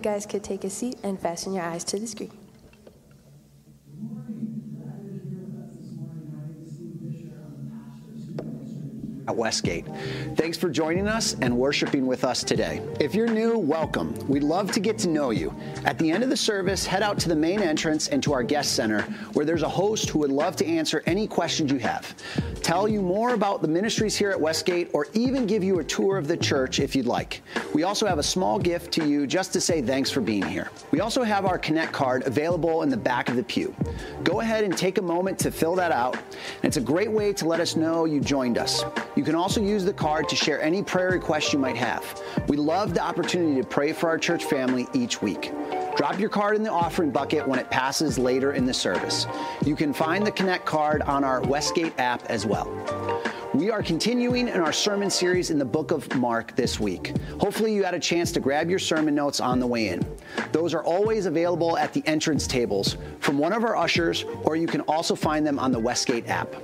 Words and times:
you 0.00 0.10
guys 0.10 0.24
could 0.24 0.42
take 0.42 0.64
a 0.64 0.70
seat 0.70 0.96
and 1.02 1.20
fasten 1.20 1.52
your 1.52 1.62
eyes 1.62 1.84
to 1.84 1.98
the 1.98 2.06
screen. 2.06 2.39
Westgate. 9.40 9.86
Thanks 10.36 10.58
for 10.58 10.68
joining 10.68 11.08
us 11.08 11.34
and 11.40 11.56
worshiping 11.56 12.06
with 12.06 12.24
us 12.24 12.44
today. 12.44 12.82
If 13.00 13.14
you're 13.14 13.26
new, 13.26 13.56
welcome. 13.56 14.14
We'd 14.28 14.42
love 14.42 14.70
to 14.72 14.80
get 14.80 14.98
to 14.98 15.08
know 15.08 15.30
you. 15.30 15.54
At 15.86 15.98
the 15.98 16.10
end 16.10 16.22
of 16.22 16.28
the 16.28 16.36
service, 16.36 16.84
head 16.84 17.02
out 17.02 17.18
to 17.20 17.28
the 17.30 17.34
main 17.34 17.62
entrance 17.62 18.08
and 18.08 18.22
to 18.22 18.34
our 18.34 18.42
guest 18.42 18.74
center 18.74 19.00
where 19.32 19.46
there's 19.46 19.62
a 19.62 19.68
host 19.68 20.10
who 20.10 20.18
would 20.18 20.30
love 20.30 20.56
to 20.56 20.66
answer 20.66 21.02
any 21.06 21.26
questions 21.26 21.72
you 21.72 21.78
have, 21.78 22.14
tell 22.62 22.86
you 22.86 23.00
more 23.00 23.32
about 23.32 23.62
the 23.62 23.68
ministries 23.68 24.14
here 24.14 24.30
at 24.30 24.38
Westgate, 24.38 24.90
or 24.92 25.06
even 25.14 25.46
give 25.46 25.64
you 25.64 25.78
a 25.78 25.84
tour 25.84 26.18
of 26.18 26.28
the 26.28 26.36
church 26.36 26.78
if 26.78 26.94
you'd 26.94 27.06
like. 27.06 27.40
We 27.72 27.82
also 27.82 28.06
have 28.06 28.18
a 28.18 28.22
small 28.22 28.58
gift 28.58 28.92
to 28.92 29.08
you 29.08 29.26
just 29.26 29.54
to 29.54 29.60
say 29.60 29.80
thanks 29.80 30.10
for 30.10 30.20
being 30.20 30.44
here. 30.44 30.68
We 30.90 31.00
also 31.00 31.22
have 31.22 31.46
our 31.46 31.58
Connect 31.58 31.92
card 31.92 32.26
available 32.26 32.82
in 32.82 32.90
the 32.90 32.96
back 32.98 33.30
of 33.30 33.36
the 33.36 33.42
pew. 33.44 33.74
Go 34.22 34.40
ahead 34.40 34.64
and 34.64 34.76
take 34.76 34.98
a 34.98 35.02
moment 35.02 35.38
to 35.38 35.50
fill 35.50 35.74
that 35.76 35.92
out. 35.92 36.18
It's 36.62 36.76
a 36.76 36.80
great 36.80 37.10
way 37.10 37.32
to 37.32 37.48
let 37.48 37.60
us 37.60 37.74
know 37.74 38.04
you 38.04 38.20
joined 38.20 38.58
us. 38.58 38.84
You 39.16 39.24
can 39.24 39.29
also 39.34 39.60
use 39.60 39.84
the 39.84 39.92
card 39.92 40.28
to 40.28 40.36
share 40.36 40.60
any 40.62 40.82
prayer 40.82 41.10
requests 41.10 41.52
you 41.52 41.58
might 41.58 41.76
have. 41.76 42.22
We 42.48 42.56
love 42.56 42.94
the 42.94 43.02
opportunity 43.02 43.60
to 43.60 43.66
pray 43.66 43.92
for 43.92 44.08
our 44.08 44.18
church 44.18 44.44
family 44.44 44.86
each 44.92 45.20
week. 45.20 45.52
Drop 45.96 46.18
your 46.18 46.30
card 46.30 46.56
in 46.56 46.62
the 46.62 46.70
offering 46.70 47.10
bucket 47.10 47.46
when 47.46 47.58
it 47.58 47.70
passes 47.70 48.18
later 48.18 48.52
in 48.52 48.64
the 48.64 48.74
service. 48.74 49.26
You 49.64 49.76
can 49.76 49.92
find 49.92 50.26
the 50.26 50.32
Connect 50.32 50.64
card 50.64 51.02
on 51.02 51.24
our 51.24 51.42
Westgate 51.42 51.98
app 51.98 52.24
as 52.26 52.46
well. 52.46 52.68
We 53.52 53.70
are 53.72 53.82
continuing 53.82 54.46
in 54.46 54.60
our 54.60 54.72
sermon 54.72 55.10
series 55.10 55.50
in 55.50 55.58
the 55.58 55.64
book 55.64 55.90
of 55.90 56.14
Mark 56.14 56.54
this 56.54 56.78
week. 56.78 57.16
Hopefully, 57.40 57.74
you 57.74 57.82
had 57.82 57.94
a 57.94 57.98
chance 57.98 58.30
to 58.32 58.40
grab 58.40 58.70
your 58.70 58.78
sermon 58.78 59.14
notes 59.14 59.40
on 59.40 59.58
the 59.58 59.66
way 59.66 59.88
in. 59.88 60.06
Those 60.52 60.72
are 60.72 60.84
always 60.84 61.26
available 61.26 61.76
at 61.76 61.92
the 61.92 62.02
entrance 62.06 62.46
tables 62.46 62.96
from 63.18 63.38
one 63.38 63.52
of 63.52 63.64
our 63.64 63.76
ushers, 63.76 64.24
or 64.44 64.54
you 64.54 64.68
can 64.68 64.82
also 64.82 65.16
find 65.16 65.44
them 65.44 65.58
on 65.58 65.72
the 65.72 65.80
Westgate 65.80 66.28
app. 66.28 66.54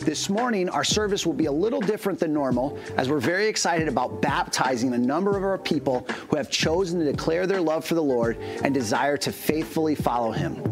This 0.00 0.28
morning, 0.28 0.68
our 0.68 0.84
service 0.84 1.26
will 1.26 1.32
be 1.32 1.46
a 1.46 1.52
little 1.52 1.80
different 1.80 2.18
than 2.18 2.32
normal 2.32 2.78
as 2.96 3.08
we're 3.08 3.20
very 3.20 3.46
excited 3.46 3.88
about 3.88 4.20
baptizing 4.20 4.92
a 4.94 4.98
number 4.98 5.36
of 5.36 5.44
our 5.44 5.58
people 5.58 6.06
who 6.28 6.36
have 6.36 6.50
chosen 6.50 6.98
to 7.00 7.10
declare 7.10 7.46
their 7.46 7.60
love 7.60 7.84
for 7.84 7.94
the 7.94 8.02
Lord 8.02 8.36
and 8.62 8.72
desire 8.72 9.16
to 9.18 9.32
faithfully 9.32 9.94
follow 9.94 10.30
Him. 10.30 10.62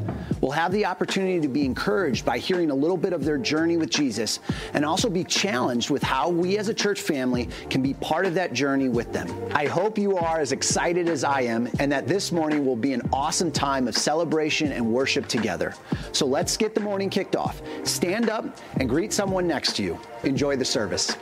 We'll 0.42 0.50
have 0.50 0.72
the 0.72 0.86
opportunity 0.86 1.40
to 1.40 1.46
be 1.46 1.64
encouraged 1.64 2.24
by 2.24 2.38
hearing 2.38 2.72
a 2.72 2.74
little 2.74 2.96
bit 2.96 3.12
of 3.12 3.24
their 3.24 3.38
journey 3.38 3.76
with 3.76 3.90
Jesus 3.90 4.40
and 4.74 4.84
also 4.84 5.08
be 5.08 5.22
challenged 5.22 5.88
with 5.88 6.02
how 6.02 6.30
we 6.30 6.58
as 6.58 6.68
a 6.68 6.74
church 6.74 7.00
family 7.00 7.48
can 7.70 7.80
be 7.80 7.94
part 7.94 8.26
of 8.26 8.34
that 8.34 8.52
journey 8.52 8.88
with 8.88 9.12
them. 9.12 9.32
I 9.54 9.66
hope 9.66 9.98
you 9.98 10.16
are 10.16 10.40
as 10.40 10.50
excited 10.50 11.08
as 11.08 11.22
I 11.22 11.42
am 11.42 11.68
and 11.78 11.92
that 11.92 12.08
this 12.08 12.32
morning 12.32 12.66
will 12.66 12.74
be 12.74 12.92
an 12.92 13.08
awesome 13.12 13.52
time 13.52 13.86
of 13.86 13.96
celebration 13.96 14.72
and 14.72 14.84
worship 14.84 15.28
together. 15.28 15.74
So 16.10 16.26
let's 16.26 16.56
get 16.56 16.74
the 16.74 16.80
morning 16.80 17.08
kicked 17.08 17.36
off. 17.36 17.62
Stand 17.84 18.28
up 18.28 18.44
and 18.78 18.88
greet 18.92 19.10
someone 19.10 19.46
next 19.46 19.74
to 19.74 19.82
you. 19.82 19.98
Enjoy 20.22 20.54
the 20.54 20.66
service. 20.66 21.16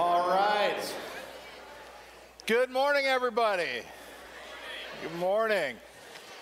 All 0.00 0.30
right. 0.30 0.94
Good 2.46 2.70
morning, 2.70 2.99
everybody. 3.10 3.82
Good 5.02 5.18
morning. 5.18 5.74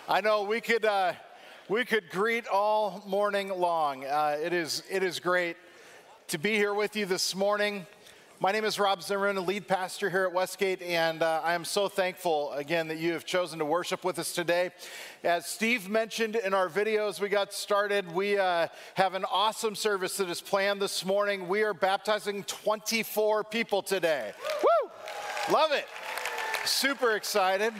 I 0.06 0.20
know 0.20 0.42
we 0.42 0.60
could 0.60 0.84
uh, 0.84 1.14
we 1.66 1.86
could 1.86 2.10
greet 2.10 2.46
all 2.46 3.02
morning 3.06 3.48
long. 3.48 4.04
Uh, 4.04 4.36
it 4.38 4.52
is 4.52 4.82
it 4.90 5.02
is 5.02 5.18
great 5.18 5.56
to 6.26 6.36
be 6.36 6.56
here 6.56 6.74
with 6.74 6.94
you 6.94 7.06
this 7.06 7.34
morning. 7.34 7.86
My 8.38 8.52
name 8.52 8.66
is 8.66 8.78
Rob 8.78 9.02
Zimmerman, 9.02 9.46
lead 9.46 9.66
pastor 9.66 10.10
here 10.10 10.24
at 10.24 10.34
Westgate, 10.34 10.82
and 10.82 11.22
uh, 11.22 11.40
I 11.42 11.54
am 11.54 11.64
so 11.64 11.88
thankful 11.88 12.52
again 12.52 12.88
that 12.88 12.98
you 12.98 13.14
have 13.14 13.24
chosen 13.24 13.58
to 13.60 13.64
worship 13.64 14.04
with 14.04 14.18
us 14.18 14.34
today. 14.34 14.70
As 15.24 15.46
Steve 15.46 15.88
mentioned 15.88 16.36
in 16.36 16.52
our 16.52 16.68
videos 16.68 17.18
we 17.18 17.30
got 17.30 17.54
started, 17.54 18.12
we 18.12 18.36
uh, 18.36 18.68
have 18.92 19.14
an 19.14 19.24
awesome 19.32 19.74
service 19.74 20.18
that 20.18 20.28
is 20.28 20.42
planned 20.42 20.82
this 20.82 21.02
morning. 21.06 21.48
We 21.48 21.62
are 21.62 21.72
baptizing 21.72 22.44
24 22.44 23.44
people 23.44 23.80
today. 23.80 24.32
Woo! 24.62 24.90
Love 25.50 25.72
it. 25.72 25.86
Super 26.68 27.16
excited. 27.16 27.72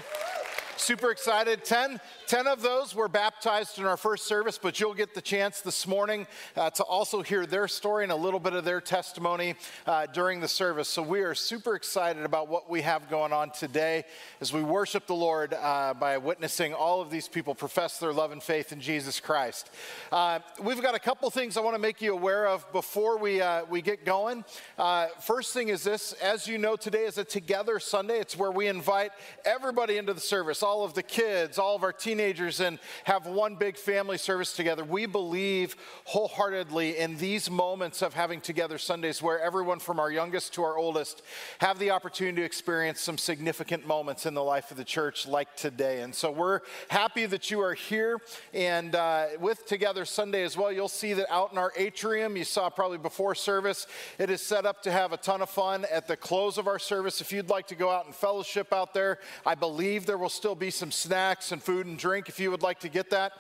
Super 0.79 1.11
excited. 1.11 1.65
10, 1.65 2.01
10 2.29 2.47
of 2.47 2.63
those 2.63 2.95
were 2.95 3.09
baptized 3.09 3.81
in 3.81 3.85
our 3.85 3.97
first 3.97 4.27
service, 4.27 4.59
but 4.63 4.79
you'll 4.79 4.95
get 4.95 5.13
the 5.13 5.21
chance 5.21 5.61
this 5.61 5.89
morning 5.89 6.25
uh, 6.57 6.71
to 6.71 6.85
also 6.85 7.21
hear 7.21 7.47
their 7.47 7.67
story 7.67 8.05
and 8.05 8.13
a 8.13 8.17
little 8.17 8.39
bit 8.39 8.53
of 8.53 8.65
their 8.65 8.81
testimony 8.81 9.57
uh, 9.87 10.07
during 10.07 10.41
the 10.41 10.47
service. 10.47 10.89
So 10.89 11.03
we 11.03 11.21
are 11.23 11.35
super 11.35 11.75
excited 11.75 12.25
about 12.25 12.47
what 12.47 12.71
we 12.71 12.83
have 12.83 13.11
going 13.11 13.33
on 13.33 13.51
today 13.51 14.05
as 14.41 14.53
we 14.53 14.63
worship 14.63 15.09
the 15.09 15.17
Lord 15.17 15.53
uh, 15.53 15.95
by 15.95 16.17
witnessing 16.17 16.73
all 16.75 17.01
of 17.01 17.11
these 17.11 17.27
people 17.27 17.57
profess 17.57 17.99
their 17.99 18.13
love 18.13 18.31
and 18.31 18.43
faith 18.43 18.71
in 18.73 18.81
Jesus 18.81 19.19
Christ. 19.19 19.71
Uh, 20.13 20.39
we've 20.63 20.81
got 20.81 20.95
a 20.95 21.01
couple 21.01 21.29
things 21.31 21.57
I 21.57 21.61
want 21.61 21.75
to 21.75 21.83
make 21.83 22.01
you 22.01 22.13
aware 22.13 22.47
of 22.47 22.71
before 22.73 23.19
we, 23.19 23.43
uh, 23.43 23.65
we 23.69 23.83
get 23.83 24.05
going. 24.05 24.45
Uh, 24.79 25.09
first 25.21 25.53
thing 25.53 25.69
is 25.69 25.83
this 25.83 26.13
as 26.15 26.47
you 26.47 26.57
know, 26.57 26.77
today 26.77 27.05
is 27.05 27.19
a 27.19 27.25
Together 27.25 27.81
Sunday. 27.81 28.21
It's 28.21 28.39
where 28.39 28.53
we 28.53 28.69
invite 28.69 29.11
everybody 29.45 29.97
into 29.97 30.15
the 30.15 30.21
service 30.21 30.63
all 30.69 30.85
of 30.85 30.93
the 30.93 31.03
kids, 31.03 31.59
all 31.59 31.75
of 31.75 31.83
our 31.83 31.95
teenagers, 31.95 32.61
and 32.61 32.79
have 33.05 33.25
one 33.25 33.55
big 33.55 33.79
family 33.79 34.19
service 34.19 34.53
together. 34.53 34.85
We 34.85 35.07
believe 35.07 35.75
wholeheartedly 36.05 36.99
in 36.99 37.17
these 37.17 37.51
moments 37.51 38.03
of 38.03 38.13
having 38.13 38.43
Together 38.43 38.77
Sundays 38.77 39.23
where 39.23 39.41
everyone 39.41 39.79
from 39.79 39.99
our 39.99 40.11
youngest 40.11 40.53
to 40.55 40.63
our 40.63 40.77
oldest 40.77 41.23
have 41.61 41.79
the 41.79 41.91
opportunity 41.91 42.43
to 42.43 42.45
experience 42.45 43.01
some 43.01 43.17
significant 43.17 43.87
moments 43.87 44.27
in 44.27 44.35
the 44.35 44.43
life 44.43 44.71
of 44.71 44.77
the 44.77 44.85
church 44.85 45.27
like 45.27 45.57
today. 45.57 46.03
And 46.03 46.15
so 46.15 46.31
we're 46.31 46.61
happy 46.89 47.25
that 47.25 47.51
you 47.51 47.63
are 47.63 47.73
here. 47.73 48.21
And 48.53 48.95
uh, 48.95 49.29
with 49.41 49.65
Together 49.65 50.05
Sunday 50.05 50.43
as 50.43 50.55
well, 50.55 50.71
you'll 50.71 50.89
see 50.89 51.15
that 51.15 51.33
out 51.33 51.51
in 51.51 51.57
our 51.57 51.73
atrium, 51.79 52.37
you 52.37 52.45
saw 52.45 52.69
probably 52.69 52.99
before 52.99 53.35
service, 53.35 53.87
it 54.19 54.29
is 54.29 54.43
set 54.43 54.67
up 54.67 54.83
to 54.83 54.93
have 54.93 55.15
a 55.15 55.17
ton 55.17 55.41
of 55.41 55.49
fun 55.49 55.87
at 55.91 56.07
the 56.07 56.17
close 56.17 56.59
of 56.59 56.67
our 56.67 56.79
service. 56.79 57.23
If 57.23 57.33
you'd 57.33 57.49
like 57.49 57.69
to 57.69 57.75
go 57.75 57.89
out 57.89 58.05
and 58.05 58.15
fellowship 58.15 58.71
out 58.71 58.93
there, 58.93 59.19
I 59.47 59.55
believe 59.55 60.05
there 60.05 60.19
will 60.19 60.29
still 60.29 60.58
be 60.59 60.71
some 60.71 60.91
snacks 60.91 61.53
and 61.53 61.63
food 61.63 61.87
and 61.87 61.99
drink 61.99 62.29
if 62.29 62.39
you 62.41 62.51
would 62.51 62.63
like 62.63 62.81
to 62.81 62.89
get 62.89 63.11
that. 63.11 63.33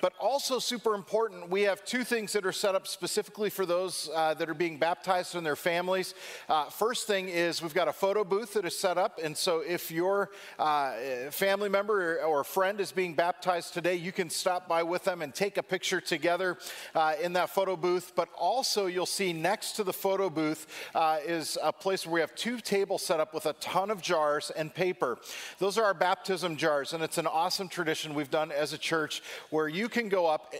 But 0.00 0.12
also, 0.20 0.58
super 0.58 0.94
important, 0.94 1.48
we 1.48 1.62
have 1.62 1.84
two 1.84 2.04
things 2.04 2.32
that 2.34 2.44
are 2.44 2.52
set 2.52 2.74
up 2.74 2.86
specifically 2.86 3.48
for 3.48 3.64
those 3.64 4.10
uh, 4.14 4.34
that 4.34 4.50
are 4.50 4.54
being 4.54 4.76
baptized 4.78 5.34
and 5.34 5.46
their 5.46 5.56
families. 5.56 6.14
Uh, 6.48 6.64
first 6.64 7.06
thing 7.06 7.28
is 7.28 7.62
we've 7.62 7.74
got 7.74 7.88
a 7.88 7.92
photo 7.92 8.24
booth 8.24 8.54
that 8.54 8.64
is 8.64 8.78
set 8.78 8.98
up. 8.98 9.18
And 9.22 9.36
so, 9.36 9.60
if 9.60 9.90
your 9.90 10.30
uh, 10.58 10.92
family 11.30 11.68
member 11.68 12.20
or 12.22 12.44
friend 12.44 12.80
is 12.80 12.92
being 12.92 13.14
baptized 13.14 13.72
today, 13.72 13.94
you 13.94 14.12
can 14.12 14.28
stop 14.28 14.68
by 14.68 14.82
with 14.82 15.04
them 15.04 15.22
and 15.22 15.34
take 15.34 15.56
a 15.56 15.62
picture 15.62 16.00
together 16.00 16.58
uh, 16.94 17.14
in 17.22 17.32
that 17.34 17.50
photo 17.50 17.76
booth. 17.76 18.12
But 18.14 18.28
also, 18.36 18.86
you'll 18.86 19.06
see 19.06 19.32
next 19.32 19.72
to 19.72 19.84
the 19.84 19.92
photo 19.92 20.28
booth 20.28 20.66
uh, 20.94 21.18
is 21.24 21.56
a 21.62 21.72
place 21.72 22.06
where 22.06 22.14
we 22.14 22.20
have 22.20 22.34
two 22.34 22.58
tables 22.58 23.04
set 23.04 23.20
up 23.20 23.32
with 23.32 23.46
a 23.46 23.54
ton 23.54 23.90
of 23.90 24.02
jars 24.02 24.50
and 24.50 24.74
paper. 24.74 25.18
Those 25.58 25.78
are 25.78 25.84
our 25.84 25.94
baptism 25.94 26.56
jars, 26.56 26.63
and 26.92 27.02
it's 27.02 27.18
an 27.18 27.26
awesome 27.26 27.68
tradition 27.68 28.14
we've 28.14 28.30
done 28.30 28.50
as 28.50 28.72
a 28.72 28.78
church 28.78 29.22
where 29.50 29.68
you 29.68 29.88
can 29.88 30.08
go 30.08 30.26
up 30.26 30.54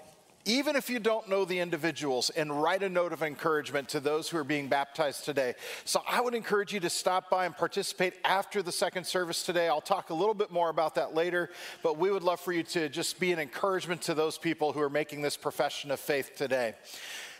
even 0.46 0.76
if 0.76 0.90
you 0.90 0.98
don't 0.98 1.28
know 1.28 1.44
the 1.44 1.58
individuals, 1.58 2.30
and 2.30 2.62
write 2.62 2.82
a 2.82 2.88
note 2.88 3.12
of 3.12 3.22
encouragement 3.22 3.88
to 3.88 4.00
those 4.00 4.28
who 4.28 4.36
are 4.36 4.44
being 4.44 4.68
baptized 4.68 5.24
today. 5.24 5.54
So 5.84 6.02
I 6.08 6.20
would 6.20 6.34
encourage 6.34 6.72
you 6.72 6.80
to 6.80 6.90
stop 6.90 7.30
by 7.30 7.46
and 7.46 7.56
participate 7.56 8.14
after 8.24 8.62
the 8.62 8.72
second 8.72 9.04
service 9.04 9.42
today. 9.42 9.68
I'll 9.68 9.80
talk 9.80 10.10
a 10.10 10.14
little 10.14 10.34
bit 10.34 10.50
more 10.50 10.68
about 10.68 10.96
that 10.96 11.14
later, 11.14 11.50
but 11.82 11.98
we 11.98 12.10
would 12.10 12.22
love 12.22 12.40
for 12.40 12.52
you 12.52 12.62
to 12.64 12.88
just 12.88 13.18
be 13.18 13.32
an 13.32 13.38
encouragement 13.38 14.02
to 14.02 14.14
those 14.14 14.36
people 14.36 14.72
who 14.72 14.80
are 14.80 14.90
making 14.90 15.22
this 15.22 15.36
profession 15.36 15.90
of 15.90 16.00
faith 16.00 16.32
today. 16.36 16.74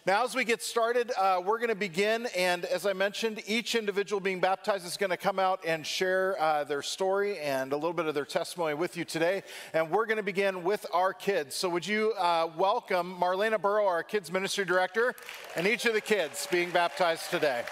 Now, 0.06 0.22
as 0.22 0.34
we 0.34 0.44
get 0.44 0.62
started, 0.62 1.12
uh, 1.18 1.40
we're 1.42 1.56
going 1.56 1.70
to 1.70 1.74
begin, 1.74 2.28
and 2.36 2.66
as 2.66 2.84
I 2.84 2.92
mentioned, 2.92 3.40
each 3.46 3.74
individual 3.74 4.20
being 4.20 4.38
baptized 4.38 4.84
is 4.84 4.98
going 4.98 5.08
to 5.08 5.16
come 5.16 5.38
out 5.38 5.60
and 5.64 5.86
share 5.86 6.38
uh, 6.38 6.62
their 6.62 6.82
story 6.82 7.38
and 7.38 7.72
a 7.72 7.74
little 7.74 7.94
bit 7.94 8.04
of 8.04 8.14
their 8.14 8.26
testimony 8.26 8.74
with 8.74 8.98
you 8.98 9.06
today. 9.06 9.42
And 9.72 9.90
we're 9.90 10.04
going 10.04 10.18
to 10.18 10.22
begin 10.22 10.62
with 10.62 10.84
our 10.92 11.14
kids. 11.14 11.54
So, 11.54 11.70
would 11.70 11.86
you 11.86 12.12
uh, 12.18 12.50
welcome 12.54 13.16
Marlena 13.18 13.58
Burrow, 13.58 13.86
our 13.86 14.02
kids 14.02 14.30
ministry 14.30 14.66
director, 14.66 15.14
and 15.56 15.66
each 15.66 15.86
of 15.86 15.94
the 15.94 16.02
kids 16.02 16.46
being 16.52 16.70
baptized 16.70 17.30
today? 17.30 17.64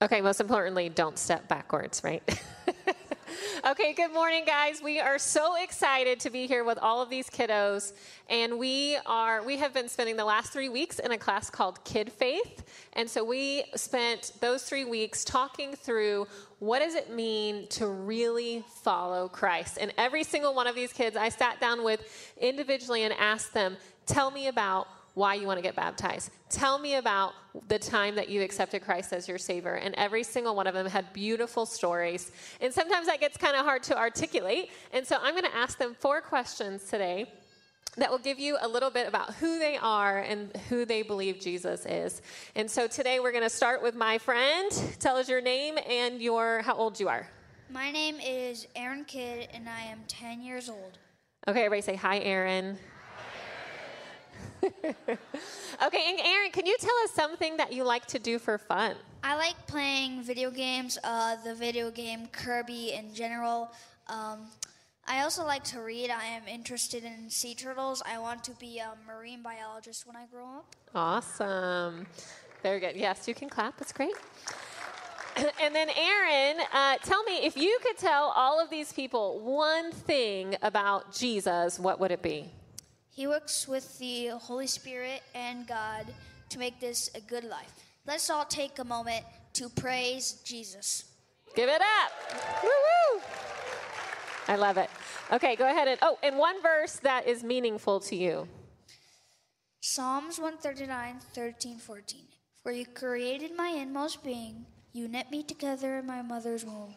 Okay, 0.00 0.20
most 0.20 0.40
importantly, 0.40 0.88
don't 0.88 1.18
step 1.18 1.48
backwards, 1.48 2.02
right? 2.04 2.22
okay, 3.66 3.94
good 3.94 4.12
morning, 4.12 4.44
guys. 4.44 4.82
We 4.82 5.00
are 5.00 5.18
so 5.18 5.56
excited 5.62 6.20
to 6.20 6.30
be 6.30 6.46
here 6.46 6.64
with 6.64 6.76
all 6.78 7.00
of 7.00 7.08
these 7.08 7.30
kiddos, 7.30 7.94
and 8.28 8.58
we 8.58 8.98
are 9.06 9.42
we 9.42 9.56
have 9.56 9.72
been 9.72 9.88
spending 9.88 10.16
the 10.16 10.24
last 10.24 10.52
three 10.52 10.68
weeks 10.68 10.98
in 10.98 11.12
a 11.12 11.18
class 11.18 11.48
called 11.48 11.82
Kid 11.82 12.12
Faith, 12.12 12.62
and 12.92 13.08
so 13.08 13.24
we 13.24 13.64
spent 13.74 14.32
those 14.40 14.64
three 14.64 14.84
weeks 14.84 15.24
talking 15.24 15.74
through 15.76 16.26
what 16.58 16.80
does 16.80 16.94
it 16.94 17.10
mean 17.10 17.66
to 17.68 17.86
really 17.86 18.62
follow 18.82 19.28
Christ. 19.28 19.78
And 19.80 19.94
every 19.96 20.24
single 20.24 20.54
one 20.54 20.66
of 20.66 20.74
these 20.74 20.92
kids, 20.92 21.16
I 21.16 21.30
sat 21.30 21.58
down 21.58 21.84
with 21.84 22.34
individually 22.38 23.04
and 23.04 23.14
asked 23.14 23.54
them, 23.54 23.78
"Tell 24.04 24.30
me 24.30 24.48
about." 24.48 24.88
Why 25.14 25.34
you 25.34 25.46
want 25.46 25.58
to 25.58 25.62
get 25.62 25.76
baptized. 25.76 26.30
Tell 26.48 26.78
me 26.78 26.96
about 26.96 27.32
the 27.68 27.78
time 27.78 28.16
that 28.16 28.28
you 28.28 28.42
accepted 28.42 28.82
Christ 28.82 29.12
as 29.12 29.28
your 29.28 29.38
Savior. 29.38 29.74
And 29.74 29.94
every 29.96 30.24
single 30.24 30.56
one 30.56 30.66
of 30.66 30.74
them 30.74 30.86
had 30.86 31.12
beautiful 31.12 31.66
stories. 31.66 32.32
And 32.60 32.72
sometimes 32.72 33.06
that 33.06 33.20
gets 33.20 33.36
kind 33.36 33.56
of 33.56 33.64
hard 33.64 33.82
to 33.84 33.96
articulate. 33.96 34.70
And 34.92 35.06
so 35.06 35.16
I'm 35.22 35.34
going 35.34 35.44
to 35.44 35.56
ask 35.56 35.78
them 35.78 35.94
four 35.98 36.20
questions 36.20 36.84
today 36.84 37.32
that 37.96 38.10
will 38.10 38.18
give 38.18 38.40
you 38.40 38.58
a 38.60 38.66
little 38.66 38.90
bit 38.90 39.06
about 39.06 39.34
who 39.34 39.60
they 39.60 39.76
are 39.76 40.18
and 40.18 40.56
who 40.68 40.84
they 40.84 41.02
believe 41.02 41.38
Jesus 41.38 41.86
is. 41.86 42.22
And 42.56 42.68
so 42.68 42.88
today 42.88 43.20
we're 43.20 43.30
going 43.30 43.44
to 43.44 43.50
start 43.50 43.82
with 43.82 43.94
my 43.94 44.18
friend. 44.18 44.70
Tell 44.98 45.16
us 45.16 45.28
your 45.28 45.40
name 45.40 45.78
and 45.88 46.20
your 46.20 46.62
how 46.62 46.74
old 46.74 46.98
you 46.98 47.08
are. 47.08 47.28
My 47.70 47.90
name 47.90 48.16
is 48.20 48.66
Aaron 48.76 49.04
Kidd, 49.04 49.48
and 49.52 49.68
I 49.68 49.82
am 49.82 50.00
10 50.06 50.42
years 50.42 50.68
old. 50.68 50.98
Okay, 51.48 51.64
everybody 51.64 51.82
say 51.82 51.96
hi, 51.96 52.18
Aaron. 52.18 52.78
okay, 55.84 56.04
and 56.08 56.20
Aaron, 56.20 56.50
can 56.52 56.66
you 56.66 56.76
tell 56.78 56.94
us 57.04 57.10
something 57.12 57.56
that 57.56 57.72
you 57.72 57.84
like 57.84 58.06
to 58.06 58.18
do 58.18 58.38
for 58.38 58.58
fun? 58.58 58.96
I 59.22 59.36
like 59.36 59.66
playing 59.66 60.22
video 60.22 60.50
games, 60.50 60.98
uh, 61.04 61.36
the 61.44 61.54
video 61.54 61.90
game 61.90 62.28
Kirby 62.28 62.92
in 62.92 63.14
general. 63.14 63.70
Um, 64.08 64.46
I 65.06 65.22
also 65.22 65.44
like 65.44 65.64
to 65.64 65.80
read. 65.80 66.10
I 66.10 66.24
am 66.24 66.42
interested 66.48 67.04
in 67.04 67.28
sea 67.28 67.54
turtles. 67.54 68.02
I 68.06 68.18
want 68.18 68.42
to 68.44 68.52
be 68.52 68.78
a 68.78 68.94
marine 69.06 69.42
biologist 69.42 70.06
when 70.06 70.16
I 70.16 70.26
grow 70.26 70.44
up. 70.44 70.76
Awesome. 70.94 72.06
Very 72.62 72.80
good. 72.80 72.96
Yes, 72.96 73.28
you 73.28 73.34
can 73.34 73.50
clap. 73.50 73.76
That's 73.76 73.92
great. 73.92 74.14
and 75.36 75.74
then, 75.74 75.88
Aaron, 75.90 76.64
uh, 76.72 76.96
tell 77.02 77.22
me 77.24 77.44
if 77.44 77.56
you 77.56 77.78
could 77.82 77.98
tell 77.98 78.32
all 78.34 78.62
of 78.62 78.70
these 78.70 78.92
people 78.92 79.40
one 79.40 79.92
thing 79.92 80.56
about 80.62 81.12
Jesus, 81.14 81.78
what 81.78 82.00
would 82.00 82.10
it 82.10 82.22
be? 82.22 82.50
He 83.14 83.28
works 83.28 83.68
with 83.68 83.96
the 83.98 84.28
Holy 84.28 84.66
Spirit 84.66 85.22
and 85.36 85.68
God 85.68 86.06
to 86.48 86.58
make 86.58 86.80
this 86.80 87.10
a 87.14 87.20
good 87.20 87.44
life. 87.44 87.72
Let's 88.06 88.28
all 88.28 88.44
take 88.44 88.80
a 88.80 88.84
moment 88.84 89.24
to 89.54 89.68
praise 89.68 90.42
Jesus. 90.44 91.04
Give 91.54 91.68
it 91.68 91.80
up. 91.80 92.12
Woo 92.62 92.68
woo. 92.68 93.22
I 94.48 94.56
love 94.56 94.78
it. 94.78 94.90
Okay, 95.32 95.54
go 95.54 95.70
ahead 95.70 95.86
and 95.86 95.98
oh, 96.02 96.18
and 96.24 96.36
one 96.36 96.60
verse 96.60 96.96
that 97.04 97.26
is 97.28 97.44
meaningful 97.44 98.00
to 98.00 98.16
you. 98.16 98.48
Psalms 99.80 100.38
139, 100.40 101.20
13, 101.34 101.78
14. 101.78 102.20
For 102.62 102.72
you 102.72 102.84
created 102.84 103.56
my 103.56 103.68
inmost 103.68 104.24
being, 104.24 104.66
you 104.92 105.06
knit 105.06 105.30
me 105.30 105.42
together 105.44 105.98
in 105.98 106.06
my 106.06 106.22
mother's 106.22 106.64
womb. 106.64 106.94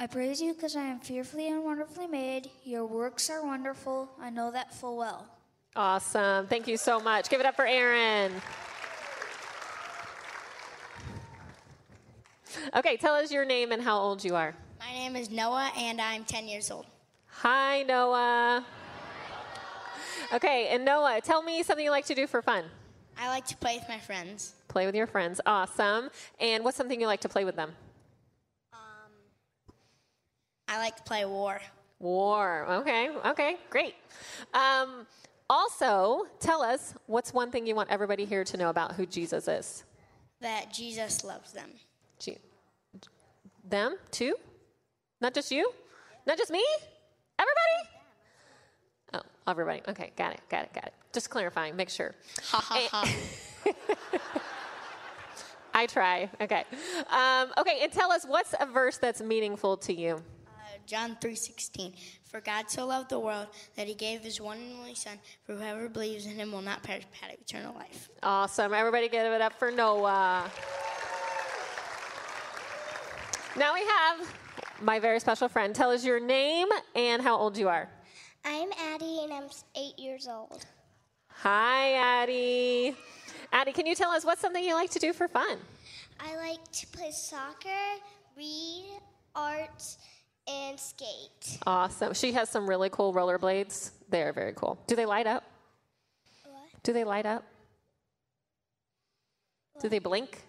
I 0.00 0.06
praise 0.08 0.42
you 0.42 0.54
because 0.54 0.74
I 0.74 0.82
am 0.82 0.98
fearfully 0.98 1.48
and 1.48 1.62
wonderfully 1.64 2.08
made. 2.08 2.50
Your 2.64 2.84
works 2.84 3.30
are 3.30 3.44
wonderful. 3.44 4.10
I 4.20 4.28
know 4.28 4.50
that 4.50 4.74
full 4.74 4.96
well. 4.96 5.26
Awesome. 5.76 6.46
Thank 6.48 6.66
you 6.66 6.76
so 6.76 6.98
much. 6.98 7.28
Give 7.28 7.40
it 7.40 7.46
up 7.46 7.54
for 7.54 7.66
Aaron. 7.66 8.32
Okay, 12.76 12.96
tell 12.96 13.14
us 13.14 13.30
your 13.30 13.44
name 13.44 13.72
and 13.72 13.82
how 13.82 13.98
old 13.98 14.24
you 14.24 14.34
are. 14.34 14.54
My 14.80 14.92
name 14.92 15.16
is 15.16 15.30
Noah, 15.30 15.70
and 15.76 16.00
I'm 16.00 16.24
10 16.24 16.48
years 16.48 16.70
old. 16.70 16.86
Hi, 17.26 17.82
Noah. 17.82 18.64
Okay, 20.32 20.68
and 20.70 20.84
Noah, 20.84 21.20
tell 21.22 21.42
me 21.42 21.62
something 21.62 21.84
you 21.84 21.90
like 21.90 22.06
to 22.06 22.14
do 22.14 22.26
for 22.26 22.42
fun. 22.42 22.64
I 23.18 23.28
like 23.28 23.46
to 23.46 23.56
play 23.56 23.78
with 23.78 23.88
my 23.88 23.98
friends. 23.98 24.54
Play 24.68 24.86
with 24.86 24.94
your 24.94 25.06
friends. 25.06 25.40
Awesome. 25.46 26.10
And 26.40 26.64
what's 26.64 26.76
something 26.76 27.00
you 27.00 27.06
like 27.06 27.20
to 27.20 27.28
play 27.28 27.44
with 27.44 27.54
them? 27.54 27.72
I 30.68 30.78
like 30.78 30.96
to 30.96 31.02
play 31.02 31.24
war. 31.24 31.60
War. 31.98 32.66
Okay. 32.68 33.10
Okay. 33.26 33.56
Great. 33.70 33.94
Um, 34.52 35.06
also, 35.48 36.22
tell 36.40 36.62
us 36.62 36.94
what's 37.06 37.32
one 37.34 37.50
thing 37.50 37.66
you 37.66 37.74
want 37.74 37.90
everybody 37.90 38.24
here 38.24 38.44
to 38.44 38.56
know 38.56 38.70
about 38.70 38.92
who 38.92 39.06
Jesus 39.06 39.46
is. 39.48 39.84
That 40.40 40.72
Jesus 40.72 41.24
loves 41.24 41.52
them. 41.52 41.70
Je- 42.18 42.38
them 43.68 43.96
too? 44.10 44.36
Not 45.20 45.34
just 45.34 45.50
you? 45.50 45.70
Not 46.26 46.38
just 46.38 46.50
me? 46.50 46.64
Everybody? 47.38 47.88
Oh, 49.14 49.50
everybody. 49.50 49.82
Okay, 49.88 50.12
got 50.16 50.32
it, 50.34 50.40
got 50.48 50.64
it, 50.64 50.72
got 50.72 50.86
it. 50.86 50.94
Just 51.12 51.30
clarifying, 51.30 51.76
make 51.76 51.88
sure. 51.88 52.14
Ha 52.50 52.58
ha 52.58 52.88
ha. 52.90 53.14
I 55.74 55.86
try. 55.86 56.30
Okay. 56.40 56.64
Um, 57.10 57.52
okay, 57.58 57.80
and 57.82 57.92
tell 57.92 58.12
us 58.12 58.24
what's 58.24 58.54
a 58.58 58.66
verse 58.66 58.98
that's 58.98 59.20
meaningful 59.20 59.76
to 59.78 59.92
you. 59.92 60.22
John 60.86 61.16
3:16 61.20 61.94
For 62.24 62.40
God 62.40 62.70
so 62.70 62.86
loved 62.86 63.10
the 63.10 63.18
world 63.18 63.48
that 63.76 63.86
he 63.86 63.94
gave 63.94 64.20
his 64.20 64.40
one 64.40 64.58
and 64.58 64.78
only 64.78 64.94
son 64.94 65.18
for 65.44 65.54
whoever 65.54 65.88
believes 65.88 66.26
in 66.26 66.32
him 66.32 66.52
will 66.52 66.62
not 66.62 66.82
perish 66.82 67.04
but 67.10 67.28
have 67.28 67.38
eternal 67.38 67.74
life. 67.74 68.08
Awesome. 68.22 68.74
Everybody 68.74 69.08
give 69.08 69.26
it 69.26 69.40
up 69.40 69.52
for 69.58 69.70
Noah. 69.70 70.50
Now 73.56 73.72
we 73.72 73.80
have 73.80 74.34
my 74.80 74.98
very 74.98 75.20
special 75.20 75.48
friend. 75.48 75.74
Tell 75.74 75.90
us 75.90 76.04
your 76.04 76.20
name 76.20 76.68
and 76.94 77.22
how 77.22 77.36
old 77.36 77.56
you 77.56 77.68
are. 77.68 77.88
I'm 78.44 78.68
Addie 78.92 79.20
and 79.22 79.32
I'm 79.32 79.48
eight 79.76 79.98
years 79.98 80.28
old. 80.28 80.66
Hi, 81.28 81.92
Addie. 81.92 82.96
Addie, 83.52 83.72
can 83.72 83.86
you 83.86 83.94
tell 83.94 84.10
us 84.10 84.24
what's 84.24 84.40
something 84.40 84.62
you 84.62 84.74
like 84.74 84.90
to 84.90 84.98
do 84.98 85.12
for 85.12 85.28
fun? 85.28 85.58
I 86.20 86.36
like 86.36 86.72
to 86.72 86.86
play 86.88 87.10
soccer, 87.10 87.68
read, 88.36 88.86
art, 89.34 89.96
and 90.48 90.78
skate. 90.78 91.58
Awesome. 91.66 92.14
She 92.14 92.32
has 92.32 92.48
some 92.48 92.68
really 92.68 92.90
cool 92.90 93.14
rollerblades. 93.14 93.90
They 94.08 94.22
are 94.22 94.32
very 94.32 94.52
cool. 94.54 94.78
Do 94.86 94.96
they 94.96 95.06
light 95.06 95.26
up? 95.26 95.44
What? 96.44 96.82
Do 96.82 96.92
they 96.92 97.04
light 97.04 97.26
up? 97.26 97.44
Do 99.80 99.88
they 99.88 99.98
blink? 99.98 100.42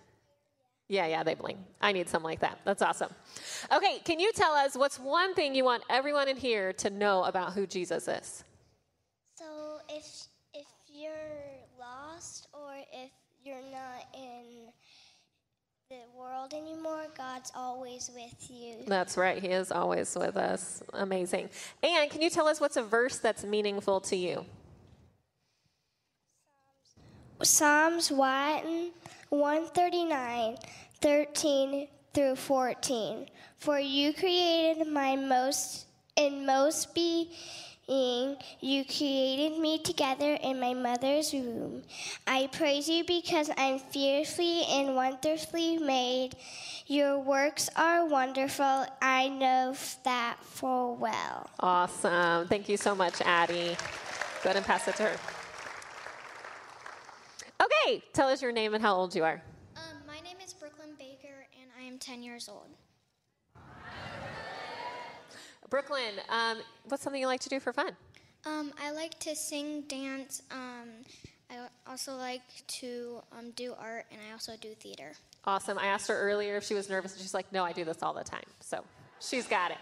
Yeah, 0.87 1.07
yeah, 1.07 1.23
they 1.23 1.33
blink. 1.33 1.57
I 1.81 1.91
need 1.91 2.07
some 2.07 2.21
like 2.21 2.41
that. 2.41 2.59
That's 2.63 2.81
awesome. 2.83 3.09
Okay, 3.71 3.99
can 4.05 4.19
you 4.19 4.31
tell 4.33 4.53
us 4.53 4.75
what's 4.75 4.99
one 4.99 5.33
thing 5.33 5.55
you 5.55 5.63
want 5.63 5.83
everyone 5.89 6.27
in 6.27 6.37
here 6.37 6.73
to 6.73 6.89
know 6.91 7.23
about 7.23 7.53
who 7.53 7.65
Jesus 7.65 8.07
is? 8.07 8.43
So 9.35 9.79
if 9.89 10.05
if 10.53 10.67
you're 10.87 11.11
lost 11.79 12.47
or 12.53 12.75
if 12.93 13.11
you're 13.43 13.57
not 13.71 14.05
in 14.13 14.71
the 15.89 15.97
world 16.17 16.51
anymore, 16.55 17.05
God's 17.15 17.51
always 17.55 18.09
with 18.15 18.49
you. 18.49 18.77
That's 18.87 19.17
right. 19.17 19.39
He 19.39 19.49
is 19.49 19.71
always 19.71 20.15
with 20.15 20.35
us. 20.35 20.81
Amazing. 20.93 21.49
And 21.83 22.09
can 22.09 22.23
you 22.23 22.31
tell 22.31 22.47
us 22.47 22.59
what's 22.59 22.75
a 22.75 22.81
verse 22.81 23.19
that's 23.19 23.43
meaningful 23.43 24.01
to 24.01 24.15
you? 24.15 24.45
Psalms 27.43 28.09
1 28.09 28.91
139, 29.29 30.57
13 31.01 31.87
through 32.15 32.35
14. 32.35 33.27
For 33.59 33.77
you 33.77 34.13
created 34.13 34.87
my 34.87 35.15
most 35.15 35.85
inmost 36.17 36.95
being. 37.87 38.37
You 38.59 38.83
created 38.85 39.59
me 39.59 39.79
together 39.79 40.37
in 40.41 40.59
my 40.59 40.73
mother's 40.73 41.33
womb. 41.33 41.83
I 42.27 42.47
praise 42.51 42.89
you 42.89 43.03
because 43.03 43.49
I'm 43.57 43.79
fearfully 43.79 44.63
and 44.69 44.95
wonderfully 44.95 45.77
made. 45.77 46.35
Your 46.87 47.19
works 47.19 47.69
are 47.75 48.05
wonderful. 48.05 48.85
I 49.01 49.29
know 49.29 49.75
that 50.03 50.37
full 50.41 50.95
well. 50.95 51.49
Awesome. 51.59 52.47
Thank 52.47 52.69
you 52.69 52.77
so 52.77 52.95
much, 52.95 53.21
Addie. 53.21 53.75
Go 54.43 54.49
ahead 54.49 54.57
and 54.57 54.65
pass 54.65 54.87
it 54.87 54.95
to 54.97 55.03
her. 55.03 55.17
Okay, 57.61 58.03
tell 58.13 58.27
us 58.27 58.41
your 58.41 58.51
name 58.51 58.73
and 58.73 58.83
how 58.83 58.95
old 58.95 59.15
you 59.15 59.23
are. 59.23 59.41
Um, 59.75 59.81
my 60.05 60.19
name 60.21 60.37
is 60.43 60.53
Brooklyn 60.53 60.89
Baker, 60.99 61.47
and 61.59 61.69
I 61.79 61.83
am 61.83 61.97
10 61.97 62.21
years 62.21 62.49
old. 62.49 62.67
Brooklyn, 65.75 66.21
um, 66.29 66.59
what's 66.87 67.03
something 67.03 67.19
you 67.19 67.27
like 67.27 67.41
to 67.41 67.49
do 67.49 67.59
for 67.59 67.73
fun? 67.73 67.91
Um, 68.45 68.71
I 68.81 68.91
like 68.91 69.19
to 69.19 69.35
sing, 69.35 69.81
dance. 69.89 70.41
Um, 70.49 70.87
I 71.51 71.67
also 71.85 72.15
like 72.15 72.43
to 72.79 73.21
um, 73.37 73.51
do 73.57 73.73
art, 73.77 74.05
and 74.09 74.21
I 74.25 74.31
also 74.31 74.53
do 74.61 74.69
theater. 74.69 75.11
Awesome. 75.43 75.77
I 75.77 75.87
asked 75.87 76.07
her 76.07 76.17
earlier 76.17 76.55
if 76.55 76.63
she 76.63 76.75
was 76.75 76.89
nervous, 76.89 77.11
and 77.11 77.21
she's 77.21 77.33
like, 77.33 77.51
no, 77.51 77.65
I 77.65 77.73
do 77.73 77.83
this 77.83 78.01
all 78.03 78.13
the 78.13 78.23
time. 78.23 78.45
So 78.61 78.85
she's 79.19 79.49
got 79.49 79.71
it. 79.71 79.77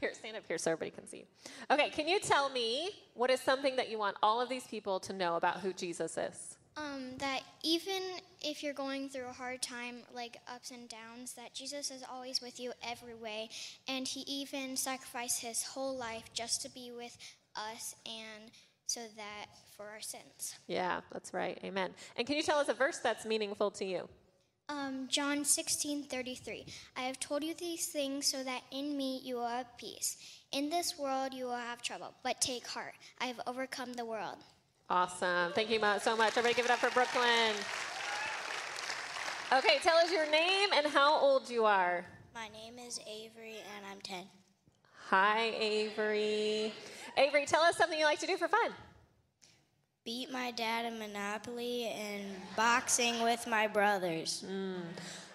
Here, 0.00 0.12
stand 0.14 0.36
up 0.36 0.42
here 0.48 0.58
so 0.58 0.72
everybody 0.72 0.90
can 0.90 1.06
see. 1.06 1.26
Okay, 1.70 1.90
can 1.90 2.08
you 2.08 2.18
tell 2.18 2.48
me 2.48 2.90
what 3.14 3.30
is 3.30 3.40
something 3.40 3.76
that 3.76 3.88
you 3.88 4.00
want 4.00 4.16
all 4.24 4.40
of 4.40 4.48
these 4.48 4.66
people 4.66 4.98
to 4.98 5.12
know 5.12 5.36
about 5.36 5.60
who 5.60 5.72
Jesus 5.72 6.18
is? 6.18 6.55
Um, 6.76 7.16
that 7.18 7.40
even 7.62 8.02
if 8.42 8.62
you're 8.62 8.74
going 8.74 9.08
through 9.08 9.28
a 9.28 9.32
hard 9.32 9.62
time, 9.62 9.96
like 10.14 10.36
ups 10.46 10.70
and 10.70 10.88
downs, 10.88 11.32
that 11.32 11.54
Jesus 11.54 11.90
is 11.90 12.02
always 12.12 12.42
with 12.42 12.60
you 12.60 12.72
every 12.86 13.14
way, 13.14 13.48
and 13.88 14.06
He 14.06 14.20
even 14.20 14.76
sacrificed 14.76 15.40
His 15.40 15.62
whole 15.62 15.96
life 15.96 16.24
just 16.34 16.60
to 16.62 16.70
be 16.70 16.92
with 16.94 17.16
us, 17.56 17.94
and 18.04 18.50
so 18.86 19.00
that 19.16 19.46
for 19.76 19.86
our 19.86 20.00
sins. 20.00 20.54
Yeah, 20.66 21.00
that's 21.12 21.32
right. 21.32 21.58
Amen. 21.64 21.90
And 22.16 22.26
can 22.26 22.36
you 22.36 22.42
tell 22.42 22.58
us 22.58 22.68
a 22.68 22.74
verse 22.74 22.98
that's 22.98 23.24
meaningful 23.24 23.70
to 23.72 23.84
you? 23.84 24.08
Um, 24.68 25.06
John 25.08 25.44
16, 25.44 26.04
33. 26.04 26.66
I 26.96 27.02
have 27.02 27.20
told 27.20 27.44
you 27.44 27.54
these 27.54 27.86
things 27.86 28.26
so 28.26 28.42
that 28.42 28.62
in 28.72 28.96
me 28.96 29.20
you 29.22 29.36
will 29.36 29.46
have 29.46 29.78
peace. 29.78 30.16
In 30.50 30.70
this 30.70 30.98
world 30.98 31.32
you 31.32 31.44
will 31.44 31.56
have 31.56 31.82
trouble, 31.82 32.14
but 32.24 32.40
take 32.40 32.66
heart. 32.66 32.94
I 33.20 33.26
have 33.26 33.40
overcome 33.46 33.92
the 33.92 34.04
world. 34.04 34.38
Awesome. 34.88 35.52
Thank 35.52 35.70
you 35.70 35.80
so 36.00 36.16
much. 36.16 36.36
Everybody 36.36 36.54
give 36.54 36.64
it 36.64 36.70
up 36.70 36.78
for 36.78 36.90
Brooklyn. 36.90 37.54
Okay, 39.52 39.78
tell 39.82 39.96
us 39.96 40.12
your 40.12 40.30
name 40.30 40.70
and 40.74 40.86
how 40.86 41.18
old 41.18 41.50
you 41.50 41.64
are. 41.64 42.04
My 42.34 42.48
name 42.48 42.78
is 42.78 43.00
Avery, 43.08 43.56
and 43.76 43.86
I'm 43.90 44.00
10. 44.00 44.24
Hi, 45.08 45.52
Avery. 45.58 46.72
Avery, 47.16 47.46
tell 47.46 47.62
us 47.62 47.76
something 47.76 47.98
you 47.98 48.04
like 48.04 48.20
to 48.20 48.26
do 48.26 48.36
for 48.36 48.46
fun. 48.46 48.70
Beat 50.04 50.30
my 50.30 50.52
dad 50.52 50.84
in 50.84 50.98
Monopoly 50.98 51.86
and 51.86 52.24
boxing 52.56 53.22
with 53.22 53.46
my 53.48 53.66
brothers. 53.66 54.44
Hmm. 54.46 54.82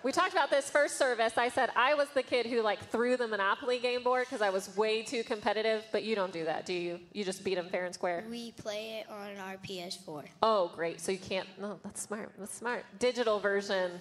We 0.04 0.12
talked 0.12 0.32
about 0.32 0.50
this 0.50 0.68
first 0.68 0.98
service. 0.98 1.38
I 1.38 1.50
said 1.50 1.70
I 1.76 1.94
was 1.94 2.08
the 2.16 2.24
kid 2.24 2.48
who 2.48 2.62
like 2.62 2.90
threw 2.90 3.18
the 3.18 3.28
Monopoly 3.28 3.78
game 3.78 4.04
board 4.04 4.26
because 4.28 4.42
I 4.42 4.50
was 4.50 4.76
way 4.76 5.04
too 5.04 5.24
competitive, 5.24 5.86
but 5.92 6.04
you 6.04 6.16
don't 6.16 6.34
do 6.34 6.46
that, 6.46 6.66
do 6.66 6.74
you? 6.74 7.00
You 7.14 7.24
just 7.24 7.44
beat 7.44 7.56
them 7.56 7.70
fair 7.70 7.86
and 7.86 7.94
square. 7.94 8.24
We 8.28 8.52
play 8.54 9.00
it 9.00 9.12
on 9.12 9.38
our 9.38 9.58
PS4. 9.58 10.26
Oh, 10.42 10.72
great. 10.76 11.00
So 11.00 11.12
you 11.12 11.20
can't. 11.20 11.48
No, 11.60 11.80
that's 11.84 12.02
smart. 12.02 12.32
That's 12.40 12.56
smart. 12.56 12.84
Digital 12.98 13.40
version. 13.40 13.92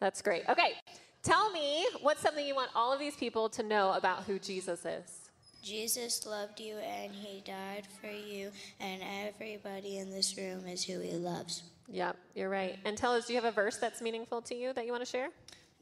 That's 0.00 0.22
great. 0.22 0.48
Okay. 0.48 0.72
Tell 1.22 1.50
me 1.52 1.86
what's 2.00 2.22
something 2.22 2.46
you 2.46 2.54
want 2.54 2.70
all 2.74 2.92
of 2.92 2.98
these 2.98 3.16
people 3.16 3.50
to 3.50 3.62
know 3.62 3.92
about 3.92 4.24
who 4.24 4.38
Jesus 4.38 4.86
is. 4.86 5.28
Jesus 5.62 6.24
loved 6.24 6.60
you 6.60 6.76
and 6.76 7.12
he 7.12 7.42
died 7.42 7.82
for 8.00 8.10
you, 8.10 8.50
and 8.80 9.02
everybody 9.26 9.98
in 9.98 10.08
this 10.10 10.38
room 10.38 10.66
is 10.66 10.84
who 10.84 11.00
he 11.00 11.12
loves. 11.12 11.64
Yep, 11.90 12.16
you're 12.34 12.50
right. 12.50 12.78
And 12.84 12.96
tell 12.96 13.14
us, 13.14 13.26
do 13.26 13.32
you 13.32 13.40
have 13.40 13.50
a 13.50 13.54
verse 13.54 13.78
that's 13.78 14.00
meaningful 14.02 14.42
to 14.42 14.54
you 14.54 14.72
that 14.74 14.84
you 14.84 14.92
want 14.92 15.04
to 15.04 15.10
share? 15.10 15.28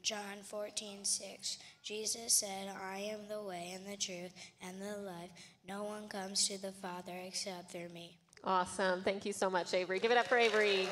John 0.01 0.41
14, 0.43 1.03
6. 1.03 1.57
Jesus 1.83 2.33
said, 2.33 2.69
I 2.81 2.99
am 2.99 3.27
the 3.27 3.41
way 3.41 3.73
and 3.75 3.85
the 3.85 3.97
truth 3.97 4.33
and 4.61 4.81
the 4.81 4.97
life. 5.01 5.29
No 5.67 5.83
one 5.83 6.07
comes 6.07 6.47
to 6.47 6.61
the 6.61 6.71
Father 6.71 7.13
except 7.25 7.71
through 7.71 7.89
me. 7.89 8.17
Awesome. 8.43 9.01
Thank 9.01 9.25
you 9.25 9.33
so 9.33 9.49
much, 9.49 9.73
Avery. 9.73 9.99
Give 9.99 10.11
it 10.11 10.17
up 10.17 10.27
for 10.27 10.37
Avery. 10.37 10.87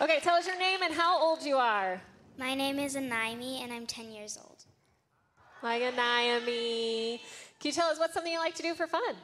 Okay, 0.00 0.18
tell 0.20 0.34
us 0.34 0.46
your 0.46 0.58
name 0.58 0.80
and 0.82 0.92
how 0.92 1.22
old 1.22 1.42
you 1.44 1.56
are. 1.56 2.00
My 2.38 2.54
name 2.54 2.78
is 2.78 2.96
Naomi, 2.96 3.60
and 3.62 3.72
I'm 3.72 3.86
10 3.86 4.10
years 4.10 4.38
old. 4.42 4.64
Hi, 5.60 5.78
Naomi. 5.78 7.20
Can 7.60 7.68
you 7.68 7.72
tell 7.72 7.90
us 7.90 7.98
what's 7.98 8.14
something 8.14 8.32
you 8.32 8.38
like 8.38 8.54
to 8.54 8.62
do 8.62 8.74
for 8.74 8.86
fun? 8.86 9.14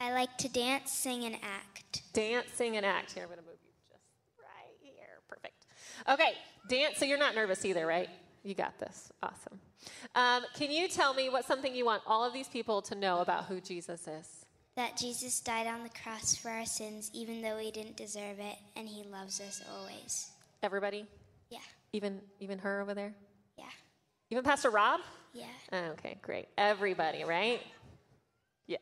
I 0.00 0.12
like 0.12 0.36
to 0.38 0.48
dance, 0.48 0.92
sing, 0.92 1.24
and 1.24 1.36
act. 1.42 2.02
Dance, 2.12 2.46
sing, 2.54 2.76
and 2.76 2.84
act. 2.84 3.12
Here, 3.12 3.22
I'm 3.22 3.28
going 3.28 3.40
to 3.40 3.44
move 3.46 3.56
you 3.64 3.70
just 3.90 4.02
right 4.38 4.76
here. 4.82 5.20
Perfect. 5.28 5.66
Okay, 6.08 6.32
dance. 6.68 6.98
So 6.98 7.04
you're 7.04 7.18
not 7.18 7.34
nervous 7.34 7.64
either, 7.64 7.86
right? 7.86 8.08
You 8.42 8.54
got 8.54 8.78
this. 8.78 9.10
Awesome. 9.22 9.58
Um, 10.14 10.42
can 10.54 10.70
you 10.70 10.88
tell 10.88 11.14
me 11.14 11.28
what's 11.30 11.46
something 11.48 11.74
you 11.74 11.84
want 11.84 12.02
all 12.06 12.24
of 12.24 12.32
these 12.32 12.48
people 12.48 12.82
to 12.82 12.94
know 12.94 13.20
about 13.20 13.46
who 13.46 13.60
Jesus 13.60 14.06
is? 14.06 14.44
That 14.76 14.96
Jesus 14.98 15.40
died 15.40 15.66
on 15.66 15.82
the 15.82 15.88
cross 16.02 16.36
for 16.36 16.50
our 16.50 16.66
sins, 16.66 17.10
even 17.14 17.40
though 17.40 17.56
we 17.56 17.70
didn't 17.70 17.96
deserve 17.96 18.38
it, 18.38 18.56
and 18.76 18.86
he 18.86 19.04
loves 19.04 19.40
us 19.40 19.62
always. 19.74 20.28
Everybody? 20.62 21.06
Yeah, 21.48 21.58
Even 21.92 22.20
even 22.40 22.58
her 22.58 22.80
over 22.82 22.92
there? 22.92 23.14
yeah, 23.56 23.64
Even 24.30 24.44
Pastor 24.44 24.68
Rob? 24.70 25.00
yeah. 25.32 25.44
Okay, 25.92 26.18
great. 26.22 26.48
Everybody, 26.58 27.24
right? 27.24 27.60
Yes. 28.66 28.80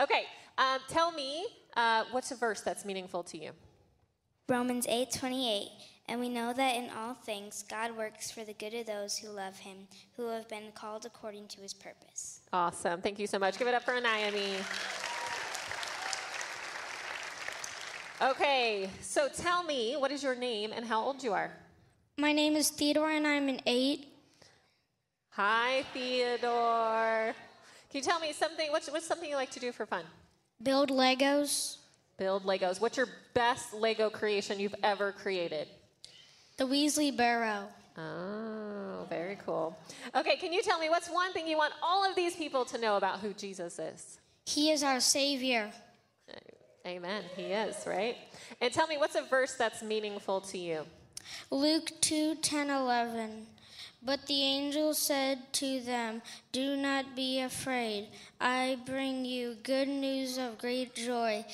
Okay. 0.00 0.24
Um, 0.56 0.80
tell 0.88 1.12
me 1.12 1.46
uh, 1.76 2.04
what's 2.10 2.30
a 2.30 2.36
verse 2.36 2.60
that's 2.60 2.84
meaningful 2.84 3.22
to 3.24 3.38
you? 3.38 3.52
Romans 4.48 4.86
8 4.88 5.10
28. 5.12 5.68
And 6.10 6.20
we 6.20 6.30
know 6.30 6.54
that 6.54 6.76
in 6.76 6.88
all 6.96 7.12
things 7.12 7.64
God 7.68 7.94
works 7.94 8.30
for 8.30 8.42
the 8.42 8.54
good 8.54 8.72
of 8.72 8.86
those 8.86 9.18
who 9.18 9.28
love 9.28 9.58
him, 9.58 9.76
who 10.16 10.28
have 10.28 10.48
been 10.48 10.72
called 10.74 11.04
according 11.04 11.48
to 11.48 11.60
his 11.60 11.74
purpose. 11.74 12.40
Awesome. 12.52 13.02
Thank 13.02 13.18
you 13.18 13.26
so 13.26 13.38
much. 13.38 13.58
Give 13.58 13.68
it 13.68 13.74
up 13.74 13.82
for 13.82 14.00
Naomi. 14.00 14.54
Okay, 18.20 18.90
so 19.00 19.28
tell 19.28 19.62
me 19.62 19.94
what 19.96 20.10
is 20.10 20.24
your 20.24 20.34
name 20.34 20.72
and 20.74 20.84
how 20.84 21.04
old 21.04 21.22
you 21.22 21.32
are? 21.32 21.52
My 22.16 22.32
name 22.32 22.56
is 22.56 22.68
Theodore, 22.70 23.10
and 23.10 23.24
I'm 23.24 23.48
an 23.48 23.60
eight. 23.64 24.08
Hi, 25.30 25.84
Theodore. 25.94 27.32
Can 27.90 27.98
you 27.98 28.02
tell 28.02 28.20
me 28.20 28.32
something? 28.32 28.70
What's, 28.70 28.90
what's 28.90 29.06
something 29.06 29.28
you 29.28 29.36
like 29.36 29.50
to 29.52 29.60
do 29.60 29.72
for 29.72 29.86
fun? 29.86 30.04
Build 30.62 30.90
Legos. 30.90 31.76
Build 32.18 32.44
Legos. 32.44 32.80
What's 32.80 32.96
your 32.96 33.08
best 33.32 33.72
Lego 33.72 34.10
creation 34.10 34.60
you've 34.60 34.74
ever 34.82 35.12
created? 35.12 35.68
The 36.58 36.64
Weasley 36.64 37.16
Burrow. 37.16 37.68
Oh, 37.96 39.06
very 39.08 39.38
cool. 39.44 39.76
Okay, 40.14 40.36
can 40.36 40.52
you 40.52 40.62
tell 40.62 40.78
me 40.78 40.88
what's 40.88 41.08
one 41.08 41.32
thing 41.32 41.48
you 41.48 41.56
want 41.56 41.72
all 41.82 42.08
of 42.08 42.14
these 42.14 42.36
people 42.36 42.64
to 42.66 42.78
know 42.78 42.96
about 42.96 43.20
who 43.20 43.32
Jesus 43.32 43.78
is? 43.78 44.18
He 44.44 44.70
is 44.70 44.82
our 44.82 45.00
Savior. 45.00 45.70
Amen. 46.86 47.22
He 47.36 47.44
is, 47.44 47.76
right? 47.86 48.16
And 48.60 48.72
tell 48.72 48.86
me 48.86 48.98
what's 48.98 49.14
a 49.14 49.22
verse 49.22 49.54
that's 49.54 49.82
meaningful 49.82 50.40
to 50.42 50.58
you? 50.58 50.84
Luke 51.50 51.90
2 52.00 52.36
10 52.36 52.70
11. 52.70 53.46
But 54.00 54.26
the 54.26 54.42
angel 54.42 54.94
said 54.94 55.52
to 55.54 55.80
them, 55.80 56.22
Do 56.52 56.76
not 56.76 57.16
be 57.16 57.40
afraid. 57.40 58.08
I 58.40 58.78
bring 58.86 59.24
you 59.24 59.56
good 59.62 59.88
news 59.88 60.38
of 60.38 60.58
great 60.58 60.94
joy 60.94 61.44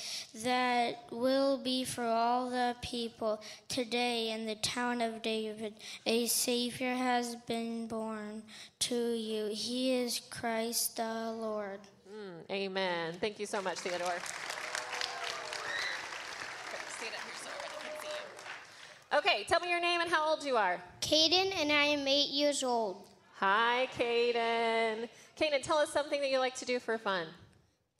that 0.43 1.05
will 1.11 1.57
be 1.57 1.83
for 1.83 2.03
all 2.03 2.49
the 2.49 2.75
people. 2.81 3.41
Today, 3.67 4.29
in 4.29 4.45
the 4.45 4.55
town 4.55 5.01
of 5.01 5.23
David, 5.23 5.73
a 6.05 6.27
Savior 6.27 6.93
has 6.93 7.35
been 7.47 7.87
born 7.87 8.43
to 8.79 9.13
you. 9.13 9.47
He 9.47 9.93
is 9.93 10.21
Christ 10.29 10.97
the 10.97 11.33
Lord. 11.35 11.79
Mm, 12.07 12.51
amen. 12.51 13.13
Thank 13.19 13.39
you 13.39 13.47
so 13.47 13.61
much, 13.61 13.79
Theodore. 13.79 14.13
Okay, 19.15 19.45
tell 19.47 19.61
me 19.61 19.69
your 19.69 19.79
name 19.79 20.01
and 20.01 20.11
how 20.11 20.27
old 20.29 20.43
you 20.43 20.57
are. 20.57 20.83
Caden, 20.99 21.53
and 21.61 21.71
I 21.71 21.85
am 21.85 22.05
eight 22.05 22.31
years 22.31 22.63
old. 22.63 23.07
Hi, 23.35 23.87
Kaden. 23.97 25.07
Kaden, 25.39 25.63
tell 25.63 25.77
us 25.77 25.93
something 25.93 26.19
that 26.19 26.29
you 26.29 26.37
like 26.37 26.55
to 26.55 26.65
do 26.65 26.81
for 26.81 26.97
fun. 26.97 27.27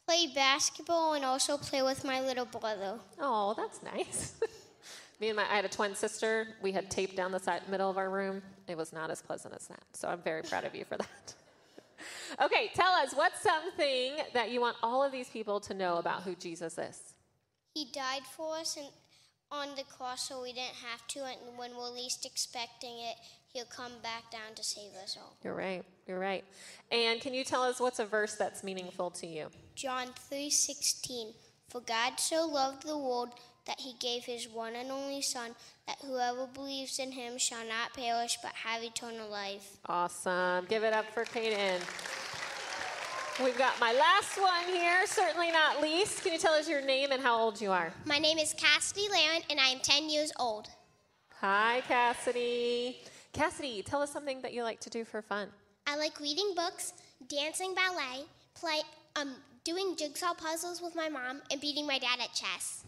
Play 0.07 0.27
basketball 0.35 1.13
and 1.13 1.23
also 1.23 1.55
play 1.55 1.81
with 1.83 2.03
my 2.03 2.19
little 2.19 2.43
brother. 2.43 2.99
Oh, 3.17 3.53
that's 3.55 3.81
nice. 3.81 4.33
Me 5.21 5.29
and 5.29 5.37
my, 5.37 5.43
I 5.43 5.55
had 5.55 5.63
a 5.63 5.69
twin 5.69 5.95
sister. 5.95 6.49
We 6.61 6.73
had 6.73 6.91
tape 6.91 7.15
down 7.15 7.31
the 7.31 7.39
side, 7.39 7.61
middle 7.69 7.89
of 7.89 7.97
our 7.97 8.09
room. 8.09 8.41
It 8.67 8.75
was 8.75 8.91
not 8.91 9.09
as 9.09 9.21
pleasant 9.21 9.53
as 9.55 9.67
that. 9.67 9.83
So 9.93 10.09
I'm 10.09 10.21
very 10.21 10.43
proud 10.43 10.65
of 10.65 10.75
you 10.75 10.83
for 10.83 10.97
that. 10.97 11.33
okay, 12.41 12.71
tell 12.73 12.91
us 12.91 13.13
what's 13.13 13.41
something 13.41 14.17
that 14.33 14.51
you 14.51 14.59
want 14.59 14.75
all 14.83 15.01
of 15.01 15.13
these 15.13 15.29
people 15.29 15.61
to 15.61 15.73
know 15.73 15.95
about 15.95 16.23
who 16.23 16.35
Jesus 16.35 16.77
is. 16.77 17.13
He 17.73 17.85
died 17.93 18.23
for 18.35 18.57
us 18.57 18.75
and 18.75 18.87
on 19.51 19.69
the 19.75 19.83
cross 19.83 20.29
so 20.29 20.41
we 20.41 20.53
didn't 20.53 20.75
have 20.83 21.05
to, 21.09 21.19
and 21.19 21.57
when 21.57 21.75
we're 21.75 21.89
least 21.89 22.25
expecting 22.25 22.99
it, 22.99 23.15
he'll 23.53 23.65
come 23.65 23.93
back 24.03 24.31
down 24.31 24.55
to 24.55 24.63
save 24.63 24.91
us 25.01 25.17
all. 25.19 25.37
You're 25.43 25.55
right. 25.55 25.83
You're 26.07 26.19
right. 26.19 26.43
And 26.91 27.21
can 27.21 27.33
you 27.33 27.43
tell 27.43 27.63
us 27.63 27.79
what's 27.79 27.99
a 27.99 28.05
verse 28.05 28.35
that's 28.35 28.63
meaningful 28.63 29.11
to 29.11 29.27
you? 29.27 29.47
John 29.75 30.07
3:16 30.29 31.33
For 31.69 31.81
God 31.81 32.19
so 32.19 32.45
loved 32.45 32.85
the 32.85 32.97
world 32.97 33.29
that 33.65 33.79
he 33.79 33.93
gave 33.99 34.25
his 34.25 34.47
one 34.47 34.75
and 34.75 34.91
only 34.91 35.21
son 35.21 35.55
that 35.87 35.97
whoever 36.05 36.47
believes 36.47 36.99
in 36.99 37.11
him 37.11 37.37
shall 37.37 37.65
not 37.67 37.93
perish 37.93 38.37
but 38.41 38.51
have 38.53 38.83
eternal 38.83 39.29
life. 39.29 39.77
Awesome. 39.87 40.65
Give 40.65 40.83
it 40.83 40.93
up 40.93 41.05
for 41.13 41.25
Kaden. 41.25 41.81
We've 43.43 43.57
got 43.57 43.77
my 43.81 43.91
last 43.91 44.39
one 44.39 44.63
here, 44.73 45.05
certainly 45.05 45.51
not 45.51 45.81
least. 45.81 46.23
Can 46.23 46.31
you 46.31 46.39
tell 46.39 46.53
us 46.53 46.69
your 46.69 46.79
name 46.79 47.11
and 47.11 47.21
how 47.21 47.37
old 47.37 47.59
you 47.59 47.69
are? 47.69 47.91
My 48.05 48.17
name 48.17 48.37
is 48.37 48.53
Cassidy 48.53 49.09
Laren 49.11 49.41
and 49.49 49.59
I 49.59 49.67
am 49.67 49.79
10 49.79 50.09
years 50.09 50.31
old. 50.39 50.69
Hi, 51.41 51.81
Cassidy. 51.85 53.01
Cassidy, 53.33 53.83
tell 53.83 54.01
us 54.01 54.09
something 54.09 54.41
that 54.41 54.53
you 54.53 54.63
like 54.63 54.79
to 54.79 54.89
do 54.89 55.03
for 55.03 55.21
fun. 55.21 55.49
I 55.85 55.97
like 55.97 56.17
reading 56.21 56.53
books, 56.55 56.93
dancing 57.27 57.75
ballet, 57.75 58.23
play, 58.53 58.79
um, 59.17 59.35
doing 59.65 59.97
jigsaw 59.97 60.33
puzzles 60.33 60.81
with 60.81 60.95
my 60.95 61.09
mom, 61.09 61.41
and 61.51 61.59
beating 61.59 61.85
my 61.85 61.99
dad 61.99 62.19
at 62.21 62.33
chess. 62.33 62.85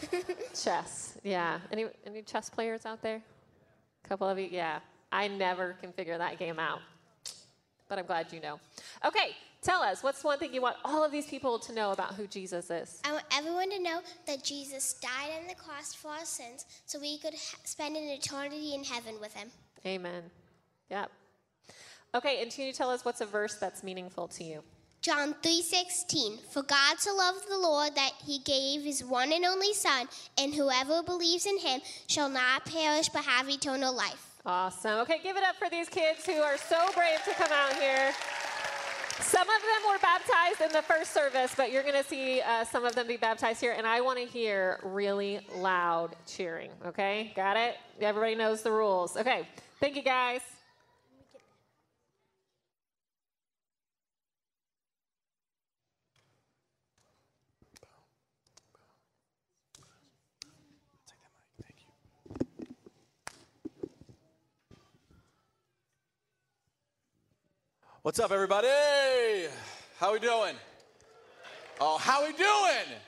Chess. 0.58 1.18
Yeah. 1.22 1.58
Any 1.70 1.86
any 2.06 2.22
chess 2.22 2.48
players 2.48 2.86
out 2.86 3.02
there? 3.02 3.20
A 4.04 4.08
couple 4.08 4.26
of 4.26 4.38
you. 4.38 4.48
Yeah. 4.50 4.78
I 5.12 5.28
never 5.28 5.74
can 5.82 5.92
figure 5.92 6.16
that 6.16 6.38
game 6.38 6.58
out. 6.58 6.80
But 7.88 7.98
I'm 7.98 8.06
glad 8.06 8.32
you 8.32 8.40
know. 8.40 8.60
Okay, 9.04 9.34
tell 9.62 9.82
us 9.82 10.02
what's 10.02 10.24
one 10.24 10.38
thing 10.38 10.52
you 10.52 10.62
want 10.62 10.76
all 10.84 11.04
of 11.04 11.12
these 11.12 11.26
people 11.26 11.58
to 11.60 11.72
know 11.72 11.92
about 11.92 12.14
who 12.14 12.26
Jesus 12.26 12.70
is? 12.70 13.00
I 13.04 13.12
want 13.12 13.24
everyone 13.32 13.70
to 13.70 13.82
know 13.82 14.00
that 14.26 14.42
Jesus 14.44 14.94
died 14.94 15.30
on 15.40 15.46
the 15.48 15.54
cross 15.54 15.94
for 15.94 16.08
our 16.08 16.24
sins 16.24 16.66
so 16.86 16.98
we 16.98 17.18
could 17.18 17.34
ha- 17.34 17.58
spend 17.64 17.96
an 17.96 18.04
eternity 18.04 18.74
in 18.74 18.84
heaven 18.84 19.14
with 19.20 19.34
him. 19.34 19.48
Amen. 19.86 20.24
Yep. 20.90 21.10
Okay, 22.14 22.42
and 22.42 22.50
can 22.50 22.66
you 22.66 22.72
tell 22.72 22.90
us 22.90 23.04
what's 23.04 23.20
a 23.20 23.26
verse 23.26 23.56
that's 23.56 23.82
meaningful 23.82 24.28
to 24.28 24.44
you? 24.44 24.62
John 25.00 25.34
3:16 25.42 26.38
For 26.50 26.62
God 26.62 26.98
so 26.98 27.14
loved 27.14 27.48
the 27.48 27.58
Lord 27.58 27.94
that 27.94 28.12
he 28.26 28.40
gave 28.40 28.82
his 28.82 29.04
one 29.04 29.32
and 29.32 29.44
only 29.44 29.72
son 29.72 30.08
and 30.36 30.54
whoever 30.54 31.02
believes 31.02 31.46
in 31.46 31.58
him 31.58 31.80
shall 32.08 32.28
not 32.28 32.64
perish 32.64 33.08
but 33.08 33.24
have 33.24 33.48
eternal 33.48 33.94
life. 33.94 34.36
Awesome. 34.44 35.00
Okay, 35.00 35.20
give 35.22 35.36
it 35.36 35.44
up 35.44 35.56
for 35.56 35.68
these 35.70 35.88
kids 35.88 36.24
who 36.26 36.40
are 36.40 36.56
so 36.56 36.90
brave 36.94 37.22
to 37.24 37.32
come 37.34 37.52
out 37.52 37.74
here. 37.74 38.12
Some 39.20 39.48
of 39.48 39.60
them 39.62 39.90
were 39.90 39.98
baptized 39.98 40.60
in 40.60 40.72
the 40.72 40.82
first 40.82 41.12
service, 41.12 41.52
but 41.56 41.72
you're 41.72 41.82
going 41.82 42.00
to 42.00 42.08
see 42.08 42.40
uh, 42.40 42.64
some 42.64 42.84
of 42.84 42.94
them 42.94 43.06
be 43.06 43.16
baptized 43.16 43.60
here, 43.60 43.74
and 43.76 43.86
I 43.86 44.00
want 44.00 44.18
to 44.18 44.24
hear 44.24 44.80
really 44.84 45.40
loud 45.56 46.16
cheering. 46.26 46.70
Okay, 46.86 47.32
got 47.34 47.56
it? 47.56 47.76
Everybody 48.00 48.34
knows 48.34 48.62
the 48.62 48.72
rules. 48.72 49.16
Okay, 49.16 49.46
thank 49.80 49.96
you 49.96 50.02
guys. 50.02 50.40
What's 68.08 68.20
up, 68.20 68.32
everybody? 68.32 68.68
How 70.00 70.14
we 70.14 70.18
doing? 70.18 70.54
Oh, 71.78 71.98
how 71.98 72.24
we 72.24 72.32
doing? 72.32 72.98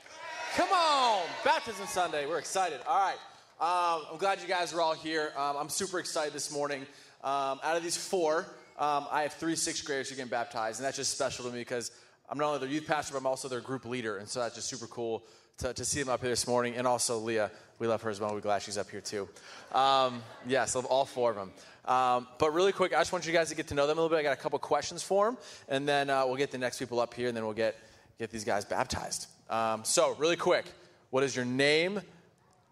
Come 0.55 0.69
on, 0.71 1.23
Baptism 1.43 1.87
Sunday. 1.87 2.27
We're 2.27 2.37
excited. 2.37 2.79
All 2.87 2.99
right. 2.99 3.15
Um, 3.59 4.05
I'm 4.11 4.17
glad 4.19 4.43
you 4.43 4.47
guys 4.47 4.75
are 4.75 4.79
all 4.79 4.93
here. 4.93 5.33
Um, 5.35 5.57
I'm 5.57 5.69
super 5.69 5.97
excited 5.97 6.33
this 6.33 6.53
morning. 6.53 6.81
Um, 7.23 7.59
out 7.63 7.75
of 7.75 7.81
these 7.81 7.97
four, 7.97 8.45
um, 8.77 9.07
I 9.09 9.23
have 9.23 9.33
three 9.33 9.55
sixth 9.55 9.83
graders 9.85 10.11
who 10.11 10.15
get 10.15 10.29
baptized, 10.29 10.79
and 10.79 10.85
that's 10.85 10.97
just 10.97 11.15
special 11.15 11.45
to 11.45 11.51
me 11.51 11.61
because 11.61 11.89
I'm 12.29 12.37
not 12.37 12.49
only 12.49 12.59
their 12.59 12.69
youth 12.69 12.85
pastor, 12.85 13.13
but 13.13 13.21
I'm 13.21 13.25
also 13.25 13.47
their 13.47 13.59
group 13.59 13.85
leader, 13.85 14.17
and 14.17 14.29
so 14.29 14.41
that's 14.41 14.53
just 14.53 14.69
super 14.69 14.85
cool 14.85 15.23
to, 15.59 15.73
to 15.73 15.85
see 15.85 15.99
them 15.99 16.09
up 16.09 16.21
here 16.21 16.29
this 16.29 16.47
morning. 16.47 16.75
And 16.75 16.87
also 16.87 17.17
Leah, 17.17 17.51
we 17.79 17.87
love 17.87 18.01
her 18.03 18.09
as 18.09 18.19
well. 18.19 18.33
We're 18.33 18.41
glad 18.41 18.61
she's 18.61 18.77
up 18.77 18.89
here 18.89 19.01
too. 19.01 19.27
Um, 19.71 20.21
yes, 20.47 20.75
of 20.75 20.85
all 20.85 21.05
four 21.05 21.31
of 21.31 21.35
them. 21.35 21.51
Um, 21.85 22.27
but 22.37 22.53
really 22.53 22.71
quick, 22.71 22.93
I 22.93 22.99
just 22.99 23.11
want 23.11 23.25
you 23.25 23.33
guys 23.33 23.49
to 23.49 23.55
get 23.55 23.67
to 23.69 23.73
know 23.73 23.87
them 23.87 23.97
a 23.97 24.01
little 24.01 24.15
bit. 24.15 24.19
I 24.19 24.23
got 24.23 24.37
a 24.37 24.41
couple 24.41 24.59
questions 24.59 25.01
for 25.01 25.25
them, 25.25 25.37
and 25.67 25.87
then 25.87 26.09
uh, 26.09 26.25
we'll 26.27 26.35
get 26.35 26.51
the 26.51 26.59
next 26.59 26.77
people 26.77 26.99
up 26.99 27.13
here, 27.13 27.27
and 27.27 27.35
then 27.35 27.43
we'll 27.43 27.55
get 27.55 27.75
get 28.19 28.29
these 28.29 28.43
guys 28.43 28.65
baptized. 28.65 29.25
Um, 29.49 29.83
so, 29.83 30.15
really 30.19 30.35
quick, 30.35 30.65
what 31.09 31.23
is 31.23 31.35
your 31.35 31.43
name, 31.43 32.01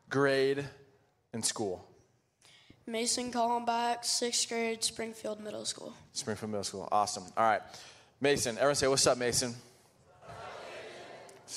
grade, 0.09 0.63
and 1.33 1.43
school? 1.43 1.83
Mason 2.85 3.31
Collenbach, 3.31 4.05
sixth 4.05 4.47
grade, 4.47 4.83
Springfield 4.83 5.41
Middle 5.41 5.65
School. 5.65 5.93
Springfield 6.13 6.51
Middle 6.51 6.63
School. 6.63 6.87
Awesome. 6.91 7.23
All 7.35 7.45
right, 7.45 7.61
Mason. 8.21 8.57
Everyone 8.57 8.75
say, 8.75 8.87
"What's 8.87 9.07
up, 9.07 9.17
Mason?" 9.17 9.55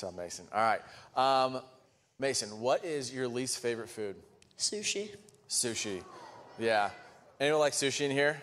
Up, 0.01 0.15
Mason? 0.15 0.47
All 0.53 0.61
right, 0.61 0.81
um, 1.15 1.61
Mason. 2.17 2.59
What 2.59 2.83
is 2.83 3.13
your 3.13 3.27
least 3.27 3.59
favorite 3.59 3.89
food? 3.89 4.15
Sushi. 4.57 5.09
Sushi. 5.49 6.01
Yeah. 6.57 6.89
Anyone 7.39 7.59
like 7.59 7.73
sushi 7.73 8.01
in 8.01 8.11
here? 8.11 8.41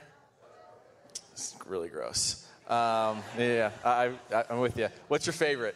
It's 1.32 1.56
really 1.66 1.88
gross. 1.88 2.46
Um, 2.68 3.22
yeah, 3.38 3.70
I, 3.84 4.12
I, 4.32 4.44
I'm 4.50 4.60
with 4.60 4.76
you. 4.76 4.88
What's 5.08 5.26
your 5.26 5.32
favorite? 5.32 5.74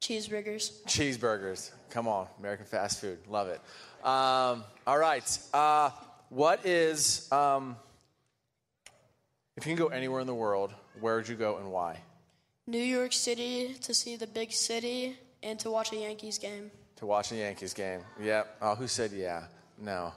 Cheeseburgers. 0.00 0.82
Cheeseburgers. 0.84 1.70
Come 1.90 2.06
on, 2.06 2.26
American 2.38 2.66
fast 2.66 3.00
food. 3.00 3.18
Love 3.28 3.48
it. 3.48 3.60
Um, 4.06 4.64
all 4.86 4.98
right. 4.98 5.38
Uh, 5.52 5.90
what 6.28 6.66
is, 6.66 7.30
um, 7.32 7.76
if 9.56 9.66
you 9.66 9.74
can 9.74 9.82
go 9.82 9.88
anywhere 9.88 10.20
in 10.20 10.26
the 10.26 10.34
world, 10.34 10.74
where 11.00 11.16
would 11.16 11.28
you 11.28 11.36
go 11.36 11.56
and 11.56 11.72
why? 11.72 12.00
New 12.66 12.78
York 12.78 13.12
City 13.12 13.74
to 13.82 13.92
see 13.92 14.16
the 14.16 14.26
big 14.26 14.52
city 14.52 15.18
and 15.42 15.58
to 15.60 15.70
watch 15.70 15.92
a 15.92 15.96
Yankees 15.96 16.38
game. 16.38 16.70
To 16.96 17.06
watch 17.06 17.32
a 17.32 17.36
Yankees 17.36 17.74
game. 17.74 18.00
Yep. 18.20 18.56
Oh, 18.62 18.74
who 18.74 18.86
said 18.86 19.12
yeah? 19.12 19.44
No. 19.78 20.12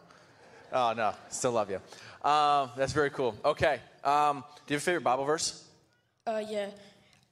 Oh, 0.71 0.93
no. 0.95 1.13
Still 1.29 1.51
love 1.51 1.69
you. 1.69 1.81
Um, 2.27 2.71
that's 2.77 2.93
very 2.93 3.10
cool. 3.10 3.36
Okay. 3.43 3.79
Um, 4.03 4.43
do 4.65 4.73
you 4.73 4.75
have 4.75 4.81
a 4.81 4.86
favorite 4.86 5.03
Bible 5.03 5.25
verse? 5.25 5.65
Uh, 6.25 6.41
yeah. 6.47 6.69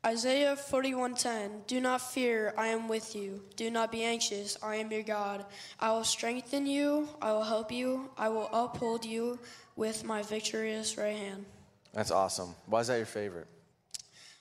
Isaiah 0.05 0.55
41:10 0.55 1.65
Do 1.65 1.81
not 1.81 1.99
fear, 1.99 2.53
I 2.57 2.67
am 2.67 2.87
with 2.87 3.15
you. 3.15 3.41
Do 3.55 3.71
not 3.71 3.91
be 3.91 4.03
anxious, 4.03 4.55
I 4.61 4.75
am 4.75 4.91
your 4.91 5.01
God. 5.01 5.45
I 5.79 5.91
will 5.93 6.03
strengthen 6.03 6.67
you, 6.67 7.09
I 7.19 7.31
will 7.31 7.43
help 7.43 7.71
you, 7.71 8.11
I 8.15 8.29
will 8.29 8.47
uphold 8.53 9.03
you 9.03 9.39
with 9.75 10.03
my 10.03 10.21
victorious 10.21 10.95
right 10.95 11.15
hand. 11.15 11.45
That's 11.91 12.11
awesome. 12.11 12.53
Why 12.67 12.81
is 12.81 12.87
that 12.87 12.97
your 12.97 13.07
favorite? 13.07 13.47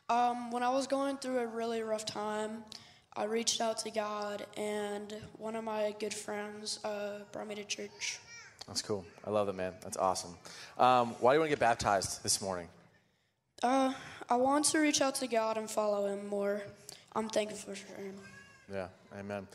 Um, 0.09 0.51
when 0.51 0.63
I 0.63 0.69
was 0.69 0.87
going 0.87 1.17
through 1.17 1.39
a 1.39 1.47
really 1.47 1.83
rough 1.83 2.05
time, 2.05 2.65
I 3.17 3.25
reached 3.25 3.61
out 3.63 3.79
to 3.79 3.91
God, 3.91 4.45
and 4.57 5.15
one 5.39 5.57
of 5.57 5.65
my 5.65 5.95
good 5.99 6.13
friends 6.13 6.79
uh, 6.85 7.21
brought 7.33 7.49
me 7.49 7.55
to 7.55 7.65
church. 7.65 8.19
That's 8.67 8.83
cool. 8.83 9.05
I 9.27 9.31
love 9.31 9.47
that, 9.47 9.55
man. 9.55 9.73
That's 9.83 9.97
awesome. 9.97 10.37
Um, 10.79 11.15
why 11.21 11.33
do 11.33 11.37
you 11.37 11.41
want 11.41 11.51
to 11.51 11.57
get 11.57 11.61
baptized 11.61 12.23
this 12.23 12.43
morning? 12.43 12.69
Uh, 13.63 13.95
I 14.29 14.37
want 14.37 14.67
to 14.67 14.79
reach 14.79 15.01
out 15.01 15.15
to 15.17 15.27
God 15.27 15.57
and 15.57 15.71
follow 15.71 16.07
Him 16.07 16.27
more. 16.27 16.63
I'm 17.15 17.31
thankful 17.31 17.75
for 17.75 18.03
Him. 18.03 18.15
Yeah, 18.71 18.89
amen. 19.19 19.47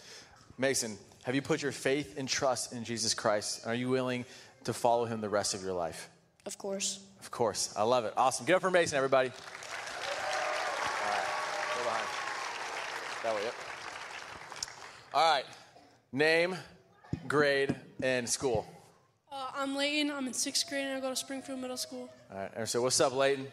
Mason, 0.58 0.98
have 1.24 1.36
you 1.36 1.44
put 1.44 1.62
your 1.62 1.72
faith 1.72 2.16
and 2.18 2.28
trust 2.28 2.74
in 2.74 2.84
Jesus 2.84 3.14
Christ? 3.14 3.68
Are 3.68 3.76
you 3.76 3.90
willing 3.90 4.26
to 4.64 4.74
follow 4.74 5.06
Him 5.06 5.22
the 5.22 5.30
rest 5.30 5.54
of 5.54 5.64
your 5.64 5.74
life? 5.74 6.10
Of 6.48 6.58
course. 6.58 7.02
Of 7.20 7.30
course. 7.30 7.72
I 7.78 7.84
love 7.84 8.06
it. 8.06 8.14
Awesome. 8.18 8.46
Get 8.48 8.56
up 8.56 8.62
for 8.62 8.72
Mason, 8.72 8.98
everybody. 8.98 9.32
That 13.24 13.36
way, 13.36 13.44
yep. 13.44 13.54
All 15.14 15.34
right. 15.34 15.46
Name, 16.14 16.56
grade, 17.28 17.76
and 18.02 18.28
school. 18.30 18.66
Uh, 19.30 19.52
I'm 19.58 19.76
Layton. 19.76 20.10
I'm 20.10 20.26
in 20.28 20.34
sixth 20.34 20.70
grade 20.70 20.86
and 20.86 20.98
I 20.98 21.02
go 21.02 21.10
to 21.10 21.16
Springfield 21.18 21.60
Middle 21.60 21.76
School. 21.76 22.10
All 22.32 22.38
right. 22.38 22.52
And 22.56 22.70
so, 22.70 22.82
what's 22.82 23.00
up, 23.02 23.14
Layton? 23.14 23.48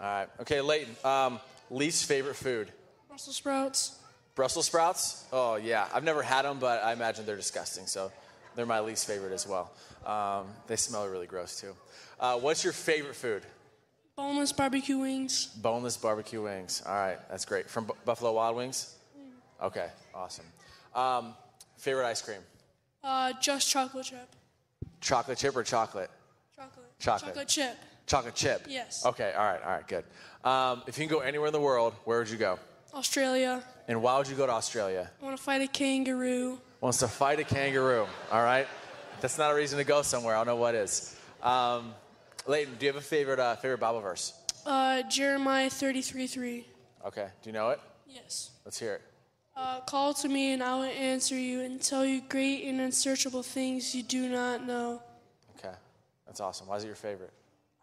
All 0.00 0.06
right. 0.06 0.28
Okay, 0.40 0.62
Layton. 0.62 0.96
Um, 1.04 1.38
least 1.70 2.06
favorite 2.06 2.36
food? 2.36 2.72
Brussels 3.08 3.36
sprouts. 3.36 3.98
Brussels 4.34 4.66
sprouts? 4.66 5.26
Oh, 5.30 5.56
yeah. 5.56 5.86
I've 5.92 6.04
never 6.04 6.22
had 6.22 6.46
them, 6.46 6.58
but 6.60 6.82
I 6.82 6.94
imagine 6.94 7.26
they're 7.26 7.36
disgusting. 7.36 7.86
So 7.86 8.10
they're 8.56 8.64
my 8.64 8.80
least 8.80 9.06
favorite 9.06 9.32
as 9.32 9.46
well. 9.46 9.70
Um, 10.06 10.46
they 10.66 10.76
smell 10.76 11.06
really 11.08 11.26
gross, 11.26 11.60
too. 11.60 11.74
Uh, 12.18 12.38
what's 12.38 12.64
your 12.64 12.72
favorite 12.72 13.16
food? 13.16 13.42
Boneless 14.18 14.50
barbecue 14.52 14.98
wings. 14.98 15.46
Boneless 15.46 15.96
barbecue 15.96 16.42
wings. 16.42 16.82
All 16.84 16.92
right. 16.92 17.18
That's 17.30 17.44
great. 17.44 17.70
From 17.70 17.84
B- 17.84 17.92
Buffalo 18.04 18.32
Wild 18.32 18.56
Wings? 18.56 18.96
Okay. 19.62 19.86
Awesome. 20.12 20.44
Um, 20.92 21.34
favorite 21.76 22.04
ice 22.04 22.20
cream? 22.20 22.40
Uh, 23.04 23.32
just 23.40 23.70
chocolate 23.70 24.06
chip. 24.06 24.28
Chocolate 25.00 25.38
chip 25.38 25.54
or 25.56 25.62
chocolate? 25.62 26.10
Chocolate. 26.56 26.86
Chocolate. 26.98 27.28
Chocolate 27.28 27.48
chip. 27.48 27.76
Chocolate 28.08 28.34
chip? 28.34 28.66
Yes. 28.68 29.06
Okay. 29.06 29.32
All 29.38 29.44
right. 29.44 29.62
All 29.62 29.70
right. 29.70 29.86
Good. 29.86 30.04
Um, 30.42 30.82
if 30.88 30.98
you 30.98 31.06
can 31.06 31.16
go 31.16 31.22
anywhere 31.22 31.46
in 31.46 31.52
the 31.52 31.60
world, 31.60 31.94
where 32.04 32.18
would 32.18 32.28
you 32.28 32.38
go? 32.38 32.58
Australia. 32.94 33.62
And 33.86 34.02
why 34.02 34.18
would 34.18 34.26
you 34.26 34.34
go 34.34 34.46
to 34.46 34.52
Australia? 34.52 35.08
I 35.22 35.24
want 35.24 35.36
to 35.36 35.42
fight 35.42 35.62
a 35.62 35.68
kangaroo. 35.68 36.58
Wants 36.80 36.98
to 36.98 37.08
fight 37.08 37.38
a 37.38 37.44
kangaroo. 37.44 38.08
All 38.32 38.42
right. 38.42 38.66
That's 39.20 39.38
not 39.38 39.52
a 39.52 39.54
reason 39.54 39.78
to 39.78 39.84
go 39.84 40.02
somewhere. 40.02 40.34
I 40.34 40.38
don't 40.40 40.48
know 40.48 40.56
what 40.56 40.74
is. 40.74 41.14
Um, 41.40 41.94
Layton, 42.48 42.76
do 42.78 42.86
you 42.86 42.92
have 42.92 43.00
a 43.00 43.04
favorite 43.04 43.38
uh, 43.38 43.56
favorite 43.56 43.78
Bible 43.78 44.00
verse? 44.00 44.32
Uh, 44.64 45.02
Jeremiah 45.02 45.68
33 45.68 46.26
3. 46.26 46.66
Okay. 47.06 47.28
Do 47.42 47.50
you 47.50 47.52
know 47.52 47.68
it? 47.70 47.80
Yes. 48.08 48.52
Let's 48.64 48.78
hear 48.78 48.94
it. 48.94 49.02
Uh, 49.54 49.80
call 49.80 50.14
to 50.14 50.28
me 50.28 50.54
and 50.54 50.62
I 50.62 50.74
will 50.76 50.84
answer 50.84 51.34
you 51.36 51.60
and 51.60 51.80
tell 51.80 52.06
you 52.06 52.22
great 52.26 52.64
and 52.64 52.80
unsearchable 52.80 53.42
things 53.42 53.94
you 53.94 54.02
do 54.02 54.30
not 54.30 54.66
know. 54.66 55.02
Okay. 55.58 55.74
That's 56.26 56.40
awesome. 56.40 56.68
Why 56.68 56.76
is 56.76 56.84
it 56.84 56.86
your 56.86 56.96
favorite? 56.96 57.32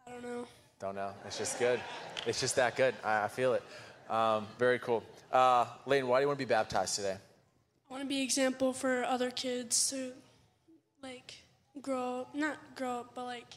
I 0.08 0.12
don't 0.12 0.23
know. 0.23 0.47
Don't 0.80 0.95
know. 0.95 1.12
It's 1.28 1.38
just 1.38 1.60
good. 1.60 1.80
It's 2.25 2.39
just 2.39 2.56
that 2.56 2.75
good. 2.75 2.95
I, 3.04 3.25
I 3.25 3.28
feel 3.28 3.54
it. 3.54 3.63
Um, 4.10 4.47
very 4.58 4.80
cool. 4.80 5.04
Uh, 5.32 5.65
Layton, 5.86 6.08
why 6.08 6.17
do 6.17 6.21
you 6.21 6.28
want 6.28 6.39
to 6.39 6.45
be 6.45 6.49
baptized 6.49 6.95
today? 6.95 7.17
I 7.88 7.93
want 7.93 8.01
to 8.01 8.10
be 8.10 8.23
example 8.23 8.73
for 8.73 9.04
other 9.04 9.30
kids 9.30 9.91
to 9.91 10.13
like 11.04 11.36
grow 11.84 12.21
up, 12.21 12.34
not 12.34 12.58
grow 12.75 13.01
up, 13.01 13.12
but 13.13 13.25
like 13.25 13.54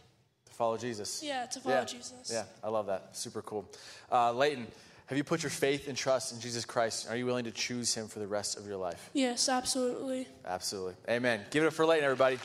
follow 0.59 0.77
Jesus. 0.77 1.23
Yeah, 1.25 1.47
to 1.47 1.61
follow 1.61 1.85
Jesus. 1.85 2.31
Yeah, 2.33 2.43
I 2.65 2.69
love 2.69 2.87
that. 2.87 3.17
Super 3.17 3.43
cool. 3.43 3.71
Uh, 4.11 4.33
Leighton, 4.33 4.67
have 5.07 5.17
you 5.17 5.23
put 5.23 5.45
your 5.45 5.51
faith 5.51 5.87
and 5.87 5.97
trust 5.97 6.33
in 6.33 6.41
Jesus 6.41 6.65
Christ? 6.65 7.09
Are 7.09 7.17
you 7.17 7.27
willing 7.27 7.45
to 7.45 7.53
choose 7.53 7.95
him 7.95 8.09
for 8.09 8.19
the 8.19 8.27
rest 8.27 8.59
of 8.59 8.67
your 8.67 8.77
life? 8.77 9.09
Yes, 9.13 9.49
absolutely. 9.49 10.27
Absolutely. 10.45 10.95
Amen. 11.09 11.43
Give 11.53 11.63
it 11.63 11.69
up 11.69 11.73
for 11.75 11.87
Leighton, 11.87 12.05
everybody. 12.05 12.39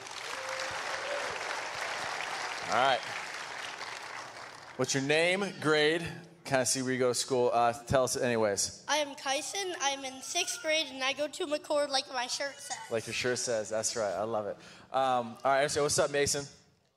All 2.70 2.88
right. 2.88 3.00
What's 4.78 4.94
your 4.94 5.04
name, 5.04 5.46
grade? 5.60 6.04
Kind 6.46 6.62
of 6.62 6.68
see 6.68 6.84
where 6.84 6.94
you 6.94 7.00
go 7.00 7.10
to 7.10 7.16
school. 7.16 7.50
Uh, 7.52 7.74
tell 7.88 8.04
us, 8.04 8.16
anyways, 8.16 8.84
I 8.88 8.98
am 8.98 9.16
Kyson. 9.16 9.74
I'm 9.82 10.06
in 10.06 10.22
sixth 10.22 10.62
grade, 10.62 10.86
and 10.94 11.04
I 11.04 11.14
go 11.14 11.28
to 11.28 11.48
McCord 11.48 11.90
like 11.90 12.06
my 12.14 12.28
shirt 12.28 12.54
says. 12.60 12.78
like 12.92 13.08
your 13.08 13.14
shirt 13.14 13.40
says. 13.40 13.70
That's 13.70 13.96
right. 13.96 14.14
I 14.14 14.24
love 14.24 14.46
it. 14.46 14.58
Um, 14.92 15.36
all 15.44 15.52
right. 15.52 15.72
So, 15.72 15.82
what's 15.84 15.98
up, 15.98 16.12
Mason? 16.12 16.46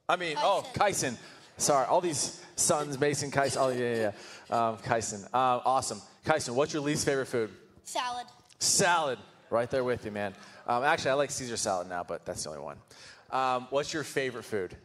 I 0.08 0.16
mean, 0.16 0.36
oh, 0.38 0.64
Kyson. 0.74 1.16
Sorry, 1.56 1.86
all 1.86 2.00
these 2.00 2.42
sons, 2.54 2.98
Mason, 3.00 3.30
Kyson. 3.30 3.62
Oh, 3.62 3.68
yeah, 3.68 3.94
yeah, 3.94 4.12
yeah. 4.50 4.68
Um, 4.68 4.76
Kyson. 4.78 5.24
Uh, 5.32 5.60
awesome. 5.64 6.00
Kyson, 6.24 6.54
what's 6.54 6.72
your 6.72 6.82
least 6.82 7.04
favorite 7.06 7.26
food? 7.26 7.50
Salad. 7.84 8.26
Salad. 8.58 9.18
Right 9.50 9.70
there 9.70 9.84
with 9.84 10.04
you, 10.04 10.10
man. 10.10 10.34
Um, 10.66 10.84
actually, 10.84 11.12
I 11.12 11.14
like 11.14 11.30
Caesar 11.30 11.56
salad 11.56 11.88
now, 11.88 12.02
but 12.02 12.26
that's 12.26 12.44
the 12.44 12.50
only 12.50 12.62
one. 12.62 12.76
Um, 13.30 13.66
what's 13.70 13.92
your 13.94 14.02
favorite 14.04 14.44
food? 14.44 14.76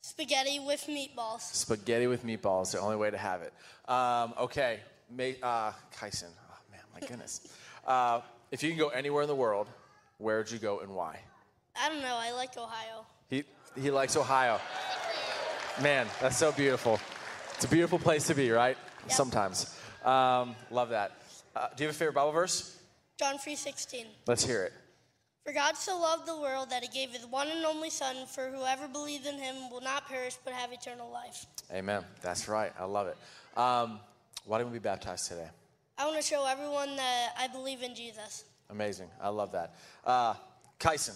Spaghetti 0.00 0.58
with 0.58 0.84
meatballs. 0.88 1.40
Spaghetti 1.40 2.06
with 2.06 2.24
meatballs, 2.24 2.72
the 2.72 2.80
only 2.80 2.96
way 2.96 3.10
to 3.10 3.18
have 3.18 3.42
it. 3.42 3.52
Um, 3.90 4.34
okay, 4.38 4.80
Ma- 5.10 5.46
uh, 5.46 5.72
Kyson. 5.98 6.28
Oh, 6.50 6.56
man, 6.70 6.80
my 6.92 7.06
goodness. 7.06 7.40
Uh, 7.86 8.22
if 8.50 8.62
you 8.62 8.70
can 8.70 8.78
go 8.78 8.88
anywhere 8.88 9.20
in 9.24 9.28
the 9.28 9.34
world, 9.34 9.66
where 10.16 10.38
would 10.38 10.50
you 10.50 10.58
go 10.58 10.78
and 10.80 10.94
why? 10.94 11.20
I 11.78 11.90
don't 11.90 12.00
know. 12.00 12.16
I 12.18 12.32
like 12.32 12.56
Ohio. 12.56 13.04
He, 13.80 13.90
likes 13.90 14.16
Ohio. 14.16 14.60
Man, 15.80 16.06
that's 16.20 16.36
so 16.36 16.52
beautiful. 16.52 17.00
It's 17.54 17.64
a 17.64 17.68
beautiful 17.68 17.98
place 17.98 18.26
to 18.28 18.34
be, 18.34 18.50
right? 18.50 18.76
Sometimes. 19.08 19.78
Um, 20.04 20.54
love 20.70 20.90
that. 20.90 21.12
Uh, 21.56 21.68
do 21.76 21.84
you 21.84 21.88
have 21.88 21.94
a 21.94 21.98
favorite 21.98 22.14
Bible 22.14 22.32
verse? 22.32 22.76
John 23.18 23.38
3:16. 23.38 24.06
Let's 24.26 24.44
hear 24.44 24.64
it. 24.64 24.72
For 25.44 25.52
God 25.52 25.76
so 25.76 25.98
loved 25.98 26.26
the 26.26 26.36
world 26.36 26.70
that 26.70 26.82
he 26.82 26.88
gave 26.88 27.10
his 27.10 27.26
one 27.26 27.48
and 27.48 27.64
only 27.66 27.90
Son, 27.90 28.26
for 28.26 28.50
whoever 28.50 28.88
believes 28.88 29.26
in 29.26 29.36
him 29.38 29.70
will 29.70 29.82
not 29.82 30.08
perish 30.08 30.36
but 30.42 30.54
have 30.54 30.72
eternal 30.72 31.10
life. 31.10 31.44
Amen. 31.72 32.02
That's 32.22 32.48
right. 32.48 32.72
I 32.78 32.84
love 32.84 33.08
it. 33.08 33.16
Um, 33.58 34.00
why 34.46 34.58
didn't 34.58 34.72
we 34.72 34.78
be 34.78 34.82
baptized 34.82 35.28
today? 35.28 35.48
I 35.98 36.06
want 36.06 36.16
to 36.16 36.26
show 36.26 36.46
everyone 36.46 36.96
that 36.96 37.34
I 37.38 37.48
believe 37.48 37.82
in 37.82 37.94
Jesus. 37.94 38.44
Amazing. 38.70 39.08
I 39.20 39.28
love 39.28 39.52
that. 39.52 39.74
Uh, 40.04 40.34
Kyson, 40.78 41.14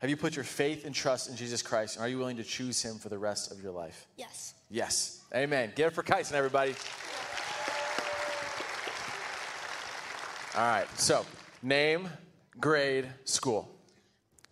have 0.00 0.08
you 0.08 0.16
put 0.16 0.34
your 0.34 0.44
faith 0.44 0.86
and 0.86 0.94
trust 0.94 1.28
in 1.28 1.36
Jesus 1.36 1.62
Christ? 1.62 1.96
And 1.96 2.04
are 2.04 2.08
you 2.08 2.18
willing 2.18 2.38
to 2.38 2.42
choose 2.42 2.82
him 2.82 2.98
for 2.98 3.10
the 3.10 3.18
rest 3.18 3.52
of 3.52 3.62
your 3.62 3.72
life? 3.72 4.06
Yes. 4.16 4.54
Yes. 4.70 5.20
Amen. 5.34 5.72
Give 5.76 5.88
it 5.88 5.94
for 5.94 6.02
Kyson, 6.02 6.36
everybody. 6.36 6.74
All 10.56 10.66
right. 10.66 10.86
So, 10.98 11.24
name, 11.62 12.08
grade, 12.58 13.08
school. 13.24 13.70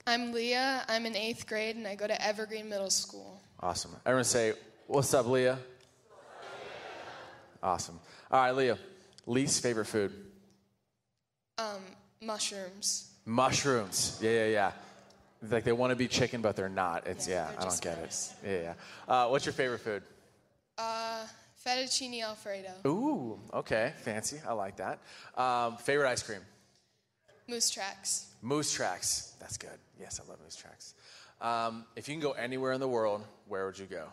I'm 0.07 0.33
Leah. 0.33 0.85
I'm 0.87 1.07
in 1.07 1.17
eighth 1.17 1.47
grade 1.47 1.77
and 1.77 1.87
I 1.87 1.95
go 1.95 2.07
to 2.07 2.25
Evergreen 2.25 2.69
Middle 2.69 2.91
School. 2.91 3.41
Awesome. 3.61 3.91
Everyone 4.05 4.25
say, 4.25 4.53
What's 4.87 5.13
up, 5.13 5.27
Leah? 5.27 5.59
Awesome. 7.63 7.99
All 8.31 8.41
right, 8.41 8.53
Leah. 8.53 8.79
Least 9.27 9.63
favorite 9.63 9.87
food? 9.87 10.13
Um, 11.59 11.83
mushrooms. 12.23 13.11
Mushrooms. 13.27 14.19
Yeah, 14.23 14.31
yeah, 14.31 14.47
yeah. 14.47 14.73
Like 15.43 15.65
they 15.65 15.73
want 15.73 15.91
to 15.91 15.97
be 15.97 16.09
chicken, 16.09 16.43
but 16.43 16.57
they're 16.57 16.69
not. 16.69 17.07
It's 17.07 17.29
yeah. 17.29 17.49
I 17.59 17.65
don't 17.65 17.81
get 17.81 17.99
it. 17.99 18.35
Yeah, 18.45 18.61
yeah. 18.61 18.75
Uh, 19.07 19.29
what's 19.29 19.47
your 19.47 19.53
favorite 19.53 19.81
food? 19.81 20.03
Uh, 20.77 21.25
fettuccine 21.65 22.23
alfredo. 22.23 22.73
Ooh, 22.87 23.39
okay, 23.55 23.93
fancy. 24.03 24.41
I 24.47 24.53
like 24.53 24.77
that. 24.77 24.99
Um, 25.37 25.77
favorite 25.77 26.09
ice 26.09 26.23
cream? 26.23 26.41
Moose 27.49 27.71
tracks. 27.71 28.27
Moose 28.43 28.73
tracks. 28.73 29.35
That's 29.41 29.57
good. 29.57 29.79
Yes, 29.99 30.21
I 30.25 30.29
love 30.29 30.39
moose 30.43 30.57
tracks. 30.57 30.95
Um, 31.41 31.85
if 31.97 32.09
you 32.09 32.15
can 32.15 32.21
go 32.23 32.33
anywhere 32.33 32.73
in 32.73 32.81
the 32.81 32.89
world, 32.89 33.25
where 33.47 33.67
would 33.67 33.79
you 33.79 33.87
go? 33.87 34.07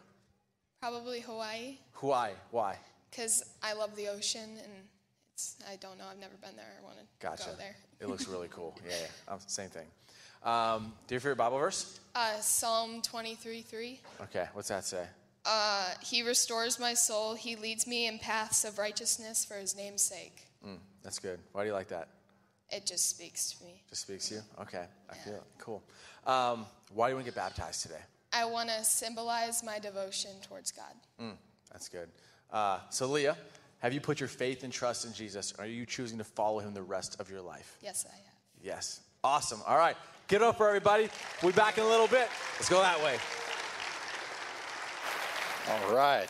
Probably 0.79 1.21
Hawaii 1.21 1.77
Hawaii. 1.93 2.33
Why? 2.51 2.77
because 3.09 3.45
I 3.63 3.73
love 3.73 3.95
the 3.95 4.09
ocean 4.09 4.49
and 4.61 4.73
it's, 5.33 5.55
I 5.71 5.77
don't 5.77 5.97
know, 5.97 6.03
I've 6.11 6.19
never 6.19 6.35
been 6.41 6.55
there. 6.55 6.65
I 6.79 6.83
want 6.83 6.97
to 6.97 7.05
Gotcha. 7.19 7.49
go 7.51 7.55
there. 7.57 7.75
it 8.01 8.09
looks 8.09 8.27
really 8.29 8.49
cool. 8.49 8.75
Yeah, 8.85 8.93
yeah. 9.01 9.33
Um, 9.33 9.39
same 9.47 9.69
thing. 9.69 9.85
Um, 10.45 10.93
do 11.07 11.15
you 11.15 11.17
have 11.17 11.23
favorite 11.23 11.37
Bible 11.37 11.57
verse? 11.57 11.99
Uh, 12.15 12.39
Psalm 12.39 13.01
23 13.01 13.61
3. 13.61 13.99
Okay, 14.23 14.45
what's 14.53 14.69
that 14.69 14.85
say? 14.85 15.05
Uh, 15.45 15.89
he 16.01 16.23
restores 16.23 16.79
my 16.79 16.93
soul. 16.93 17.35
He 17.35 17.55
leads 17.55 17.85
me 17.87 18.07
in 18.07 18.19
paths 18.19 18.63
of 18.63 18.77
righteousness 18.77 19.43
for 19.43 19.55
his 19.55 19.75
name's 19.75 20.01
sake. 20.01 20.43
Mm, 20.65 20.77
that's 21.03 21.19
good. 21.19 21.39
Why 21.51 21.63
do 21.63 21.67
you 21.67 21.73
like 21.73 21.87
that? 21.89 22.07
It 22.69 22.85
just 22.85 23.09
speaks 23.09 23.51
to 23.53 23.63
me. 23.63 23.83
Just 23.89 24.03
speaks 24.03 24.29
to 24.29 24.35
you? 24.35 24.41
Okay, 24.61 24.85
I 25.09 25.13
feel 25.15 25.35
it. 25.35 25.43
Cool. 25.57 25.83
Um, 26.25 26.65
why 26.93 27.07
do 27.07 27.11
you 27.11 27.15
want 27.15 27.25
to 27.25 27.31
get 27.31 27.35
baptized 27.35 27.83
today? 27.83 28.01
I 28.33 28.45
want 28.45 28.69
to 28.69 28.83
symbolize 28.83 29.63
my 29.63 29.79
devotion 29.79 30.31
towards 30.47 30.71
God. 30.71 30.93
Mm, 31.21 31.37
that's 31.71 31.89
good. 31.89 32.09
Uh, 32.51 32.79
so, 32.89 33.07
Leah, 33.07 33.37
have 33.79 33.93
you 33.93 34.01
put 34.01 34.19
your 34.19 34.29
faith 34.29 34.63
and 34.63 34.73
trust 34.73 35.05
in 35.05 35.13
Jesus? 35.13 35.53
Are 35.59 35.65
you 35.65 35.85
choosing 35.85 36.17
to 36.17 36.23
follow 36.23 36.59
him 36.59 36.73
the 36.73 36.81
rest 36.81 37.19
of 37.19 37.29
your 37.29 37.41
life? 37.41 37.77
Yes, 37.81 38.05
I 38.07 38.15
have. 38.15 38.33
Yes. 38.63 39.01
Awesome. 39.23 39.61
All 39.67 39.77
right. 39.77 39.95
Get 40.27 40.41
up 40.41 40.57
for 40.57 40.67
everybody. 40.67 41.07
We'll 41.43 41.51
be 41.51 41.55
back 41.55 41.77
in 41.77 41.83
a 41.83 41.87
little 41.87 42.07
bit. 42.07 42.27
Let's 42.55 42.67
go 42.67 42.81
that 42.81 42.97
way. 43.03 43.17
All 45.69 45.95
right. 45.95 46.29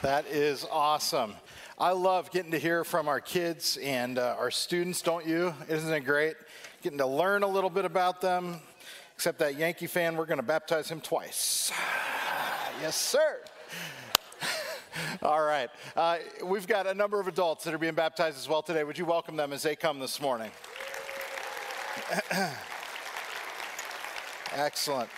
That 0.00 0.26
is 0.26 0.66
awesome. 0.70 1.34
I 1.78 1.90
love 1.90 2.30
getting 2.30 2.52
to 2.52 2.58
hear 2.58 2.82
from 2.84 3.06
our 3.06 3.20
kids 3.20 3.76
and 3.82 4.18
uh, 4.18 4.34
our 4.38 4.50
students, 4.50 5.02
don't 5.02 5.26
you? 5.26 5.52
Isn't 5.68 5.92
it 5.92 6.06
great? 6.06 6.36
Getting 6.80 6.96
to 6.98 7.06
learn 7.06 7.42
a 7.42 7.46
little 7.46 7.68
bit 7.68 7.84
about 7.84 8.22
them. 8.22 8.60
Except 9.14 9.38
that 9.40 9.58
Yankee 9.58 9.86
fan, 9.86 10.16
we're 10.16 10.24
going 10.24 10.38
to 10.40 10.42
baptize 10.42 10.90
him 10.90 11.02
twice. 11.02 11.70
yes, 12.80 12.96
sir. 12.96 13.40
All 15.22 15.42
right. 15.42 15.68
Uh, 15.94 16.16
we've 16.42 16.66
got 16.66 16.86
a 16.86 16.94
number 16.94 17.20
of 17.20 17.28
adults 17.28 17.64
that 17.64 17.74
are 17.74 17.78
being 17.78 17.92
baptized 17.92 18.38
as 18.38 18.48
well 18.48 18.62
today. 18.62 18.84
Would 18.84 18.96
you 18.96 19.04
welcome 19.04 19.36
them 19.36 19.52
as 19.52 19.62
they 19.62 19.76
come 19.76 19.98
this 20.00 20.18
morning? 20.18 20.50
Excellent. 24.52 25.08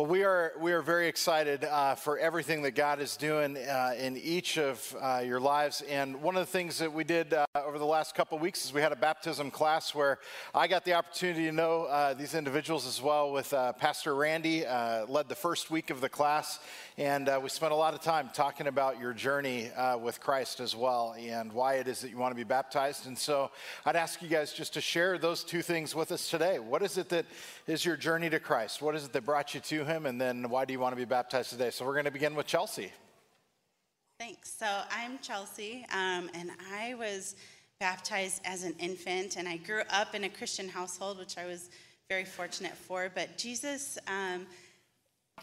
Well, 0.00 0.08
we 0.08 0.24
are, 0.24 0.54
we 0.58 0.72
are 0.72 0.80
very 0.80 1.08
excited 1.08 1.62
uh, 1.62 1.94
for 1.94 2.18
everything 2.18 2.62
that 2.62 2.70
God 2.70 3.00
is 3.00 3.18
doing 3.18 3.58
uh, 3.58 3.92
in 3.98 4.16
each 4.16 4.56
of 4.56 4.96
uh, 4.98 5.22
your 5.22 5.40
lives. 5.40 5.82
And 5.82 6.22
one 6.22 6.36
of 6.36 6.40
the 6.40 6.50
things 6.50 6.78
that 6.78 6.90
we 6.90 7.04
did 7.04 7.34
uh, 7.34 7.44
over 7.54 7.78
the 7.78 7.84
last 7.84 8.14
couple 8.14 8.36
of 8.36 8.40
weeks 8.40 8.64
is 8.64 8.72
we 8.72 8.80
had 8.80 8.92
a 8.92 8.96
baptism 8.96 9.50
class 9.50 9.94
where 9.94 10.18
I 10.54 10.68
got 10.68 10.86
the 10.86 10.94
opportunity 10.94 11.44
to 11.44 11.52
know 11.52 11.82
uh, 11.82 12.14
these 12.14 12.32
individuals 12.32 12.86
as 12.86 13.02
well 13.02 13.30
with 13.30 13.52
uh, 13.52 13.74
Pastor 13.74 14.14
Randy, 14.14 14.64
led 15.06 15.28
the 15.28 15.34
first 15.34 15.70
week 15.70 15.90
of 15.90 16.00
the 16.00 16.08
class. 16.08 16.60
And 16.96 17.30
we 17.42 17.50
spent 17.50 17.72
a 17.72 17.76
lot 17.76 17.92
of 17.92 18.00
time 18.00 18.30
talking 18.32 18.68
about 18.68 18.98
your 18.98 19.12
journey 19.12 19.70
with 20.00 20.18
Christ 20.18 20.60
as 20.60 20.74
well 20.74 21.14
and 21.18 21.52
why 21.52 21.74
it 21.74 21.88
is 21.88 22.00
that 22.00 22.10
you 22.10 22.16
want 22.16 22.32
to 22.32 22.36
be 22.36 22.44
baptized. 22.44 23.06
And 23.06 23.18
so 23.18 23.50
I'd 23.84 23.96
ask 23.96 24.22
you 24.22 24.28
guys 24.28 24.54
just 24.54 24.72
to 24.74 24.80
share 24.80 25.18
those 25.18 25.44
two 25.44 25.60
things 25.60 25.94
with 25.94 26.10
us 26.10 26.30
today. 26.30 26.58
What 26.58 26.82
is 26.82 26.96
it 26.96 27.10
that 27.10 27.26
is 27.66 27.84
your 27.84 27.96
journey 27.96 28.30
to 28.30 28.40
Christ? 28.40 28.80
What 28.80 28.94
is 28.94 29.04
it 29.04 29.12
that 29.12 29.26
brought 29.26 29.54
you 29.54 29.60
to? 29.60 29.89
And 29.90 30.20
then 30.20 30.48
why 30.48 30.64
do 30.64 30.72
you 30.72 30.78
want 30.78 30.92
to 30.92 30.96
be 30.96 31.04
baptized 31.04 31.50
today? 31.50 31.70
So 31.70 31.84
we're 31.84 31.94
going 31.94 32.04
to 32.04 32.12
begin 32.12 32.36
with 32.36 32.46
Chelsea. 32.46 32.92
Thanks. 34.20 34.52
So 34.56 34.66
I'm 34.92 35.18
Chelsea, 35.20 35.84
um, 35.92 36.30
and 36.34 36.50
I 36.72 36.94
was 36.94 37.34
baptized 37.80 38.40
as 38.44 38.62
an 38.62 38.74
infant, 38.78 39.36
and 39.36 39.48
I 39.48 39.56
grew 39.56 39.82
up 39.90 40.14
in 40.14 40.24
a 40.24 40.28
Christian 40.28 40.68
household, 40.68 41.18
which 41.18 41.38
I 41.38 41.46
was 41.46 41.70
very 42.08 42.24
fortunate 42.24 42.76
for. 42.76 43.10
But 43.12 43.36
Jesus 43.36 43.98
um, 44.06 44.46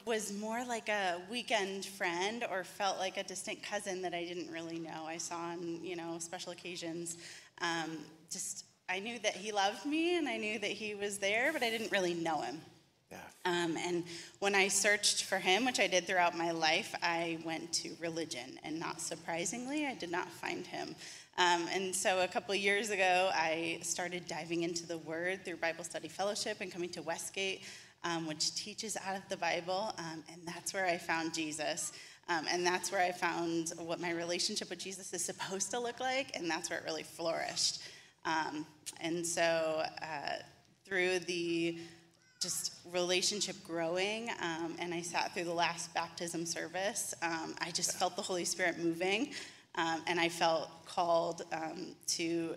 was 0.06 0.32
more 0.32 0.64
like 0.64 0.88
a 0.88 1.20
weekend 1.30 1.86
friend, 1.86 2.45
or 2.50 2.64
felt 2.64 3.00
like 3.00 3.18
a 3.18 3.24
distant 3.24 3.62
cousin 3.64 4.02
that 4.04 4.14
I 4.14 4.24
didn't 4.24 4.50
really 4.50 4.80
know. 4.80 5.04
I 5.08 5.18
saw 5.18 5.38
on 5.38 5.84
you 5.84 5.98
know 5.98 6.18
special 6.20 6.54
occasions. 6.54 7.18
Um, 7.60 7.98
just 8.32 8.64
I 8.88 9.00
knew 9.00 9.20
that 9.20 9.36
he 9.36 9.52
loved 9.52 9.86
me, 9.86 10.18
and 10.18 10.30
I 10.30 10.38
knew 10.38 10.58
that 10.60 10.72
he 10.72 10.95
was 10.95 11.18
there, 11.18 11.52
but 11.52 11.64
I 11.64 11.70
didn't 11.70 11.91
really 11.91 12.14
know 12.14 12.41
him. 12.41 12.62
Um, 13.47 13.78
and 13.78 14.03
when 14.39 14.55
I 14.55 14.68
searched 14.68 15.24
for 15.24 15.38
him, 15.38 15.66
which 15.66 15.80
I 15.80 15.88
did 15.88 16.05
throughout 16.05 16.38
my 16.38 16.51
life, 16.51 16.93
I 17.01 17.39
went 17.45 17.72
to 17.74 17.91
religion. 18.01 18.60
And 18.64 18.78
not 18.78 18.99
surprisingly, 18.99 19.86
I 19.86 19.93
did 19.95 20.12
not 20.12 20.30
find 20.30 20.68
him. 20.68 20.95
Um, 21.38 21.68
and 21.72 21.95
so 21.95 22.22
a 22.22 22.28
couple 22.28 22.53
years 22.55 22.89
ago, 22.89 23.30
I 23.34 23.80
started 23.84 24.28
diving 24.28 24.64
into 24.64 24.86
the 24.86 24.97
Word 24.97 25.45
through 25.45 25.58
Bible 25.58 25.84
Study 25.84 26.10
Fellowship 26.10 26.58
and 26.60 26.72
coming 26.72 26.89
to 26.89 27.01
Westgate, 27.01 27.64
um, 28.03 28.28
which 28.28 28.53
teaches 28.55 28.97
out 29.08 29.16
of 29.16 29.22
the 29.30 29.38
Bible. 29.38 29.93
Um, 29.97 30.24
and 30.34 30.41
that's 30.45 30.74
where 30.74 30.86
I 30.86 30.97
found 30.97 31.34
Jesus. 31.34 31.93
Um, 32.28 32.45
and 32.51 32.66
that's 32.66 32.91
where 32.91 33.01
I 33.01 33.14
found 33.14 33.72
what 33.78 34.01
my 34.01 34.12
relationship 34.12 34.70
with 34.70 34.80
Jesus 34.80 35.14
is 35.14 35.24
supposed 35.24 35.72
to 35.72 35.80
look 35.80 36.01
like. 36.01 36.36
And 36.36 36.49
that's 36.49 36.70
where 36.70 36.80
it 36.80 36.86
really 36.86 37.03
flourished. 37.03 37.82
Um, 38.26 38.66
and 38.99 39.26
so 39.26 39.84
uh, 40.01 40.41
through 40.86 41.20
the 41.20 41.78
just 42.40 42.74
relationship 42.92 43.56
growing, 43.64 44.30
um, 44.42 44.76
and 44.80 44.94
I 44.94 45.02
sat 45.02 45.34
through 45.34 45.46
the 45.46 45.54
last 45.54 45.94
baptism 45.94 46.46
service. 46.46 47.14
Um, 47.22 47.56
I 47.60 47.72
just 47.72 47.98
felt 47.98 48.16
the 48.16 48.22
Holy 48.22 48.46
Spirit 48.46 48.78
moving, 48.78 49.32
um, 49.76 50.02
and 50.08 50.20
I 50.20 50.30
felt 50.30 50.70
called 50.86 51.44
um, 51.52 51.96
to 52.08 52.56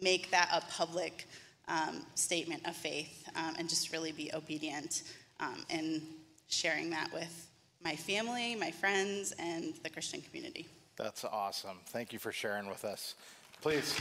make 0.00 0.30
that 0.30 0.48
a 0.52 0.60
public 0.72 1.26
um, 1.68 2.04
statement 2.14 2.66
of 2.66 2.74
faith 2.74 3.28
um, 3.36 3.54
and 3.58 3.68
just 3.68 3.92
really 3.92 4.12
be 4.12 4.30
obedient 4.34 5.02
um, 5.40 5.64
in 5.70 6.02
sharing 6.48 6.90
that 6.90 7.12
with 7.12 7.48
my 7.84 7.96
family, 7.96 8.54
my 8.54 8.70
friends, 8.70 9.32
and 9.38 9.74
the 9.82 9.90
Christian 9.90 10.20
community. 10.22 10.66
That's 10.96 11.24
awesome. 11.24 11.78
Thank 11.86 12.12
you 12.12 12.18
for 12.18 12.32
sharing 12.32 12.68
with 12.68 12.84
us. 12.84 13.14
Please. 13.60 13.98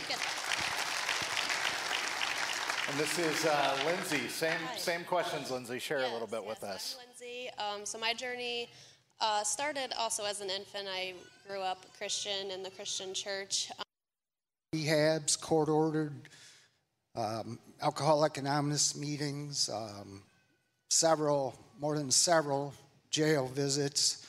And 2.90 3.00
this 3.00 3.20
is 3.20 3.46
uh, 3.46 3.78
Lindsay. 3.86 4.28
Same 4.28 4.58
same 4.76 5.04
questions, 5.04 5.52
Lindsay. 5.52 5.80
Share 5.80 6.00
a 6.00 6.12
little 6.12 6.28
bit 6.28 6.44
with 6.46 6.64
us. 6.64 6.98
Hi 7.00 7.06
Lindsay. 7.06 7.50
Um, 7.58 7.86
so 7.86 7.98
my 7.98 8.14
journey 8.14 8.70
uh, 9.20 9.44
started 9.44 9.94
also 9.98 10.26
as 10.26 10.42
an 10.42 10.50
infant. 10.50 10.88
I 10.92 11.14
grew 11.48 11.62
up 11.62 11.86
Christian 11.98 12.50
in 12.52 12.64
the 12.64 12.72
Christian 12.72 13.14
church. 13.14 13.72
rehabs, 14.76 15.40
court 15.40 15.70
ordered, 15.70 16.14
um, 17.16 17.60
Alcoholic 17.82 18.38
Anonymous 18.38 18.96
meetings, 18.98 19.70
um, 19.70 20.24
several, 20.90 21.54
more 21.80 21.98
than 21.98 22.10
several 22.10 22.74
jail 23.12 23.48
visits. 23.48 24.26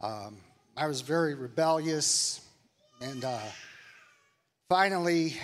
Um, 0.00 0.36
I 0.76 0.86
was 0.86 1.00
very 1.00 1.34
rebellious, 1.34 2.40
and 3.00 3.24
uh, 3.24 3.38
finally, 4.68 5.36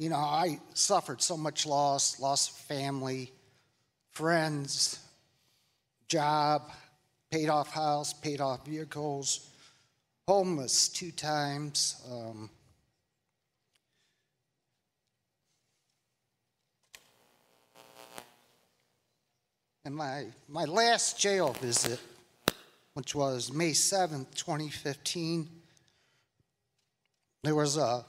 you 0.00 0.08
know, 0.08 0.16
I 0.16 0.58
suffered 0.72 1.20
so 1.20 1.36
much 1.36 1.66
loss 1.66 2.18
loss 2.18 2.48
of 2.48 2.56
family, 2.56 3.30
friends, 4.12 4.98
job, 6.08 6.72
paid 7.30 7.50
off 7.50 7.70
house, 7.70 8.14
paid 8.14 8.40
off 8.40 8.64
vehicles, 8.64 9.50
homeless 10.26 10.88
two 10.88 11.12
times. 11.12 12.02
Um, 12.10 12.50
And 19.82 19.96
my, 19.96 20.26
my 20.46 20.66
last 20.66 21.18
jail 21.18 21.54
visit, 21.54 21.98
which 22.92 23.14
was 23.14 23.50
May 23.50 23.70
7th, 23.70 24.26
2015, 24.34 25.48
there 27.42 27.54
was 27.54 27.78
a 27.78 28.04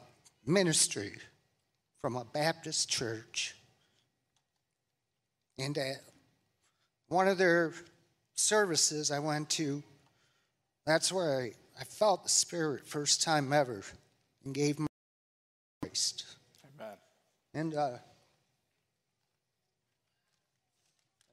ministry 0.46 1.14
from 2.02 2.16
a 2.16 2.26
Baptist 2.26 2.89
church. 2.89 3.56
And 5.60 5.78
at 5.78 6.02
one 7.08 7.28
of 7.28 7.38
their 7.38 7.74
services 8.34 9.12
I 9.12 9.20
went 9.20 9.49
to, 9.52 9.84
that's 10.86 11.14
where 11.14 11.39
I, 11.39 11.52
I 11.80 11.84
felt 11.84 12.24
the 12.24 12.30
Spirit 12.30 12.88
first 12.88 13.22
time 13.22 13.54
ever 13.54 13.84
and 14.43 14.54
gave 14.54 14.80
my 14.80 14.88
Christ. 15.82 16.26
Amen. 16.80 16.95
And 17.54 17.76
uh, 17.76 17.89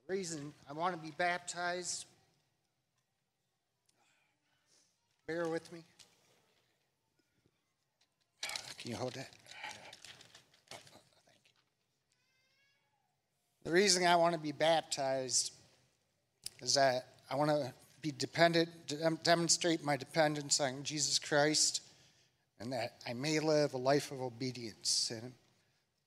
the 0.07 0.12
reason 0.12 0.53
I 0.69 0.75
want 0.75 0.95
to 0.95 1.01
be 1.01 1.14
baptized, 1.16 2.05
bear 5.27 5.49
with 5.49 5.73
me. 5.73 5.81
Can 8.79 8.91
you 8.91 8.97
hold 8.97 9.14
that? 9.14 9.31
The 13.69 13.75
reason 13.75 14.07
I 14.07 14.16
want 14.16 14.33
to 14.33 14.41
be 14.41 14.53
baptized 14.53 15.53
is 16.62 16.73
that 16.77 17.05
I 17.31 17.37
want 17.37 17.51
to 17.51 17.71
be 18.01 18.11
dependent, 18.11 18.71
um, 19.05 19.21
demonstrate 19.23 19.85
my 19.85 19.95
dependence 19.95 20.59
on 20.59 20.83
Jesus 20.85 21.19
Christ, 21.19 21.83
and 22.61 22.73
that 22.73 22.95
I 23.07 23.12
may 23.12 23.41
live 23.41 23.75
a 23.75 23.77
life 23.77 24.11
of 24.11 24.23
obedience, 24.23 25.12
and, 25.14 25.35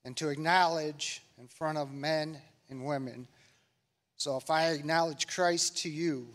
and 0.03 0.18
to 0.18 0.30
acknowledge 0.30 1.22
in 1.38 1.47
front 1.47 1.78
of 1.78 1.91
men 1.91 2.41
and 2.72 2.84
women. 2.84 3.28
So 4.18 4.38
if 4.38 4.49
I 4.49 4.70
acknowledge 4.70 5.28
Christ 5.28 5.78
to 5.84 5.89
you, 5.91 6.30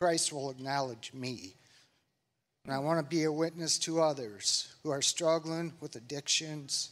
Christ 0.00 0.32
will 0.32 0.50
acknowledge 0.50 1.12
me. 1.14 1.54
And 2.64 2.74
I 2.74 2.80
want 2.80 2.98
to 2.98 3.08
be 3.08 3.22
a 3.22 3.30
witness 3.30 3.78
to 3.78 4.00
others 4.00 4.74
who 4.82 4.90
are 4.90 5.00
struggling 5.00 5.74
with 5.78 5.94
addictions, 5.94 6.90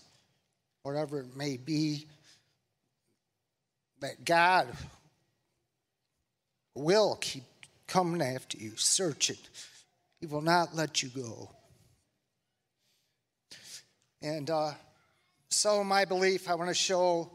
whatever 0.85 1.23
it 1.23 1.37
may 1.37 1.57
be, 1.57 2.07
that 4.01 4.25
God 4.25 4.69
will 6.75 7.17
keep 7.21 7.45
coming 7.87 8.23
after 8.23 8.59
you, 8.59 8.73
searching. 8.77 9.39
He 10.21 10.27
will 10.27 10.43
not 10.43 10.75
let 10.75 11.03
you 11.03 11.09
go. 11.09 11.51
And 14.23 14.51
uh, 14.51 14.73
so, 15.49 15.83
my 15.85 16.05
belief, 16.05 16.49
I 16.49 16.55
want 16.55 16.69
to 16.69 16.75
show 16.75 17.31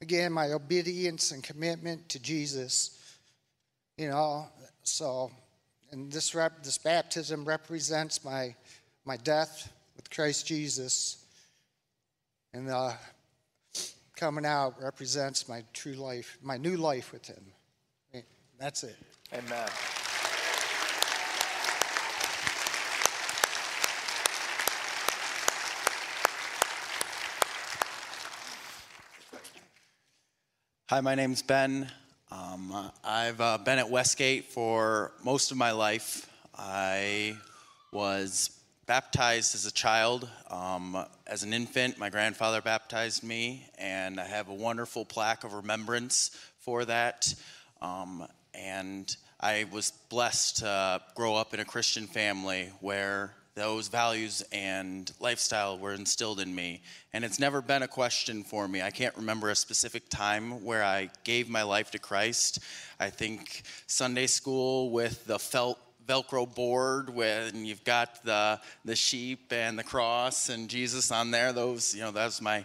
again 0.00 0.32
my 0.32 0.52
obedience 0.52 1.32
and 1.32 1.42
commitment 1.42 2.08
to 2.10 2.20
Jesus. 2.20 2.98
You 3.96 4.10
know, 4.10 4.46
so, 4.82 5.30
and 5.90 6.12
this 6.12 6.34
rep, 6.34 6.62
this 6.62 6.78
baptism 6.78 7.44
represents 7.44 8.24
my 8.24 8.54
my 9.04 9.16
death 9.16 9.72
with 9.96 10.10
Christ 10.10 10.46
Jesus, 10.46 11.24
and 12.52 12.68
uh, 12.68 12.92
coming 14.16 14.46
out 14.46 14.82
represents 14.82 15.46
my 15.46 15.62
true 15.74 15.92
life, 15.92 16.38
my 16.42 16.56
new 16.56 16.76
life 16.76 17.12
with 17.12 17.26
Him. 17.26 17.44
That's 18.58 18.82
it. 18.84 18.96
Amen. 19.34 19.68
Hi, 30.88 31.00
my 31.00 31.14
name's 31.14 31.42
Ben. 31.42 31.90
Um, 32.30 32.90
I've 33.04 33.40
uh, 33.40 33.58
been 33.58 33.78
at 33.78 33.90
Westgate 33.90 34.46
for 34.46 35.12
most 35.22 35.50
of 35.50 35.58
my 35.58 35.72
life. 35.72 36.30
I 36.56 37.36
was 37.92 38.55
baptized 38.86 39.54
as 39.54 39.66
a 39.66 39.72
child. 39.72 40.28
Um, 40.48 41.04
as 41.26 41.42
an 41.42 41.52
infant, 41.52 41.98
my 41.98 42.08
grandfather 42.08 42.62
baptized 42.62 43.24
me, 43.24 43.68
and 43.78 44.20
I 44.20 44.24
have 44.24 44.48
a 44.48 44.54
wonderful 44.54 45.04
plaque 45.04 45.44
of 45.44 45.54
remembrance 45.54 46.30
for 46.60 46.84
that. 46.84 47.34
Um, 47.82 48.26
and 48.54 49.14
I 49.40 49.66
was 49.72 49.90
blessed 50.08 50.58
to 50.58 51.02
grow 51.14 51.34
up 51.34 51.52
in 51.52 51.60
a 51.60 51.64
Christian 51.64 52.06
family 52.06 52.70
where 52.80 53.32
those 53.56 53.88
values 53.88 54.44
and 54.52 55.10
lifestyle 55.18 55.78
were 55.78 55.94
instilled 55.94 56.40
in 56.40 56.54
me. 56.54 56.82
And 57.12 57.24
it's 57.24 57.40
never 57.40 57.62
been 57.62 57.82
a 57.82 57.88
question 57.88 58.44
for 58.44 58.68
me. 58.68 58.82
I 58.82 58.90
can't 58.90 59.16
remember 59.16 59.48
a 59.48 59.56
specific 59.56 60.08
time 60.10 60.62
where 60.62 60.84
I 60.84 61.10
gave 61.24 61.48
my 61.48 61.62
life 61.62 61.90
to 61.92 61.98
Christ. 61.98 62.60
I 63.00 63.10
think 63.10 63.62
Sunday 63.86 64.26
school 64.26 64.90
with 64.90 65.24
the 65.24 65.38
felt 65.38 65.78
Velcro 66.06 66.52
board 66.52 67.10
when 67.10 67.64
you've 67.64 67.82
got 67.84 68.22
the 68.24 68.60
the 68.84 68.94
sheep 68.94 69.52
and 69.52 69.78
the 69.78 69.82
cross 69.82 70.48
and 70.48 70.68
Jesus 70.68 71.10
on 71.10 71.30
there. 71.30 71.52
Those, 71.52 71.94
you 71.94 72.02
know, 72.02 72.12
that's 72.12 72.40
my 72.40 72.64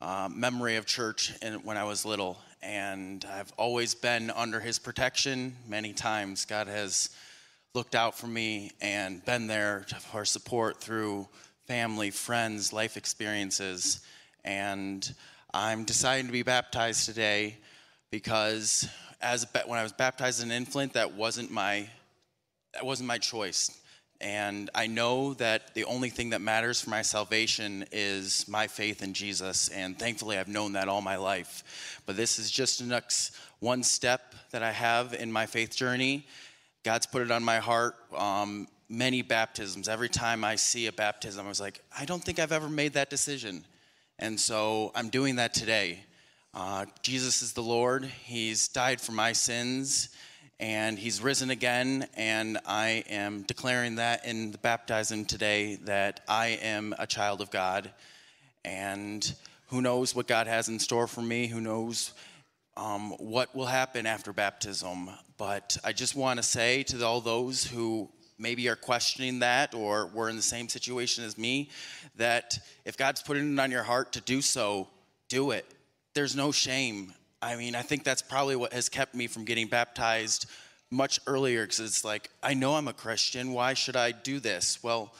uh, 0.00 0.28
memory 0.32 0.76
of 0.76 0.86
church 0.86 1.34
when 1.62 1.76
I 1.76 1.84
was 1.84 2.04
little. 2.04 2.38
And 2.62 3.24
I've 3.30 3.52
always 3.58 3.94
been 3.94 4.30
under 4.30 4.58
His 4.58 4.78
protection. 4.78 5.56
Many 5.68 5.92
times, 5.92 6.44
God 6.44 6.66
has 6.66 7.10
looked 7.74 7.94
out 7.94 8.16
for 8.16 8.26
me 8.26 8.72
and 8.80 9.24
been 9.24 9.46
there 9.46 9.84
for 10.10 10.24
support 10.24 10.80
through 10.80 11.28
family, 11.66 12.10
friends, 12.10 12.72
life 12.72 12.96
experiences. 12.96 14.00
And 14.44 15.14
I'm 15.52 15.84
deciding 15.84 16.26
to 16.26 16.32
be 16.32 16.42
baptized 16.42 17.04
today 17.06 17.58
because 18.10 18.88
as 19.20 19.46
when 19.66 19.78
I 19.78 19.82
was 19.82 19.92
baptized 19.92 20.42
in 20.42 20.50
infant, 20.50 20.94
that 20.94 21.14
wasn't 21.14 21.50
my 21.50 21.88
that 22.78 22.86
wasn't 22.86 23.08
my 23.08 23.18
choice. 23.18 23.76
And 24.20 24.70
I 24.72 24.86
know 24.86 25.34
that 25.34 25.74
the 25.74 25.82
only 25.82 26.10
thing 26.10 26.30
that 26.30 26.40
matters 26.40 26.80
for 26.80 26.90
my 26.90 27.02
salvation 27.02 27.84
is 27.90 28.46
my 28.46 28.68
faith 28.68 29.02
in 29.02 29.14
Jesus. 29.14 29.66
And 29.70 29.98
thankfully, 29.98 30.38
I've 30.38 30.46
known 30.46 30.74
that 30.74 30.86
all 30.86 31.00
my 31.00 31.16
life. 31.16 32.00
But 32.06 32.16
this 32.16 32.38
is 32.38 32.52
just 32.52 32.78
the 32.78 32.84
next 32.84 33.34
one 33.58 33.82
step 33.82 34.32
that 34.52 34.62
I 34.62 34.70
have 34.70 35.12
in 35.12 35.32
my 35.32 35.46
faith 35.46 35.74
journey. 35.74 36.24
God's 36.84 37.06
put 37.06 37.20
it 37.20 37.32
on 37.32 37.42
my 37.42 37.58
heart. 37.58 37.96
Um, 38.16 38.68
many 38.88 39.22
baptisms. 39.22 39.88
Every 39.88 40.08
time 40.08 40.44
I 40.44 40.54
see 40.54 40.86
a 40.86 40.92
baptism, 40.92 41.44
I 41.44 41.48
was 41.48 41.60
like, 41.60 41.82
I 41.98 42.04
don't 42.04 42.22
think 42.22 42.38
I've 42.38 42.52
ever 42.52 42.68
made 42.68 42.92
that 42.92 43.10
decision. 43.10 43.64
And 44.20 44.38
so 44.38 44.92
I'm 44.94 45.08
doing 45.08 45.34
that 45.36 45.52
today. 45.52 46.04
Uh, 46.54 46.86
Jesus 47.02 47.42
is 47.42 47.54
the 47.54 47.60
Lord. 47.60 48.04
He's 48.04 48.68
died 48.68 49.00
for 49.00 49.10
my 49.10 49.32
sins 49.32 50.10
and 50.60 50.98
he's 50.98 51.22
risen 51.22 51.50
again. 51.50 52.08
And 52.14 52.58
I 52.66 53.04
am 53.08 53.42
declaring 53.42 53.96
that 53.96 54.24
in 54.26 54.50
the 54.50 54.58
baptism 54.58 55.24
today 55.24 55.76
that 55.84 56.20
I 56.28 56.58
am 56.62 56.94
a 56.98 57.06
child 57.06 57.40
of 57.40 57.50
God. 57.50 57.90
And 58.64 59.34
who 59.68 59.80
knows 59.80 60.14
what 60.14 60.26
God 60.26 60.46
has 60.46 60.68
in 60.68 60.78
store 60.78 61.06
for 61.06 61.22
me? 61.22 61.46
Who 61.46 61.60
knows 61.60 62.12
um, 62.76 63.10
what 63.18 63.54
will 63.54 63.66
happen 63.66 64.06
after 64.06 64.32
baptism. 64.32 65.10
But 65.36 65.76
I 65.84 65.92
just 65.92 66.14
want 66.14 66.38
to 66.38 66.42
say 66.42 66.82
to 66.84 67.04
all 67.04 67.20
those 67.20 67.64
who 67.64 68.08
maybe 68.38 68.68
are 68.68 68.76
questioning 68.76 69.40
that 69.40 69.74
or 69.74 70.06
were 70.06 70.28
in 70.28 70.36
the 70.36 70.42
same 70.42 70.68
situation 70.68 71.24
as 71.24 71.36
me 71.36 71.70
that 72.16 72.58
if 72.84 72.96
God's 72.96 73.20
putting 73.20 73.52
it 73.52 73.60
on 73.60 73.70
your 73.70 73.82
heart 73.82 74.12
to 74.12 74.20
do 74.20 74.40
so, 74.40 74.88
do 75.28 75.50
it. 75.50 75.66
There's 76.14 76.36
no 76.36 76.52
shame. 76.52 77.12
I 77.40 77.54
mean, 77.54 77.76
I 77.76 77.82
think 77.82 78.02
that's 78.02 78.22
probably 78.22 78.56
what 78.56 78.72
has 78.72 78.88
kept 78.88 79.14
me 79.14 79.28
from 79.28 79.44
getting 79.44 79.68
baptized 79.68 80.46
much 80.90 81.20
earlier 81.26 81.62
because 81.62 81.78
it's 81.80 82.04
like, 82.04 82.30
I 82.42 82.54
know 82.54 82.74
I'm 82.74 82.88
a 82.88 82.92
Christian. 82.92 83.52
Why 83.52 83.74
should 83.74 83.94
I 83.94 84.10
do 84.10 84.40
this? 84.40 84.82
Well, 84.82 85.14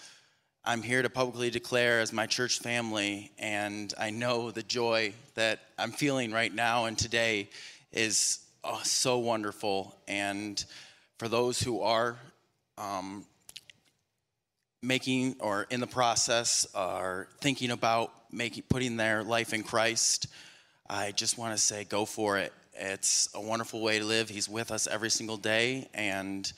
I'm 0.64 0.82
here 0.82 1.00
to 1.02 1.08
publicly 1.08 1.50
declare 1.50 2.00
as 2.00 2.12
my 2.12 2.26
church 2.26 2.58
family, 2.58 3.30
and 3.38 3.94
I 3.96 4.10
know 4.10 4.50
the 4.50 4.64
joy 4.64 5.12
that 5.34 5.60
I'm 5.78 5.92
feeling 5.92 6.32
right 6.32 6.52
now 6.52 6.86
and 6.86 6.98
today 6.98 7.50
is 7.92 8.40
oh, 8.64 8.80
so 8.82 9.18
wonderful. 9.18 9.96
And 10.08 10.62
for 11.18 11.28
those 11.28 11.60
who 11.60 11.82
are 11.82 12.18
um, 12.76 13.24
making 14.82 15.36
or 15.38 15.66
in 15.70 15.78
the 15.78 15.86
process 15.86 16.66
are 16.74 17.28
thinking 17.40 17.70
about 17.70 18.12
making 18.32 18.64
putting 18.68 18.96
their 18.96 19.22
life 19.22 19.54
in 19.54 19.62
Christ, 19.62 20.26
I 20.90 21.12
just 21.12 21.36
want 21.36 21.54
to 21.54 21.62
say, 21.62 21.84
go 21.84 22.04
for 22.04 22.38
it. 22.38 22.52
It's 22.74 23.28
a 23.34 23.40
wonderful 23.40 23.82
way 23.82 23.98
to 23.98 24.04
live. 24.04 24.28
He's 24.28 24.48
with 24.48 24.70
us 24.70 24.86
every 24.86 25.10
single 25.10 25.36
day, 25.36 25.88
and 25.92 26.50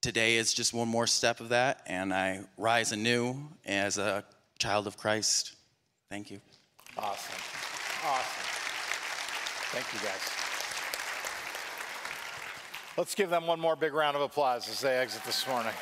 today 0.00 0.36
is 0.36 0.54
just 0.54 0.72
one 0.72 0.88
more 0.88 1.06
step 1.06 1.40
of 1.40 1.50
that. 1.50 1.82
And 1.86 2.14
I 2.14 2.40
rise 2.56 2.92
anew 2.92 3.36
as 3.66 3.98
a 3.98 4.24
child 4.58 4.86
of 4.86 4.96
Christ. 4.96 5.54
Thank 6.10 6.30
you. 6.30 6.40
Awesome. 6.96 7.34
Awesome. 8.04 8.44
Thank 9.72 9.86
you, 9.92 9.98
guys. 10.08 10.30
Let's 12.96 13.14
give 13.14 13.30
them 13.30 13.46
one 13.46 13.60
more 13.60 13.76
big 13.76 13.92
round 13.92 14.16
of 14.16 14.22
applause 14.22 14.68
as 14.68 14.80
they 14.80 14.96
exit 14.96 15.24
this 15.24 15.46
morning. 15.46 15.72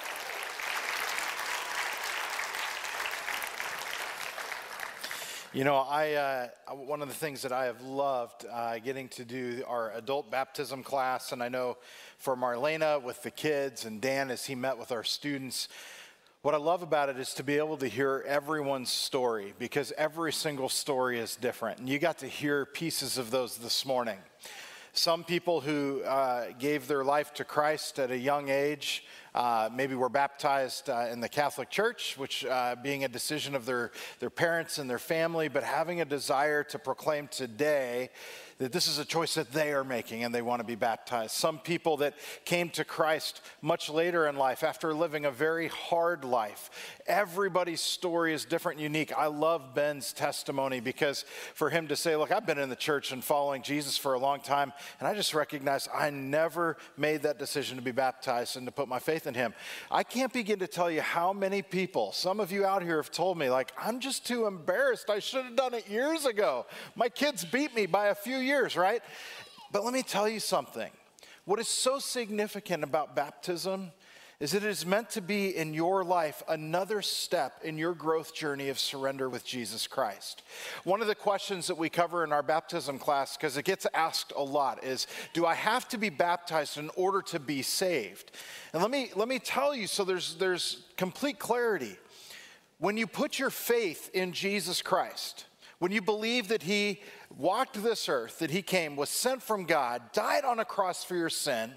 You 5.58 5.64
know, 5.64 5.78
I 5.78 6.12
uh, 6.12 6.48
one 6.76 7.02
of 7.02 7.08
the 7.08 7.14
things 7.14 7.42
that 7.42 7.50
I 7.50 7.64
have 7.64 7.82
loved 7.82 8.46
uh, 8.48 8.78
getting 8.78 9.08
to 9.08 9.24
do 9.24 9.64
our 9.66 9.90
adult 9.94 10.30
baptism 10.30 10.84
class, 10.84 11.32
and 11.32 11.42
I 11.42 11.48
know 11.48 11.78
for 12.16 12.36
Marlena 12.36 13.02
with 13.02 13.24
the 13.24 13.32
kids 13.32 13.84
and 13.84 14.00
Dan 14.00 14.30
as 14.30 14.46
he 14.46 14.54
met 14.54 14.78
with 14.78 14.92
our 14.92 15.02
students. 15.02 15.66
What 16.42 16.54
I 16.54 16.58
love 16.58 16.84
about 16.84 17.08
it 17.08 17.18
is 17.18 17.34
to 17.34 17.42
be 17.42 17.58
able 17.58 17.76
to 17.78 17.88
hear 17.88 18.24
everyone's 18.24 18.92
story 18.92 19.52
because 19.58 19.92
every 19.98 20.32
single 20.32 20.68
story 20.68 21.18
is 21.18 21.34
different. 21.34 21.80
And 21.80 21.88
you 21.88 21.98
got 21.98 22.18
to 22.18 22.28
hear 22.28 22.64
pieces 22.64 23.18
of 23.18 23.32
those 23.32 23.56
this 23.56 23.84
morning. 23.84 24.18
Some 24.92 25.24
people 25.24 25.60
who 25.60 26.02
uh, 26.02 26.52
gave 26.60 26.86
their 26.86 27.02
life 27.02 27.34
to 27.34 27.44
Christ 27.44 27.98
at 27.98 28.12
a 28.12 28.16
young 28.16 28.48
age, 28.48 29.04
uh, 29.38 29.70
maybe 29.72 29.94
were 29.94 30.08
baptized 30.08 30.90
uh, 30.90 31.06
in 31.12 31.20
the 31.20 31.28
Catholic 31.28 31.70
Church, 31.70 32.18
which 32.18 32.44
uh, 32.44 32.74
being 32.82 33.04
a 33.04 33.08
decision 33.08 33.54
of 33.54 33.66
their, 33.66 33.92
their 34.18 34.30
parents 34.30 34.78
and 34.78 34.90
their 34.90 34.98
family, 34.98 35.46
but 35.46 35.62
having 35.62 36.00
a 36.00 36.04
desire 36.04 36.64
to 36.64 36.76
proclaim 36.76 37.28
today 37.28 38.10
that 38.58 38.72
this 38.72 38.88
is 38.88 38.98
a 38.98 39.04
choice 39.04 39.34
that 39.34 39.52
they 39.52 39.72
are 39.72 39.84
making 39.84 40.24
and 40.24 40.34
they 40.34 40.42
want 40.42 40.58
to 40.58 40.66
be 40.66 40.74
baptized. 40.74 41.30
Some 41.30 41.60
people 41.60 41.98
that 41.98 42.14
came 42.44 42.68
to 42.70 42.84
Christ 42.84 43.40
much 43.62 43.88
later 43.88 44.26
in 44.26 44.36
life 44.36 44.64
after 44.64 44.92
living 44.92 45.24
a 45.24 45.30
very 45.30 45.68
hard 45.68 46.24
life. 46.24 46.97
Everybody's 47.08 47.80
story 47.80 48.34
is 48.34 48.44
different 48.44 48.76
and 48.76 48.82
unique. 48.82 49.12
I 49.16 49.26
love 49.26 49.74
Ben's 49.74 50.12
testimony 50.12 50.78
because 50.78 51.24
for 51.54 51.70
him 51.70 51.88
to 51.88 51.96
say, 51.96 52.14
Look, 52.16 52.30
I've 52.30 52.46
been 52.46 52.58
in 52.58 52.68
the 52.68 52.76
church 52.76 53.12
and 53.12 53.24
following 53.24 53.62
Jesus 53.62 53.96
for 53.96 54.12
a 54.12 54.18
long 54.18 54.40
time, 54.40 54.74
and 55.00 55.08
I 55.08 55.14
just 55.14 55.32
recognize 55.32 55.88
I 55.92 56.10
never 56.10 56.76
made 56.98 57.22
that 57.22 57.38
decision 57.38 57.76
to 57.76 57.82
be 57.82 57.92
baptized 57.92 58.58
and 58.58 58.66
to 58.66 58.72
put 58.72 58.88
my 58.88 58.98
faith 58.98 59.26
in 59.26 59.32
him. 59.32 59.54
I 59.90 60.02
can't 60.02 60.32
begin 60.32 60.58
to 60.58 60.66
tell 60.66 60.90
you 60.90 61.00
how 61.00 61.32
many 61.32 61.62
people, 61.62 62.12
some 62.12 62.40
of 62.40 62.52
you 62.52 62.66
out 62.66 62.82
here 62.82 62.96
have 62.96 63.10
told 63.10 63.38
me, 63.38 63.48
like, 63.48 63.72
I'm 63.78 64.00
just 64.00 64.26
too 64.26 64.46
embarrassed. 64.46 65.08
I 65.08 65.18
should 65.18 65.46
have 65.46 65.56
done 65.56 65.72
it 65.72 65.88
years 65.88 66.26
ago. 66.26 66.66
My 66.94 67.08
kids 67.08 67.42
beat 67.42 67.74
me 67.74 67.86
by 67.86 68.08
a 68.08 68.14
few 68.14 68.36
years, 68.36 68.76
right? 68.76 69.02
But 69.72 69.82
let 69.82 69.94
me 69.94 70.02
tell 70.02 70.28
you 70.28 70.40
something. 70.40 70.90
What 71.48 71.58
is 71.58 71.68
so 71.68 71.98
significant 71.98 72.84
about 72.84 73.16
baptism 73.16 73.92
is 74.40 74.52
that 74.52 74.62
it 74.62 74.68
is 74.68 74.86
meant 74.86 75.10
to 75.10 75.20
be 75.20 75.56
in 75.56 75.74
your 75.74 76.04
life 76.04 76.44
another 76.48 77.02
step 77.02 77.60
in 77.64 77.76
your 77.76 77.92
growth 77.92 78.32
journey 78.32 78.68
of 78.68 78.78
surrender 78.78 79.28
with 79.28 79.44
Jesus 79.44 79.88
Christ. 79.88 80.42
One 80.84 81.00
of 81.00 81.08
the 81.08 81.16
questions 81.16 81.66
that 81.66 81.76
we 81.76 81.88
cover 81.88 82.22
in 82.22 82.32
our 82.32 82.42
baptism 82.44 83.00
class, 83.00 83.36
because 83.36 83.56
it 83.56 83.64
gets 83.64 83.84
asked 83.94 84.32
a 84.36 84.42
lot, 84.42 84.84
is 84.84 85.08
Do 85.32 85.44
I 85.44 85.54
have 85.54 85.88
to 85.88 85.98
be 85.98 86.08
baptized 86.08 86.78
in 86.78 86.88
order 86.94 87.20
to 87.22 87.40
be 87.40 87.62
saved? 87.62 88.30
And 88.72 88.80
let 88.80 88.92
me, 88.92 89.10
let 89.16 89.26
me 89.26 89.40
tell 89.40 89.74
you 89.74 89.88
so 89.88 90.04
there's, 90.04 90.36
there's 90.36 90.84
complete 90.96 91.40
clarity. 91.40 91.96
When 92.78 92.96
you 92.96 93.08
put 93.08 93.40
your 93.40 93.50
faith 93.50 94.08
in 94.14 94.32
Jesus 94.32 94.82
Christ, 94.82 95.46
when 95.80 95.90
you 95.90 96.00
believe 96.00 96.48
that 96.48 96.62
He 96.62 97.00
walked 97.36 97.82
this 97.82 98.08
earth, 98.08 98.38
that 98.38 98.50
He 98.50 98.62
came, 98.62 98.96
was 98.96 99.10
sent 99.10 99.42
from 99.42 99.64
God, 99.64 100.02
died 100.12 100.44
on 100.44 100.58
a 100.58 100.64
cross 100.64 101.04
for 101.04 101.14
your 101.14 101.28
sin, 101.28 101.72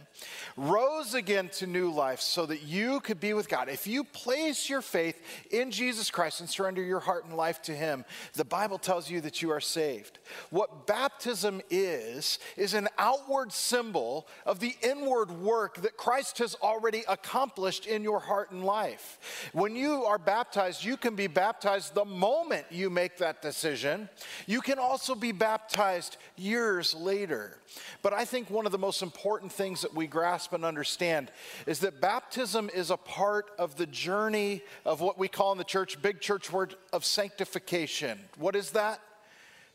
rose 0.55 1.13
again 1.13 1.49
to 1.49 1.67
new 1.67 1.91
life 1.91 2.21
so 2.21 2.45
that 2.45 2.63
you 2.63 2.99
could 3.01 3.19
be 3.19 3.33
with 3.33 3.49
God. 3.49 3.69
If 3.69 3.85
you 3.85 4.03
place 4.03 4.69
your 4.69 4.81
faith 4.81 5.21
in 5.51 5.71
Jesus 5.71 6.09
Christ 6.09 6.39
and 6.39 6.49
surrender 6.49 6.81
your 6.81 6.99
heart 6.99 7.25
and 7.25 7.35
life 7.35 7.61
to 7.63 7.73
Him, 7.73 8.05
the 8.33 8.45
Bible 8.45 8.77
tells 8.77 9.09
you 9.09 9.21
that 9.21 9.41
you 9.41 9.51
are 9.51 9.59
saved. 9.59 10.19
What 10.49 10.87
baptism 10.87 11.61
is, 11.69 12.39
is 12.57 12.73
an 12.73 12.87
outward 12.97 13.51
symbol 13.51 14.27
of 14.45 14.59
the 14.59 14.75
inward 14.81 15.31
work 15.31 15.81
that 15.81 15.97
Christ 15.97 16.37
has 16.39 16.55
already 16.61 17.03
accomplished 17.07 17.85
in 17.85 18.03
your 18.03 18.19
heart 18.19 18.51
and 18.51 18.63
life. 18.63 19.49
When 19.53 19.75
you 19.75 20.05
are 20.05 20.17
baptized, 20.17 20.83
you 20.83 20.97
can 20.97 21.15
be 21.15 21.27
baptized 21.27 21.93
the 21.93 22.05
moment 22.05 22.65
you 22.69 22.89
make 22.89 23.17
that 23.17 23.41
decision. 23.41 24.09
You 24.47 24.61
can 24.61 24.79
also 24.79 25.15
be 25.15 25.31
baptized 25.41 26.17
years 26.37 26.93
later. 26.93 27.57
But 28.03 28.13
I 28.13 28.25
think 28.25 28.51
one 28.51 28.67
of 28.67 28.71
the 28.71 28.77
most 28.77 29.01
important 29.01 29.51
things 29.51 29.81
that 29.81 29.95
we 29.95 30.05
grasp 30.05 30.53
and 30.53 30.63
understand 30.63 31.31
is 31.65 31.79
that 31.79 31.99
baptism 31.99 32.69
is 32.71 32.91
a 32.91 32.97
part 32.97 33.49
of 33.57 33.75
the 33.75 33.87
journey 33.87 34.61
of 34.85 35.01
what 35.01 35.17
we 35.17 35.27
call 35.27 35.51
in 35.51 35.57
the 35.57 35.63
church, 35.63 35.99
big 35.99 36.21
church 36.21 36.53
word 36.53 36.75
of 36.93 37.03
sanctification. 37.03 38.19
What 38.37 38.55
is 38.55 38.69
that? 38.71 39.01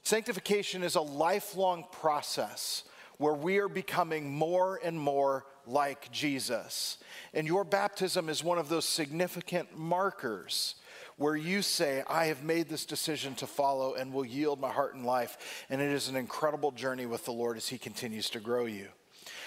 Sanctification 0.05 0.85
is 0.85 0.95
a 0.95 1.01
lifelong 1.01 1.85
process 1.91 2.85
where 3.19 3.35
we 3.35 3.59
are 3.59 3.69
becoming 3.69 4.33
more 4.33 4.79
and 4.85 4.97
more 4.97 5.47
like 5.67 6.13
Jesus. 6.13 6.99
And 7.35 7.45
your 7.45 7.65
baptism 7.65 8.29
is 8.29 8.45
one 8.45 8.59
of 8.59 8.69
those 8.69 8.85
significant 8.85 9.77
markers 9.77 10.77
where 11.17 11.37
you 11.37 11.63
say, 11.63 12.03
I 12.09 12.27
have 12.27 12.43
made 12.43 12.69
this 12.69 12.85
decision 12.85 13.35
to 13.37 13.47
follow 13.47 13.95
and 13.95 14.13
will 14.13 14.25
yield 14.25 14.61
my 14.61 14.71
heart 14.71 14.95
and 14.95 15.05
life. 15.05 15.65
And 15.71 15.81
it 15.81 15.91
is 15.91 16.09
an 16.09 16.17
incredible 16.17 16.73
journey 16.73 17.07
with 17.07 17.25
the 17.25 17.33
Lord 17.33 17.57
as 17.57 17.69
He 17.69 17.79
continues 17.79 18.31
to 18.31 18.41
grow 18.41 18.67
you. 18.67 18.89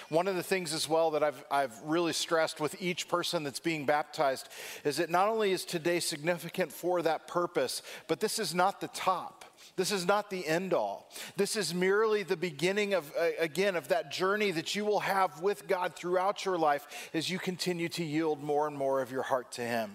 One 0.08 0.26
of 0.26 0.34
the 0.34 0.42
things 0.42 0.74
as 0.74 0.88
well 0.88 1.12
that 1.12 1.22
I've, 1.22 1.44
I've 1.50 1.80
really 1.84 2.12
stressed 2.12 2.60
with 2.60 2.82
each 2.82 3.06
person 3.06 3.44
that's 3.44 3.60
being 3.60 3.86
baptized 3.86 4.48
is 4.82 4.96
that 4.96 5.08
not 5.08 5.28
only 5.28 5.52
is 5.52 5.64
today 5.64 6.00
significant 6.00 6.72
for 6.72 7.00
that 7.02 7.28
purpose, 7.28 7.82
but 8.08 8.18
this 8.18 8.40
is 8.40 8.52
not 8.52 8.80
the 8.80 8.88
top. 8.88 9.44
This 9.76 9.92
is 9.92 10.04
not 10.04 10.28
the 10.28 10.44
end 10.46 10.74
all. 10.74 11.08
This 11.36 11.54
is 11.54 11.72
merely 11.72 12.24
the 12.24 12.36
beginning 12.36 12.92
of, 12.92 13.10
again, 13.38 13.76
of 13.76 13.88
that 13.88 14.10
journey 14.10 14.50
that 14.50 14.74
you 14.74 14.84
will 14.84 15.00
have 15.00 15.40
with 15.40 15.68
God 15.68 15.94
throughout 15.94 16.44
your 16.44 16.58
life 16.58 17.08
as 17.14 17.30
you 17.30 17.38
continue 17.38 17.88
to 17.90 18.04
yield 18.04 18.42
more 18.42 18.66
and 18.66 18.76
more 18.76 19.00
of 19.00 19.12
your 19.12 19.22
heart 19.22 19.52
to 19.52 19.62
Him. 19.62 19.92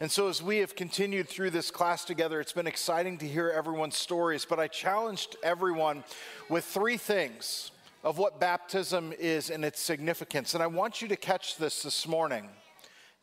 And 0.00 0.08
so, 0.08 0.28
as 0.28 0.40
we 0.40 0.58
have 0.58 0.76
continued 0.76 1.28
through 1.28 1.50
this 1.50 1.72
class 1.72 2.04
together, 2.04 2.40
it's 2.40 2.52
been 2.52 2.68
exciting 2.68 3.18
to 3.18 3.26
hear 3.26 3.50
everyone's 3.50 3.96
stories. 3.96 4.44
But 4.44 4.60
I 4.60 4.68
challenged 4.68 5.36
everyone 5.42 6.04
with 6.48 6.64
three 6.64 6.96
things 6.96 7.72
of 8.04 8.16
what 8.16 8.38
baptism 8.38 9.12
is 9.18 9.50
and 9.50 9.64
its 9.64 9.80
significance. 9.80 10.54
And 10.54 10.62
I 10.62 10.68
want 10.68 11.02
you 11.02 11.08
to 11.08 11.16
catch 11.16 11.56
this 11.56 11.82
this 11.82 12.06
morning. 12.06 12.48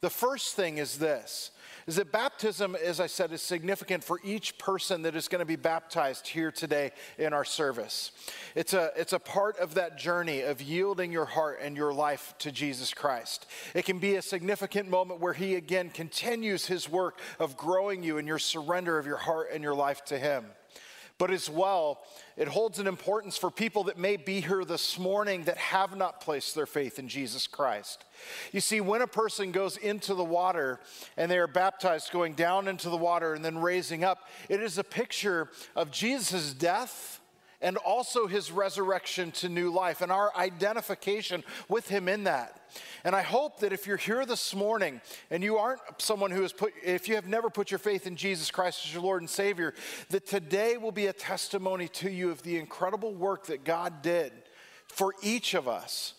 The 0.01 0.09
first 0.09 0.55
thing 0.55 0.77
is 0.77 0.97
this 0.97 1.51
is 1.87 1.97
that 1.97 2.11
baptism, 2.11 2.75
as 2.75 2.99
I 2.99 3.07
said, 3.07 3.31
is 3.31 3.41
significant 3.41 4.03
for 4.03 4.19
each 4.23 4.57
person 4.57 5.03
that 5.03 5.15
is 5.15 5.27
going 5.27 5.39
to 5.39 5.45
be 5.45 5.55
baptized 5.55 6.27
here 6.27 6.51
today 6.51 6.91
in 7.17 7.31
our 7.31 7.45
service. 7.45 8.11
It's 8.55 8.73
a, 8.73 8.91
it's 8.95 9.13
a 9.13 9.19
part 9.19 9.57
of 9.59 9.75
that 9.75 9.97
journey 9.97 10.41
of 10.41 10.61
yielding 10.61 11.11
your 11.11 11.25
heart 11.25 11.59
and 11.61 11.77
your 11.77 11.93
life 11.93 12.33
to 12.39 12.51
Jesus 12.51 12.93
Christ. 12.93 13.45
It 13.75 13.85
can 13.85 13.99
be 13.99 14.15
a 14.15 14.21
significant 14.21 14.89
moment 14.89 15.19
where 15.19 15.33
He 15.33 15.55
again 15.55 15.91
continues 15.91 16.65
His 16.65 16.89
work 16.89 17.19
of 17.39 17.55
growing 17.55 18.01
you 18.01 18.17
in 18.17 18.25
your 18.25 18.39
surrender 18.39 18.97
of 18.97 19.05
your 19.05 19.17
heart 19.17 19.49
and 19.53 19.63
your 19.63 19.75
life 19.75 20.03
to 20.05 20.17
Him. 20.17 20.45
But 21.17 21.31
as 21.31 21.49
well, 21.49 22.03
it 22.35 22.49
holds 22.49 22.77
an 22.77 22.87
importance 22.87 23.37
for 23.37 23.49
people 23.49 23.85
that 23.85 23.97
may 23.97 24.17
be 24.17 24.41
here 24.41 24.65
this 24.65 24.99
morning 24.99 25.45
that 25.45 25.57
have 25.57 25.95
not 25.95 26.19
placed 26.19 26.55
their 26.55 26.65
faith 26.65 26.99
in 26.99 27.07
Jesus 27.07 27.47
Christ. 27.47 28.03
You 28.51 28.59
see, 28.59 28.81
when 28.81 29.01
a 29.01 29.07
person 29.07 29.53
goes 29.53 29.77
into 29.77 30.13
the 30.13 30.25
water 30.25 30.81
and 31.15 31.31
they 31.31 31.37
are 31.37 31.47
baptized, 31.47 32.11
going 32.11 32.33
down 32.33 32.67
into 32.67 32.89
the 32.89 32.97
water 32.97 33.33
and 33.33 33.45
then 33.45 33.59
raising 33.59 34.03
up, 34.03 34.27
it 34.49 34.61
is 34.61 34.77
a 34.77 34.83
picture 34.83 35.49
of 35.73 35.89
Jesus' 35.89 36.53
death 36.53 37.21
and 37.65 37.77
also 37.77 38.27
his 38.27 38.51
resurrection 38.51 39.31
to 39.31 39.49
new 39.49 39.71
life 39.71 40.01
and 40.01 40.11
our 40.11 40.31
identification 40.37 41.43
with 41.67 41.89
him 41.89 42.07
in 42.07 42.25
that. 42.25 42.61
And 43.03 43.15
I 43.15 43.23
hope 43.23 43.61
that 43.61 43.73
if 43.73 43.87
you're 43.87 43.97
here 43.97 44.23
this 44.23 44.53
morning 44.53 45.01
and 45.31 45.43
you 45.43 45.57
aren't 45.57 45.81
someone 45.97 46.29
who 46.29 46.43
has 46.43 46.53
put, 46.53 46.73
if 46.83 47.09
you 47.09 47.15
have 47.15 47.27
never 47.27 47.49
put 47.49 47.71
your 47.71 47.79
faith 47.79 48.05
in 48.05 48.17
Jesus 48.17 48.51
Christ 48.51 48.85
as 48.85 48.93
your 48.93 49.01
Lord 49.01 49.23
and 49.23 49.29
Savior, 49.29 49.73
that 50.09 50.27
today 50.27 50.77
will 50.77 50.91
be 50.91 51.07
a 51.07 51.13
testimony 51.13 51.87
to 51.87 52.11
you 52.11 52.29
of 52.29 52.43
the 52.43 52.59
incredible 52.59 53.15
work 53.15 53.47
that 53.47 53.63
God 53.63 54.03
did 54.03 54.31
for 54.87 55.15
each 55.23 55.55
of 55.55 55.67
us. 55.67 56.13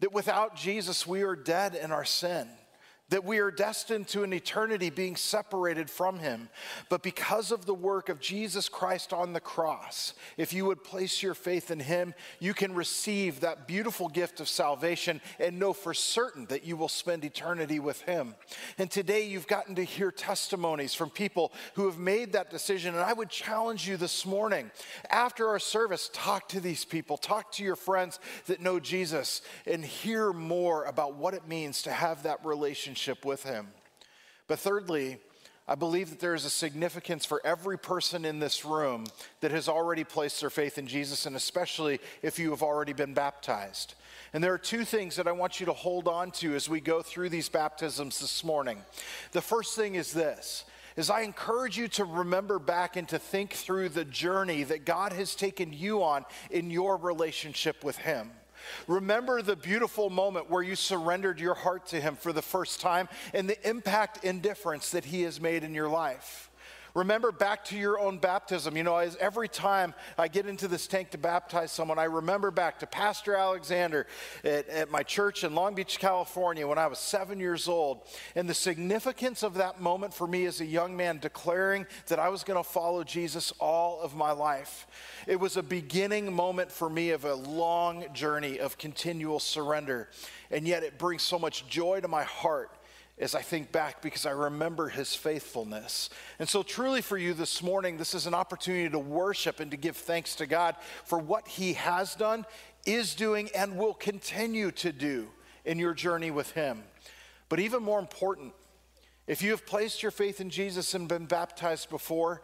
That 0.00 0.12
without 0.12 0.54
Jesus, 0.54 1.06
we 1.06 1.22
are 1.22 1.34
dead 1.34 1.74
in 1.74 1.92
our 1.92 2.04
sin 2.04 2.46
that 3.10 3.24
we 3.24 3.40
are 3.40 3.50
destined 3.50 4.06
to 4.08 4.22
an 4.22 4.32
eternity 4.32 4.88
being 4.88 5.16
separated 5.16 5.90
from 5.90 6.20
Him. 6.20 6.48
But 6.88 7.02
because 7.02 7.50
of 7.50 7.66
the 7.66 7.74
work 7.74 8.08
of 8.08 8.20
Jesus 8.20 8.68
Christ 8.68 9.12
on 9.12 9.32
the 9.32 9.40
cross, 9.40 10.14
if 10.36 10.52
you 10.52 10.64
would 10.66 10.84
place 10.84 11.22
your 11.22 11.34
faith 11.34 11.72
in 11.72 11.80
Him, 11.80 12.14
you 12.38 12.54
can 12.54 12.72
receive 12.72 13.40
that 13.40 13.66
beautiful 13.66 14.08
gift 14.08 14.40
of 14.40 14.48
salvation 14.48 15.20
and 15.40 15.58
know 15.58 15.72
for 15.72 15.92
certain 15.92 16.46
that 16.46 16.64
you 16.64 16.76
will 16.76 16.88
spend 16.88 17.24
eternity 17.24 17.80
with 17.80 18.00
Him. 18.02 18.36
And 18.78 18.90
today 18.90 19.26
you've 19.26 19.48
gotten 19.48 19.74
to 19.74 19.84
hear 19.84 20.12
testimonies 20.12 20.94
from 20.94 21.10
people 21.10 21.52
who 21.74 21.86
have 21.86 21.98
made 21.98 22.32
that 22.32 22.50
decision. 22.50 22.94
And 22.94 23.02
I 23.02 23.12
would 23.12 23.28
challenge 23.28 23.88
you 23.88 23.96
this 23.96 24.24
morning, 24.24 24.70
after 25.10 25.48
our 25.48 25.58
service, 25.58 26.10
talk 26.12 26.48
to 26.50 26.60
these 26.60 26.84
people, 26.84 27.16
talk 27.16 27.50
to 27.52 27.64
your 27.64 27.76
friends 27.76 28.20
that 28.46 28.60
know 28.60 28.78
Jesus, 28.78 29.42
and 29.66 29.84
hear 29.84 30.32
more 30.32 30.84
about 30.84 31.16
what 31.16 31.34
it 31.34 31.48
means 31.48 31.82
to 31.82 31.90
have 31.90 32.22
that 32.22 32.44
relationship 32.44 32.99
relationship 33.00 33.24
with 33.24 33.44
Him. 33.44 33.68
But 34.46 34.58
thirdly, 34.58 35.18
I 35.68 35.74
believe 35.74 36.10
that 36.10 36.18
there 36.18 36.34
is 36.34 36.44
a 36.44 36.50
significance 36.50 37.24
for 37.24 37.40
every 37.44 37.78
person 37.78 38.24
in 38.24 38.40
this 38.40 38.64
room 38.64 39.06
that 39.40 39.52
has 39.52 39.68
already 39.68 40.04
placed 40.04 40.40
their 40.40 40.50
faith 40.50 40.78
in 40.78 40.86
Jesus, 40.86 41.26
and 41.26 41.36
especially 41.36 42.00
if 42.22 42.38
you 42.38 42.50
have 42.50 42.62
already 42.62 42.92
been 42.92 43.14
baptized. 43.14 43.94
And 44.32 44.42
there 44.42 44.52
are 44.52 44.58
two 44.58 44.84
things 44.84 45.16
that 45.16 45.28
I 45.28 45.32
want 45.32 45.60
you 45.60 45.66
to 45.66 45.72
hold 45.72 46.08
on 46.08 46.32
to 46.32 46.54
as 46.54 46.68
we 46.68 46.80
go 46.80 47.02
through 47.02 47.28
these 47.28 47.48
baptisms 47.48 48.18
this 48.18 48.42
morning. 48.44 48.82
The 49.32 49.40
first 49.40 49.76
thing 49.76 49.94
is 49.94 50.12
this 50.12 50.64
is 50.96 51.08
I 51.08 51.20
encourage 51.20 51.78
you 51.78 51.86
to 51.88 52.04
remember 52.04 52.58
back 52.58 52.96
and 52.96 53.08
to 53.08 53.18
think 53.18 53.52
through 53.52 53.90
the 53.90 54.04
journey 54.04 54.64
that 54.64 54.84
God 54.84 55.12
has 55.12 55.36
taken 55.36 55.72
you 55.72 56.02
on 56.02 56.24
in 56.50 56.68
your 56.68 56.96
relationship 56.96 57.84
with 57.84 57.96
him. 57.96 58.32
Remember 58.86 59.42
the 59.42 59.56
beautiful 59.56 60.10
moment 60.10 60.50
where 60.50 60.62
you 60.62 60.76
surrendered 60.76 61.40
your 61.40 61.54
heart 61.54 61.86
to 61.88 62.00
Him 62.00 62.16
for 62.16 62.32
the 62.32 62.42
first 62.42 62.80
time 62.80 63.08
and 63.32 63.48
the 63.48 63.68
impact 63.68 64.24
and 64.24 64.42
difference 64.42 64.90
that 64.90 65.04
He 65.04 65.22
has 65.22 65.40
made 65.40 65.64
in 65.64 65.74
your 65.74 65.88
life. 65.88 66.49
Remember 66.94 67.30
back 67.30 67.64
to 67.66 67.76
your 67.76 67.98
own 67.98 68.18
baptism. 68.18 68.76
You 68.76 68.82
know, 68.82 68.96
as 68.96 69.16
every 69.16 69.48
time 69.48 69.94
I 70.18 70.28
get 70.28 70.46
into 70.46 70.66
this 70.68 70.86
tank 70.86 71.10
to 71.10 71.18
baptize 71.18 71.70
someone, 71.70 71.98
I 71.98 72.04
remember 72.04 72.50
back 72.50 72.80
to 72.80 72.86
Pastor 72.86 73.34
Alexander 73.34 74.06
at, 74.42 74.68
at, 74.68 74.90
my 74.90 75.02
church 75.02 75.44
in 75.44 75.54
Long 75.54 75.74
Beach, 75.74 75.98
California, 75.98 76.66
when 76.66 76.78
I 76.78 76.88
was 76.88 76.98
seven 76.98 77.38
years 77.38 77.68
old. 77.68 78.02
And 78.34 78.48
the 78.48 78.54
significance 78.54 79.42
of 79.42 79.54
that 79.54 79.80
moment 79.80 80.12
for 80.12 80.26
me 80.26 80.46
as 80.46 80.60
a 80.60 80.66
young 80.66 80.96
man 80.96 81.18
declaring 81.18 81.86
that 82.06 82.18
I 82.18 82.28
was 82.28 82.42
going 82.42 82.62
to 82.62 82.68
follow 82.68 83.04
Jesus 83.04 83.52
all 83.60 84.00
of 84.00 84.16
my 84.16 84.32
life. 84.32 84.86
It 85.26 85.38
was 85.38 85.56
a 85.56 85.62
beginning 85.62 86.32
moment 86.32 86.72
for 86.72 86.90
me 86.90 87.10
of 87.10 87.24
a 87.24 87.34
long 87.34 88.04
journey 88.12 88.58
of 88.58 88.78
continual 88.78 89.38
surrender. 89.38 90.08
And 90.50 90.66
yet 90.66 90.82
it 90.82 90.98
brings 90.98 91.22
so 91.22 91.38
much 91.38 91.68
joy 91.68 92.00
to 92.00 92.08
my 92.08 92.24
heart 92.24 92.70
as 93.20 93.34
I 93.34 93.42
think 93.42 93.70
back 93.70 94.00
because 94.00 94.24
I 94.24 94.30
remember 94.30 94.88
his 94.88 95.14
faithfulness. 95.14 96.08
And 96.38 96.48
so, 96.48 96.62
truly, 96.62 97.02
for 97.02 97.18
you 97.18 97.34
this 97.34 97.62
morning, 97.62 97.98
this 97.98 98.14
is 98.14 98.26
an 98.26 98.34
opportunity 98.34 98.88
to 98.88 98.98
worship 98.98 99.60
and 99.60 99.70
to 99.70 99.76
give 99.76 99.96
thanks 99.96 100.34
to 100.36 100.46
God 100.46 100.74
for 101.04 101.18
what 101.18 101.46
he 101.46 101.74
has 101.74 102.14
done, 102.14 102.46
is 102.86 103.14
doing, 103.14 103.50
and 103.54 103.76
will 103.76 103.94
continue 103.94 104.70
to 104.72 104.90
do 104.90 105.28
in 105.66 105.78
your 105.78 105.92
journey 105.92 106.30
with 106.30 106.52
him. 106.52 106.82
But 107.50 107.60
even 107.60 107.82
more 107.82 107.98
important, 107.98 108.54
if 109.26 109.42
you 109.42 109.50
have 109.50 109.66
placed 109.66 110.02
your 110.02 110.10
faith 110.10 110.40
in 110.40 110.48
Jesus 110.48 110.94
and 110.94 111.06
been 111.06 111.26
baptized 111.26 111.90
before, 111.90 112.40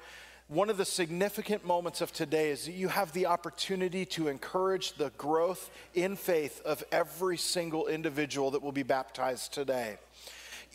one 0.49 0.69
of 0.69 0.77
the 0.77 0.85
significant 0.85 1.65
moments 1.65 2.01
of 2.01 2.13
today 2.13 2.51
is 2.51 2.67
that 2.67 2.73
you 2.73 2.89
have 2.89 3.13
the 3.13 3.27
opportunity 3.27 4.05
to 4.05 4.29
encourage 4.29 4.93
the 4.93 5.11
growth 5.17 5.71
in 5.95 6.15
faith 6.17 6.61
of 6.65 6.85
every 6.93 7.39
single 7.39 7.87
individual 7.89 8.51
that 8.53 8.63
will 8.63 8.73
be 8.73 8.85
baptized 8.85 9.53
today. 9.55 9.97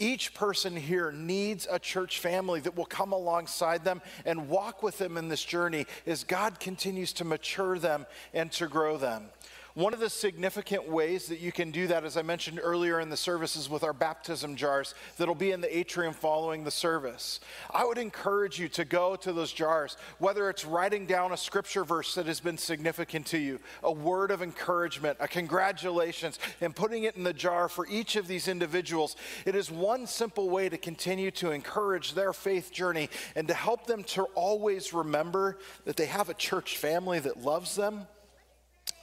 Each 0.01 0.33
person 0.33 0.75
here 0.75 1.11
needs 1.11 1.67
a 1.69 1.77
church 1.77 2.19
family 2.19 2.59
that 2.61 2.75
will 2.75 2.87
come 2.87 3.13
alongside 3.13 3.83
them 3.83 4.01
and 4.25 4.49
walk 4.49 4.81
with 4.81 4.97
them 4.97 5.15
in 5.15 5.27
this 5.27 5.43
journey 5.43 5.85
as 6.07 6.23
God 6.23 6.59
continues 6.59 7.13
to 7.13 7.23
mature 7.23 7.77
them 7.77 8.07
and 8.33 8.51
to 8.53 8.65
grow 8.65 8.97
them. 8.97 9.29
One 9.73 9.93
of 9.93 10.01
the 10.01 10.09
significant 10.09 10.89
ways 10.89 11.27
that 11.27 11.39
you 11.39 11.53
can 11.53 11.71
do 11.71 11.87
that, 11.87 12.03
as 12.03 12.17
I 12.17 12.23
mentioned 12.23 12.59
earlier 12.61 12.99
in 12.99 13.09
the 13.09 13.15
services, 13.15 13.69
with 13.69 13.83
our 13.83 13.93
baptism 13.93 14.57
jars 14.57 14.93
that'll 15.17 15.33
be 15.33 15.51
in 15.51 15.61
the 15.61 15.77
atrium 15.77 16.13
following 16.13 16.65
the 16.65 16.71
service. 16.71 17.39
I 17.69 17.85
would 17.85 17.97
encourage 17.97 18.59
you 18.59 18.67
to 18.69 18.83
go 18.83 19.15
to 19.15 19.31
those 19.31 19.53
jars, 19.53 19.95
whether 20.19 20.49
it's 20.49 20.65
writing 20.65 21.05
down 21.05 21.31
a 21.31 21.37
scripture 21.37 21.85
verse 21.85 22.15
that 22.15 22.25
has 22.25 22.41
been 22.41 22.57
significant 22.57 23.27
to 23.27 23.37
you, 23.37 23.61
a 23.81 23.91
word 23.91 24.29
of 24.29 24.41
encouragement, 24.41 25.17
a 25.21 25.27
congratulations, 25.27 26.37
and 26.59 26.75
putting 26.75 27.05
it 27.05 27.15
in 27.15 27.23
the 27.23 27.33
jar 27.33 27.69
for 27.69 27.87
each 27.87 28.17
of 28.17 28.27
these 28.27 28.49
individuals. 28.49 29.15
It 29.45 29.55
is 29.55 29.71
one 29.71 30.05
simple 30.05 30.49
way 30.49 30.67
to 30.67 30.77
continue 30.77 31.31
to 31.31 31.51
encourage 31.51 32.13
their 32.13 32.33
faith 32.33 32.73
journey 32.73 33.09
and 33.37 33.47
to 33.47 33.53
help 33.53 33.87
them 33.87 34.03
to 34.03 34.23
always 34.35 34.93
remember 34.93 35.59
that 35.85 35.95
they 35.95 36.07
have 36.07 36.27
a 36.27 36.33
church 36.33 36.75
family 36.75 37.19
that 37.19 37.41
loves 37.41 37.75
them 37.75 38.07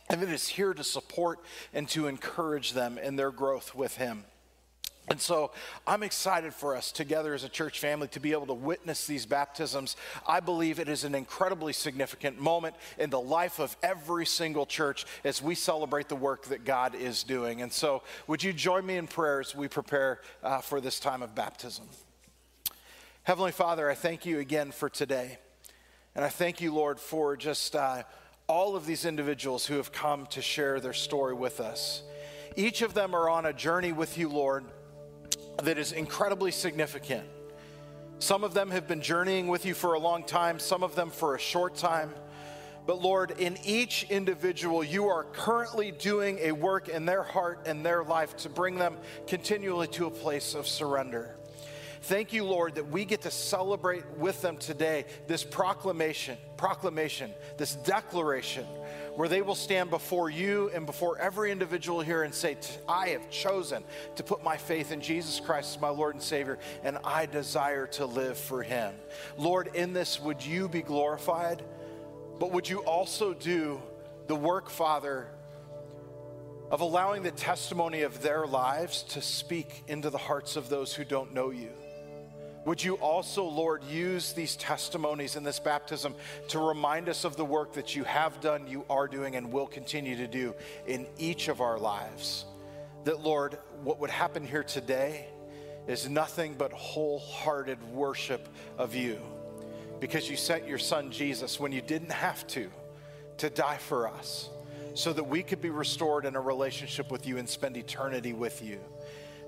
and 0.08 0.22
it 0.22 0.30
is 0.30 0.48
here 0.48 0.74
to 0.74 0.84
support 0.84 1.40
and 1.72 1.88
to 1.90 2.06
encourage 2.06 2.72
them 2.72 2.98
in 2.98 3.16
their 3.16 3.30
growth 3.30 3.74
with 3.74 3.96
Him. 3.96 4.24
And 5.10 5.20
so 5.20 5.52
I'm 5.86 6.02
excited 6.02 6.52
for 6.52 6.76
us 6.76 6.92
together 6.92 7.32
as 7.32 7.42
a 7.42 7.48
church 7.48 7.78
family 7.78 8.08
to 8.08 8.20
be 8.20 8.32
able 8.32 8.46
to 8.46 8.54
witness 8.54 9.06
these 9.06 9.24
baptisms. 9.24 9.96
I 10.26 10.40
believe 10.40 10.78
it 10.78 10.88
is 10.88 11.04
an 11.04 11.14
incredibly 11.14 11.72
significant 11.72 12.38
moment 12.38 12.76
in 12.98 13.08
the 13.08 13.20
life 13.20 13.58
of 13.58 13.74
every 13.82 14.26
single 14.26 14.66
church 14.66 15.06
as 15.24 15.40
we 15.40 15.54
celebrate 15.54 16.08
the 16.08 16.16
work 16.16 16.46
that 16.46 16.64
God 16.64 16.94
is 16.94 17.22
doing. 17.22 17.62
And 17.62 17.72
so, 17.72 18.02
would 18.26 18.42
you 18.42 18.52
join 18.52 18.84
me 18.84 18.96
in 18.96 19.06
prayer 19.06 19.40
as 19.40 19.54
we 19.54 19.66
prepare 19.66 20.20
uh, 20.42 20.60
for 20.60 20.80
this 20.80 21.00
time 21.00 21.22
of 21.22 21.34
baptism? 21.34 21.86
Heavenly 23.22 23.52
Father, 23.52 23.90
I 23.90 23.94
thank 23.94 24.26
you 24.26 24.40
again 24.40 24.72
for 24.72 24.90
today. 24.90 25.38
And 26.14 26.24
I 26.24 26.28
thank 26.28 26.60
you, 26.60 26.74
Lord, 26.74 27.00
for 27.00 27.36
just. 27.36 27.74
Uh, 27.74 28.02
all 28.48 28.76
of 28.76 28.86
these 28.86 29.04
individuals 29.04 29.66
who 29.66 29.74
have 29.74 29.92
come 29.92 30.24
to 30.24 30.40
share 30.40 30.80
their 30.80 30.94
story 30.94 31.34
with 31.34 31.60
us. 31.60 32.02
Each 32.56 32.80
of 32.80 32.94
them 32.94 33.14
are 33.14 33.28
on 33.28 33.44
a 33.44 33.52
journey 33.52 33.92
with 33.92 34.16
you, 34.16 34.30
Lord, 34.30 34.64
that 35.62 35.76
is 35.76 35.92
incredibly 35.92 36.50
significant. 36.50 37.28
Some 38.20 38.44
of 38.44 38.54
them 38.54 38.70
have 38.70 38.88
been 38.88 39.02
journeying 39.02 39.48
with 39.48 39.66
you 39.66 39.74
for 39.74 39.92
a 39.92 39.98
long 39.98 40.24
time, 40.24 40.58
some 40.58 40.82
of 40.82 40.94
them 40.94 41.10
for 41.10 41.34
a 41.34 41.38
short 41.38 41.76
time. 41.76 42.14
But 42.86 43.02
Lord, 43.02 43.32
in 43.32 43.58
each 43.66 44.04
individual, 44.08 44.82
you 44.82 45.08
are 45.08 45.24
currently 45.24 45.90
doing 45.90 46.38
a 46.40 46.52
work 46.52 46.88
in 46.88 47.04
their 47.04 47.22
heart 47.22 47.66
and 47.66 47.84
their 47.84 48.02
life 48.02 48.34
to 48.38 48.48
bring 48.48 48.76
them 48.76 48.96
continually 49.26 49.88
to 49.88 50.06
a 50.06 50.10
place 50.10 50.54
of 50.54 50.66
surrender. 50.66 51.37
Thank 52.02 52.32
you, 52.32 52.44
Lord, 52.44 52.76
that 52.76 52.88
we 52.88 53.04
get 53.04 53.22
to 53.22 53.30
celebrate 53.30 54.04
with 54.16 54.40
them 54.42 54.56
today 54.56 55.04
this 55.26 55.44
proclamation, 55.44 56.38
proclamation, 56.56 57.32
this 57.56 57.74
declaration 57.74 58.66
where 59.16 59.28
they 59.28 59.42
will 59.42 59.56
stand 59.56 59.90
before 59.90 60.30
you 60.30 60.70
and 60.72 60.86
before 60.86 61.18
every 61.18 61.50
individual 61.50 62.00
here 62.00 62.22
and 62.22 62.32
say, 62.32 62.56
I 62.88 63.08
have 63.08 63.28
chosen 63.30 63.82
to 64.14 64.22
put 64.22 64.44
my 64.44 64.56
faith 64.56 64.92
in 64.92 65.00
Jesus 65.00 65.40
Christ 65.40 65.74
as 65.74 65.82
my 65.82 65.88
Lord 65.88 66.14
and 66.14 66.22
Savior, 66.22 66.58
and 66.84 66.98
I 67.02 67.26
desire 67.26 67.88
to 67.88 68.06
live 68.06 68.38
for 68.38 68.62
Him. 68.62 68.94
Lord, 69.36 69.70
in 69.74 69.92
this, 69.92 70.20
would 70.20 70.44
you 70.44 70.68
be 70.68 70.82
glorified? 70.82 71.64
But 72.38 72.52
would 72.52 72.68
you 72.68 72.78
also 72.84 73.34
do 73.34 73.82
the 74.28 74.36
work, 74.36 74.70
Father, 74.70 75.26
of 76.70 76.80
allowing 76.80 77.22
the 77.24 77.32
testimony 77.32 78.02
of 78.02 78.22
their 78.22 78.46
lives 78.46 79.02
to 79.02 79.20
speak 79.20 79.82
into 79.88 80.10
the 80.10 80.18
hearts 80.18 80.54
of 80.54 80.68
those 80.68 80.94
who 80.94 81.04
don't 81.04 81.34
know 81.34 81.50
you? 81.50 81.70
Would 82.68 82.84
you 82.84 82.96
also, 82.96 83.44
Lord, 83.44 83.82
use 83.84 84.34
these 84.34 84.54
testimonies 84.54 85.36
in 85.36 85.42
this 85.42 85.58
baptism 85.58 86.14
to 86.48 86.58
remind 86.58 87.08
us 87.08 87.24
of 87.24 87.34
the 87.34 87.44
work 87.44 87.72
that 87.72 87.96
you 87.96 88.04
have 88.04 88.42
done, 88.42 88.66
you 88.66 88.84
are 88.90 89.08
doing, 89.08 89.36
and 89.36 89.50
will 89.50 89.66
continue 89.66 90.16
to 90.16 90.26
do 90.26 90.54
in 90.86 91.06
each 91.16 91.48
of 91.48 91.62
our 91.62 91.78
lives? 91.78 92.44
That, 93.04 93.22
Lord, 93.22 93.56
what 93.84 94.00
would 94.00 94.10
happen 94.10 94.46
here 94.46 94.62
today 94.62 95.28
is 95.86 96.10
nothing 96.10 96.56
but 96.58 96.70
wholehearted 96.72 97.82
worship 97.90 98.46
of 98.76 98.94
you 98.94 99.18
because 99.98 100.28
you 100.28 100.36
sent 100.36 100.68
your 100.68 100.76
son 100.76 101.10
Jesus 101.10 101.58
when 101.58 101.72
you 101.72 101.80
didn't 101.80 102.12
have 102.12 102.46
to, 102.48 102.70
to 103.38 103.48
die 103.48 103.78
for 103.78 104.08
us 104.08 104.50
so 104.92 105.14
that 105.14 105.24
we 105.24 105.42
could 105.42 105.62
be 105.62 105.70
restored 105.70 106.26
in 106.26 106.36
a 106.36 106.40
relationship 106.40 107.10
with 107.10 107.26
you 107.26 107.38
and 107.38 107.48
spend 107.48 107.78
eternity 107.78 108.34
with 108.34 108.62
you. 108.62 108.78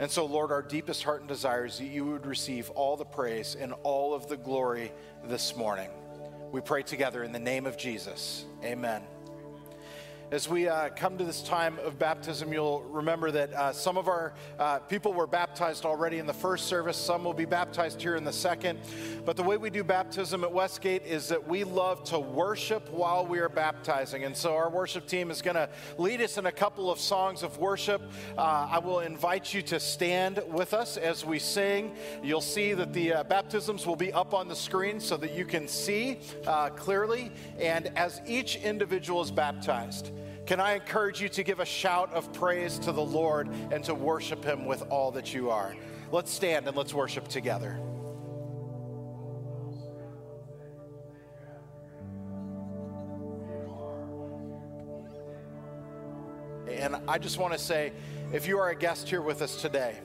And 0.00 0.10
so, 0.10 0.24
Lord, 0.24 0.50
our 0.50 0.62
deepest 0.62 1.02
heart 1.02 1.20
and 1.20 1.28
desire 1.28 1.66
is 1.66 1.76
that 1.76 1.84
you 1.84 2.06
would 2.06 2.24
receive 2.24 2.70
all 2.70 2.96
the 2.96 3.04
praise 3.04 3.54
and 3.54 3.74
all 3.82 4.14
of 4.14 4.28
the 4.28 4.36
glory 4.38 4.92
this 5.24 5.54
morning. 5.54 5.90
We 6.50 6.62
pray 6.62 6.82
together 6.82 7.22
in 7.22 7.32
the 7.32 7.38
name 7.38 7.66
of 7.66 7.76
Jesus. 7.76 8.46
Amen. 8.64 9.02
As 10.32 10.48
we 10.48 10.68
uh, 10.68 10.90
come 10.90 11.18
to 11.18 11.24
this 11.24 11.42
time 11.42 11.80
of 11.80 11.98
baptism, 11.98 12.52
you'll 12.52 12.82
remember 12.82 13.32
that 13.32 13.52
uh, 13.52 13.72
some 13.72 13.98
of 13.98 14.06
our 14.06 14.32
uh, 14.60 14.78
people 14.78 15.12
were 15.12 15.26
baptized 15.26 15.84
already 15.84 16.18
in 16.18 16.26
the 16.26 16.32
first 16.32 16.68
service. 16.68 16.96
Some 16.96 17.24
will 17.24 17.34
be 17.34 17.46
baptized 17.46 18.00
here 18.00 18.14
in 18.14 18.22
the 18.22 18.32
second. 18.32 18.78
But 19.24 19.36
the 19.36 19.42
way 19.42 19.56
we 19.56 19.70
do 19.70 19.82
baptism 19.82 20.44
at 20.44 20.52
Westgate 20.52 21.04
is 21.04 21.26
that 21.30 21.48
we 21.48 21.64
love 21.64 22.04
to 22.04 22.20
worship 22.20 22.88
while 22.92 23.26
we 23.26 23.40
are 23.40 23.48
baptizing. 23.48 24.22
And 24.22 24.36
so 24.36 24.54
our 24.54 24.70
worship 24.70 25.08
team 25.08 25.32
is 25.32 25.42
going 25.42 25.56
to 25.56 25.68
lead 25.98 26.20
us 26.20 26.38
in 26.38 26.46
a 26.46 26.52
couple 26.52 26.92
of 26.92 27.00
songs 27.00 27.42
of 27.42 27.58
worship. 27.58 28.00
Uh, 28.38 28.68
I 28.70 28.78
will 28.78 29.00
invite 29.00 29.52
you 29.52 29.62
to 29.62 29.80
stand 29.80 30.40
with 30.46 30.74
us 30.74 30.96
as 30.96 31.24
we 31.24 31.40
sing. 31.40 31.96
You'll 32.22 32.40
see 32.40 32.72
that 32.74 32.92
the 32.92 33.14
uh, 33.14 33.24
baptisms 33.24 33.84
will 33.84 33.96
be 33.96 34.12
up 34.12 34.32
on 34.32 34.46
the 34.46 34.54
screen 34.54 35.00
so 35.00 35.16
that 35.16 35.34
you 35.34 35.44
can 35.44 35.66
see 35.66 36.20
uh, 36.46 36.68
clearly. 36.68 37.32
And 37.58 37.88
as 37.98 38.20
each 38.28 38.54
individual 38.54 39.22
is 39.22 39.32
baptized, 39.32 40.12
can 40.50 40.58
I 40.58 40.74
encourage 40.74 41.20
you 41.20 41.28
to 41.28 41.44
give 41.44 41.60
a 41.60 41.64
shout 41.64 42.12
of 42.12 42.32
praise 42.32 42.76
to 42.80 42.90
the 42.90 43.00
Lord 43.00 43.46
and 43.70 43.84
to 43.84 43.94
worship 43.94 44.44
Him 44.44 44.64
with 44.64 44.82
all 44.90 45.12
that 45.12 45.32
you 45.32 45.48
are? 45.48 45.76
Let's 46.10 46.32
stand 46.32 46.66
and 46.66 46.76
let's 46.76 46.92
worship 46.92 47.28
together. 47.28 47.78
And 56.68 56.96
I 57.06 57.18
just 57.18 57.38
want 57.38 57.52
to 57.52 57.58
say 57.60 57.92
if 58.32 58.48
you 58.48 58.58
are 58.58 58.70
a 58.70 58.74
guest 58.76 59.08
here 59.08 59.22
with 59.22 59.42
us 59.42 59.62
today, 59.62 60.00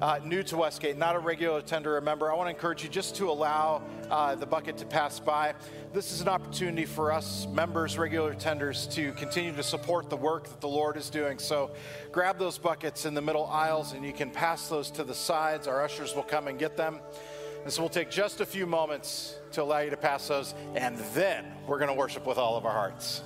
uh, 0.00 0.18
new 0.24 0.42
to 0.42 0.56
Westgate, 0.56 0.96
not 0.96 1.14
a 1.14 1.18
regular 1.18 1.58
attender 1.58 1.96
or 1.96 2.00
member, 2.00 2.30
I 2.30 2.34
want 2.34 2.46
to 2.46 2.54
encourage 2.54 2.82
you 2.82 2.88
just 2.88 3.16
to 3.16 3.30
allow 3.30 3.82
uh, 4.10 4.34
the 4.34 4.46
bucket 4.46 4.78
to 4.78 4.86
pass 4.86 5.20
by. 5.20 5.54
This 5.92 6.12
is 6.12 6.20
an 6.20 6.28
opportunity 6.28 6.86
for 6.86 7.12
us, 7.12 7.46
members, 7.52 7.98
regular 7.98 8.34
attenders, 8.34 8.90
to 8.94 9.12
continue 9.12 9.52
to 9.52 9.62
support 9.62 10.08
the 10.08 10.16
work 10.16 10.44
that 10.48 10.60
the 10.60 10.68
Lord 10.68 10.96
is 10.96 11.10
doing. 11.10 11.38
So 11.38 11.70
grab 12.12 12.38
those 12.38 12.58
buckets 12.58 13.04
in 13.04 13.14
the 13.14 13.22
middle 13.22 13.46
aisles 13.46 13.92
and 13.92 14.04
you 14.04 14.12
can 14.12 14.30
pass 14.30 14.68
those 14.68 14.90
to 14.92 15.04
the 15.04 15.14
sides. 15.14 15.66
Our 15.66 15.82
ushers 15.82 16.14
will 16.14 16.22
come 16.22 16.48
and 16.48 16.58
get 16.58 16.76
them. 16.76 17.00
And 17.64 17.72
so 17.72 17.82
we'll 17.82 17.90
take 17.90 18.10
just 18.10 18.40
a 18.40 18.46
few 18.46 18.66
moments 18.66 19.36
to 19.52 19.62
allow 19.62 19.80
you 19.80 19.90
to 19.90 19.96
pass 19.96 20.28
those, 20.28 20.54
and 20.74 20.96
then 21.14 21.44
we're 21.66 21.78
going 21.78 21.90
to 21.90 21.94
worship 21.94 22.26
with 22.26 22.38
all 22.38 22.56
of 22.56 22.64
our 22.64 22.72
hearts. 22.72 23.22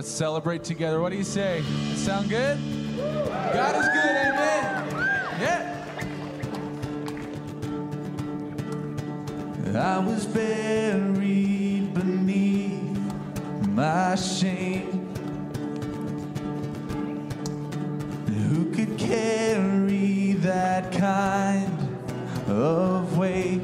Let's 0.00 0.08
celebrate 0.08 0.64
together. 0.64 0.98
What 0.98 1.10
do 1.10 1.18
you 1.18 1.24
say? 1.24 1.62
Sound 1.94 2.30
good? 2.30 2.56
God 2.96 3.76
is 3.76 3.86
good, 3.88 4.16
amen. 4.16 4.88
Yeah. 5.38 5.76
I 9.76 9.98
was 9.98 10.24
buried 10.24 11.92
beneath 11.92 12.96
my 13.68 14.14
shame. 14.14 15.06
Who 18.26 18.72
could 18.72 18.96
carry 18.96 20.32
that 20.40 20.92
kind 20.92 21.78
of 22.48 23.18
weight? 23.18 23.60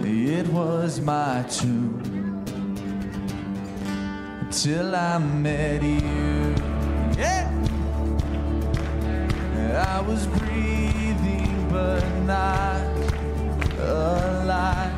It 0.00 0.46
was 0.46 1.02
my 1.02 1.42
tomb 1.50 2.13
till 4.62 4.94
I 4.94 5.18
met 5.18 5.82
you. 5.82 6.54
Yeah. 7.18 7.50
I 9.96 10.00
was 10.00 10.26
breathing 10.28 11.68
but 11.70 12.04
not 12.20 12.86
alive. 13.80 14.92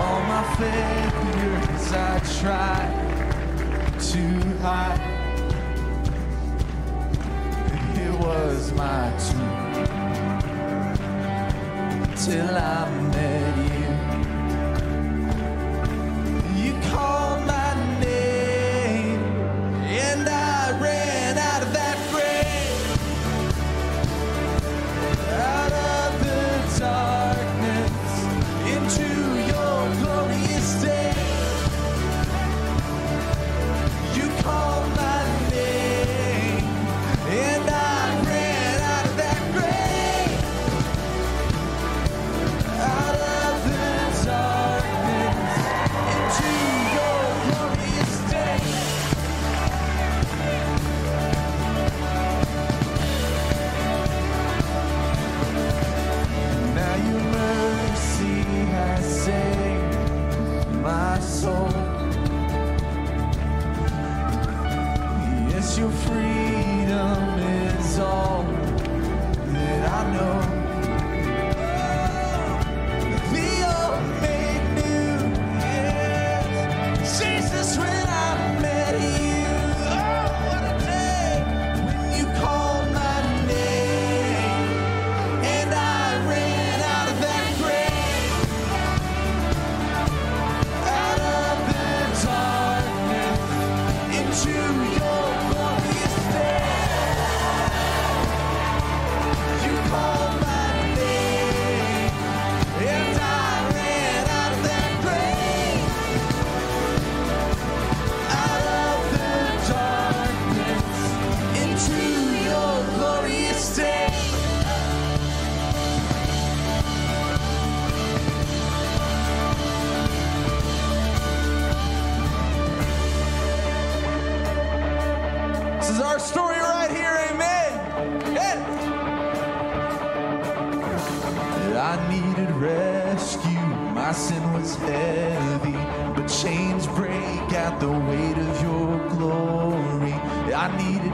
All 0.00 0.20
my 0.32 0.42
failures 0.58 1.92
I 1.92 2.18
tried 2.40 2.92
to 4.10 4.22
hide. 4.58 5.00
It 7.94 8.12
was 8.18 8.72
my 8.72 9.12
tomb 9.24 10.42
till 12.16 12.56
I 12.56 12.90
met 13.12 13.51
you. 16.92 17.21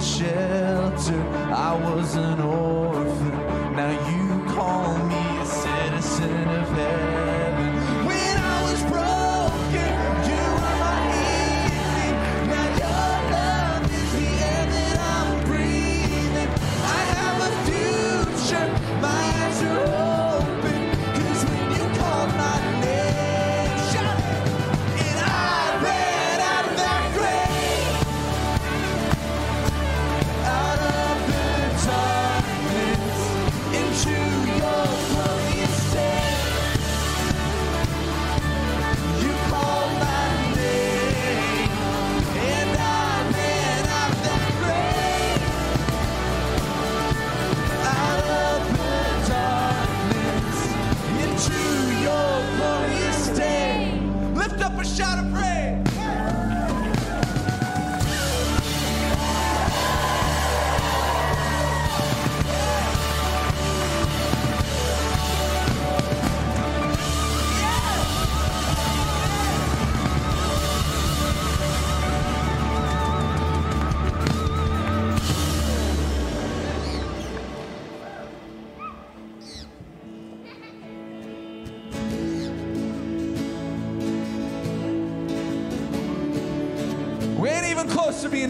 Shelter, 0.00 1.20
I 1.52 1.74
was 1.74 2.14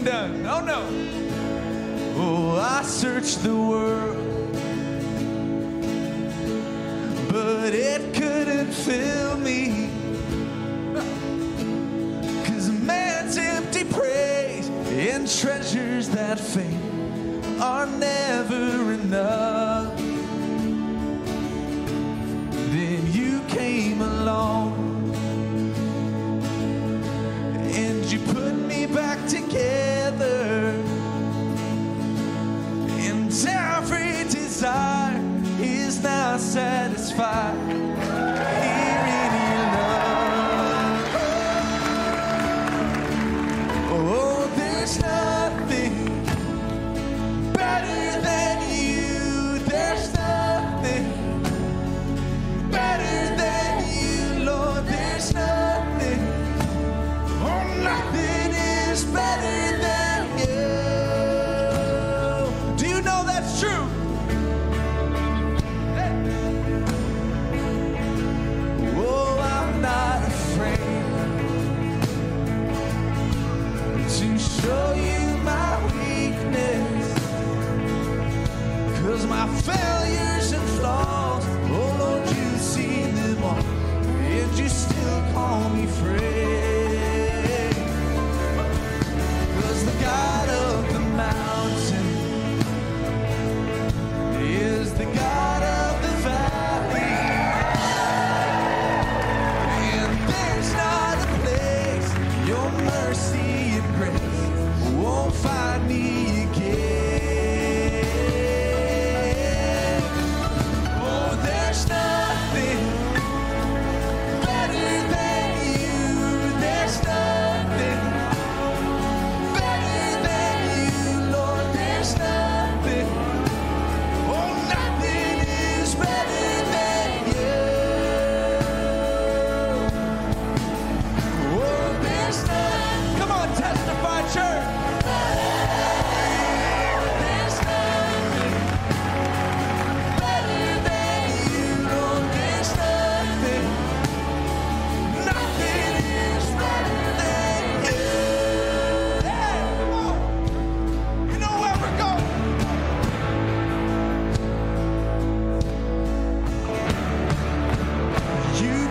to 0.05 0.38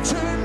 turn 0.09 0.38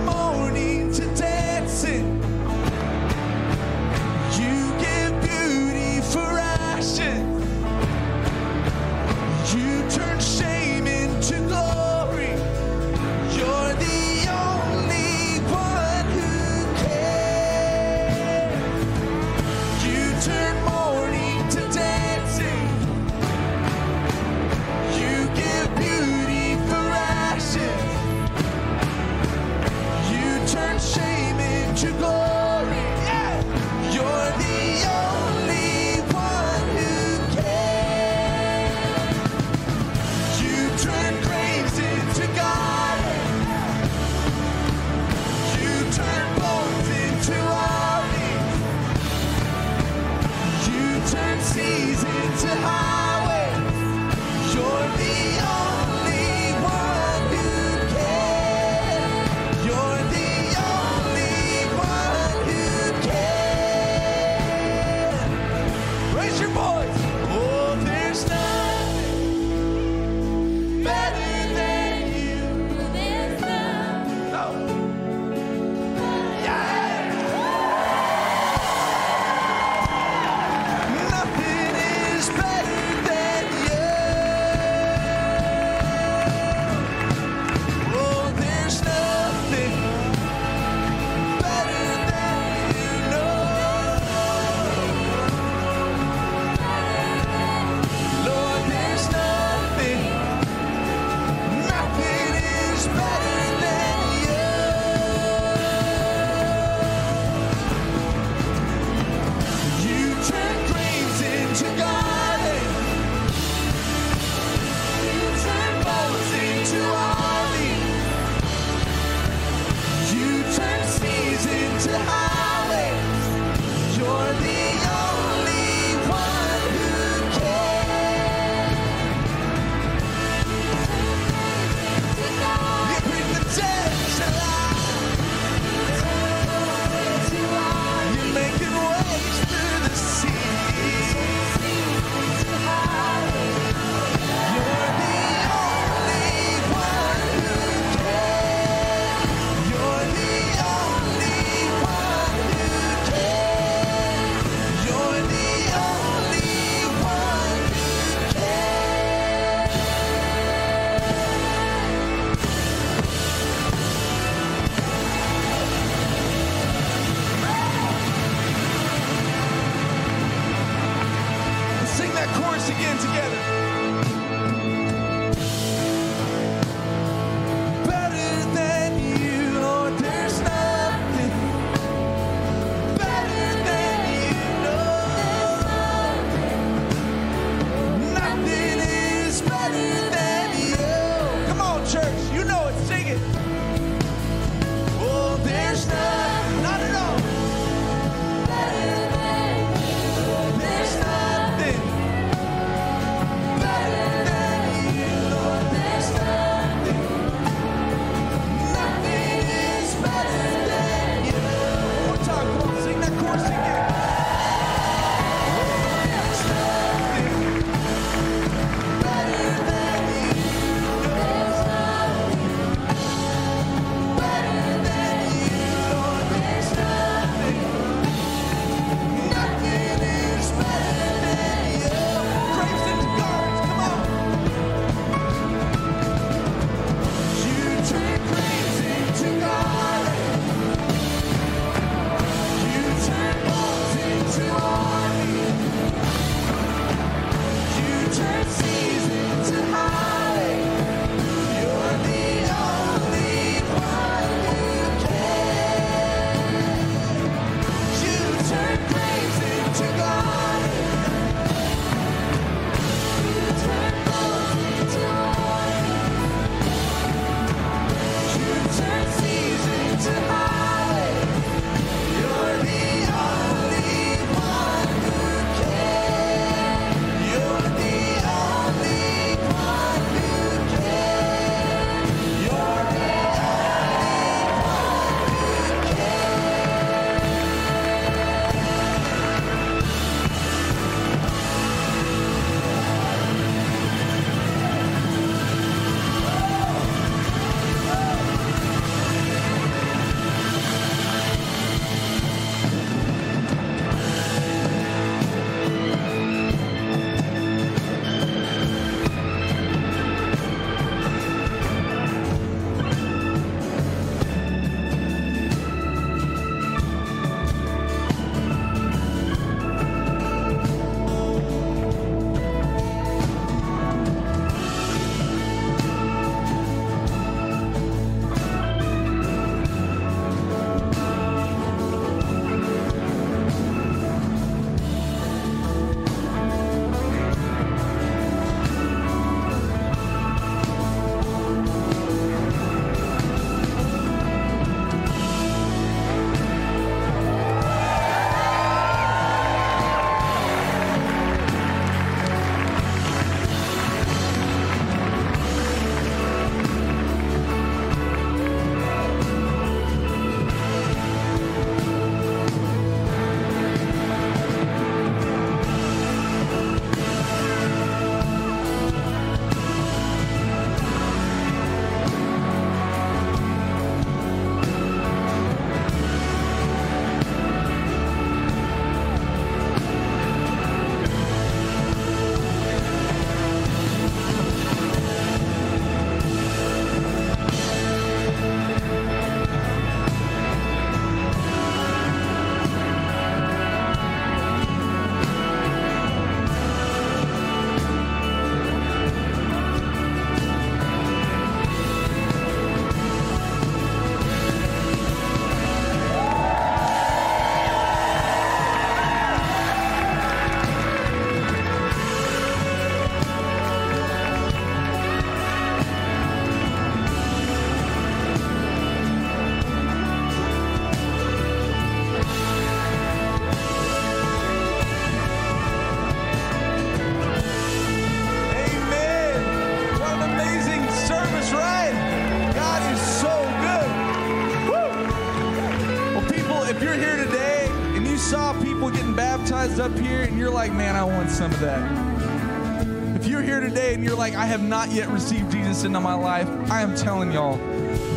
like, 440.69 440.77
man, 440.77 440.95
I 440.95 441.03
want 441.03 441.29
some 441.29 441.51
of 441.51 441.59
that. 441.59 443.17
If 443.17 443.27
you're 443.27 443.41
here 443.41 443.59
today 443.59 443.95
and 443.95 444.01
you're 444.01 444.15
like, 444.15 444.33
I 444.33 444.45
have 444.45 444.63
not 444.63 444.93
yet 444.93 445.09
received 445.09 445.51
Jesus 445.51 445.83
into 445.83 445.99
my 445.99 446.13
life, 446.13 446.47
I 446.71 446.81
am 446.81 446.95
telling 446.95 447.33
y'all, 447.33 447.57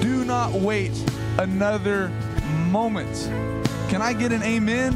do 0.01 0.25
not 0.25 0.53
wait 0.53 0.93
another 1.41 2.09
moment. 2.71 3.13
Can 3.91 4.01
I 4.01 4.13
get 4.13 4.31
an 4.31 4.45
amen? 4.45 4.93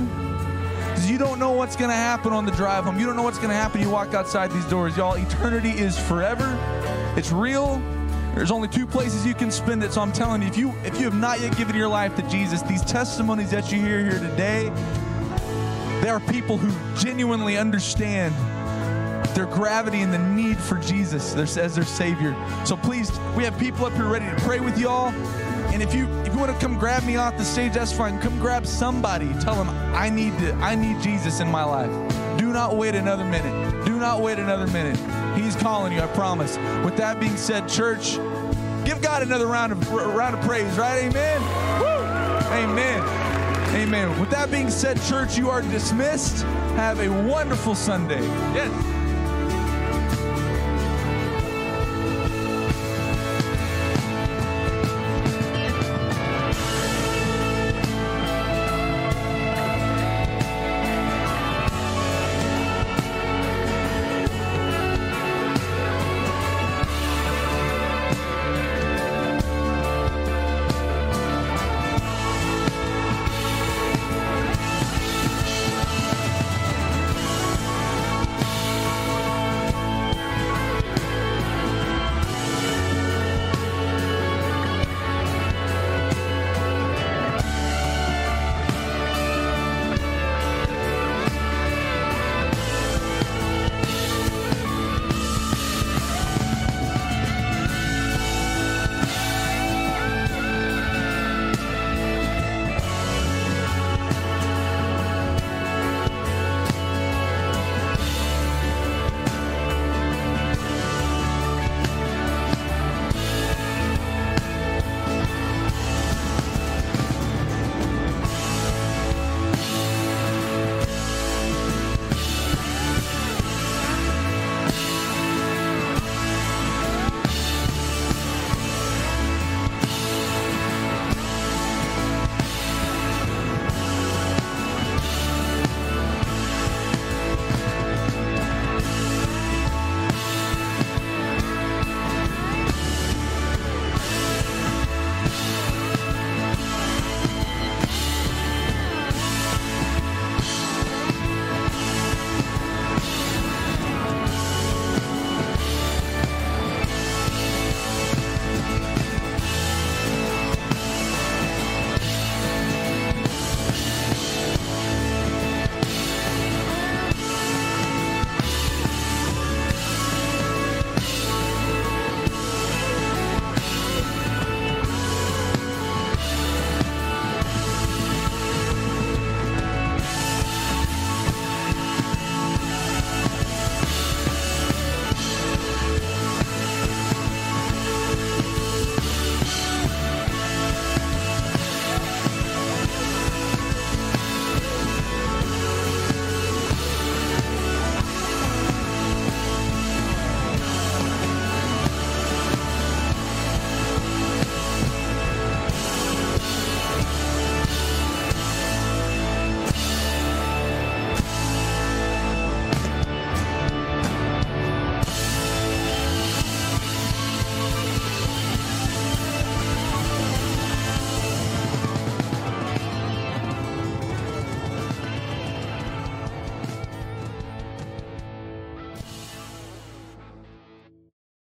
Because 0.77 1.11
you 1.11 1.19
don't 1.19 1.41
know 1.41 1.51
what's 1.51 1.75
going 1.75 1.91
to 1.91 1.97
happen 1.97 2.33
on 2.33 2.45
the 2.45 2.53
drive 2.53 2.85
home. 2.85 3.01
You 3.01 3.07
don't 3.07 3.17
know 3.17 3.25
what's 3.25 3.39
going 3.39 3.51
to 3.51 3.57
happen. 3.57 3.81
You 3.81 3.91
walk 3.91 4.15
outside 4.15 4.53
these 4.53 4.67
doors. 4.67 4.97
Y'all, 4.97 5.15
eternity 5.15 5.71
is 5.71 5.99
forever. 5.99 6.57
It's 7.17 7.33
real. 7.33 7.83
There's 8.37 8.53
only 8.53 8.69
two 8.69 8.87
places 8.87 9.27
you 9.27 9.35
can 9.35 9.51
spend 9.51 9.83
it. 9.83 9.93
So 9.93 10.01
I'm 10.03 10.13
telling 10.13 10.43
you, 10.43 10.49
if 10.49 10.57
you 10.57 10.73
if 10.85 10.99
you 11.01 11.05
have 11.07 11.19
not 11.19 11.41
yet 11.41 11.57
given 11.57 11.75
your 11.75 11.89
life 11.89 12.15
to 12.15 12.23
Jesus, 12.29 12.63
these 12.63 12.85
testimonies 12.85 13.51
that 13.51 13.73
you 13.73 13.81
hear 13.81 14.05
here 14.05 14.21
today, 14.21 14.71
there 16.03 16.15
are 16.15 16.21
people 16.21 16.57
who 16.57 16.71
genuinely 16.99 17.57
understand 17.57 18.35
their 19.35 19.47
gravity 19.47 20.01
and 20.01 20.13
the 20.13 20.19
need 20.19 20.59
for 20.59 20.77
Jesus 20.79 21.35
as 21.37 21.75
their 21.75 21.85
Savior. 21.85 22.35
So 22.65 22.77
please, 22.77 23.11
we 23.37 23.45
have 23.45 23.59
people 23.59 23.87
up 23.87 23.93
here 23.93 24.07
ready 24.07 24.27
to 24.27 24.37
pray 24.43 24.61
with 24.61 24.79
y'all. 24.79 25.09
And 25.73 25.83
if 25.83 25.95
you 25.95 26.09
if 26.23 26.33
you 26.33 26.39
want 26.39 26.53
to 26.53 26.59
come 26.59 26.79
grab 26.79 27.05
me 27.05 27.17
off 27.17 27.37
the 27.37 27.45
stage, 27.45 27.75
that's 27.75 27.93
fine. 27.93 28.19
Come 28.21 28.39
grab 28.41 28.67
somebody. 28.67 29.33
Tell 29.41 29.55
them 29.55 29.69
I 29.95 30.11
need 30.11 30.37
to, 30.41 30.53
I 30.55 30.75
need 30.75 31.01
Jesus 31.01 31.41
in 31.41 31.49
my 31.49 31.65
life. 31.65 31.91
Do 32.39 32.53
not 32.53 32.77
wait 32.77 32.95
another 32.95 33.25
minute. 33.25 33.85
Do 33.85 33.99
not 33.99 34.21
wait 34.21 34.39
another 34.39 34.67
minute. 34.69 34.99
He's 35.39 35.55
calling 35.55 35.93
you, 35.93 36.01
I 36.01 36.07
promise. 36.09 36.57
With 36.85 36.97
that 36.97 37.21
being 37.21 37.37
said, 37.37 37.69
church, 37.69 38.17
give 38.85 39.01
God 39.01 39.23
another 39.23 39.47
round 39.47 39.73
of 39.73 39.93
round 39.93 40.35
of 40.35 40.41
praise, 40.43 40.77
right? 40.77 41.05
Amen. 41.05 41.41
Woo! 41.81 41.87
Amen. 42.57 43.20
Amen. 43.73 44.19
With 44.19 44.31
that 44.31 44.51
being 44.51 44.69
said, 44.69 45.01
church, 45.03 45.39
you 45.39 45.49
are 45.49 45.63
dismissed. 45.63 46.43
Have 46.75 46.99
a 46.99 47.09
wonderful 47.09 47.75
Sunday. 47.75 48.21
Yes. 48.53 49.00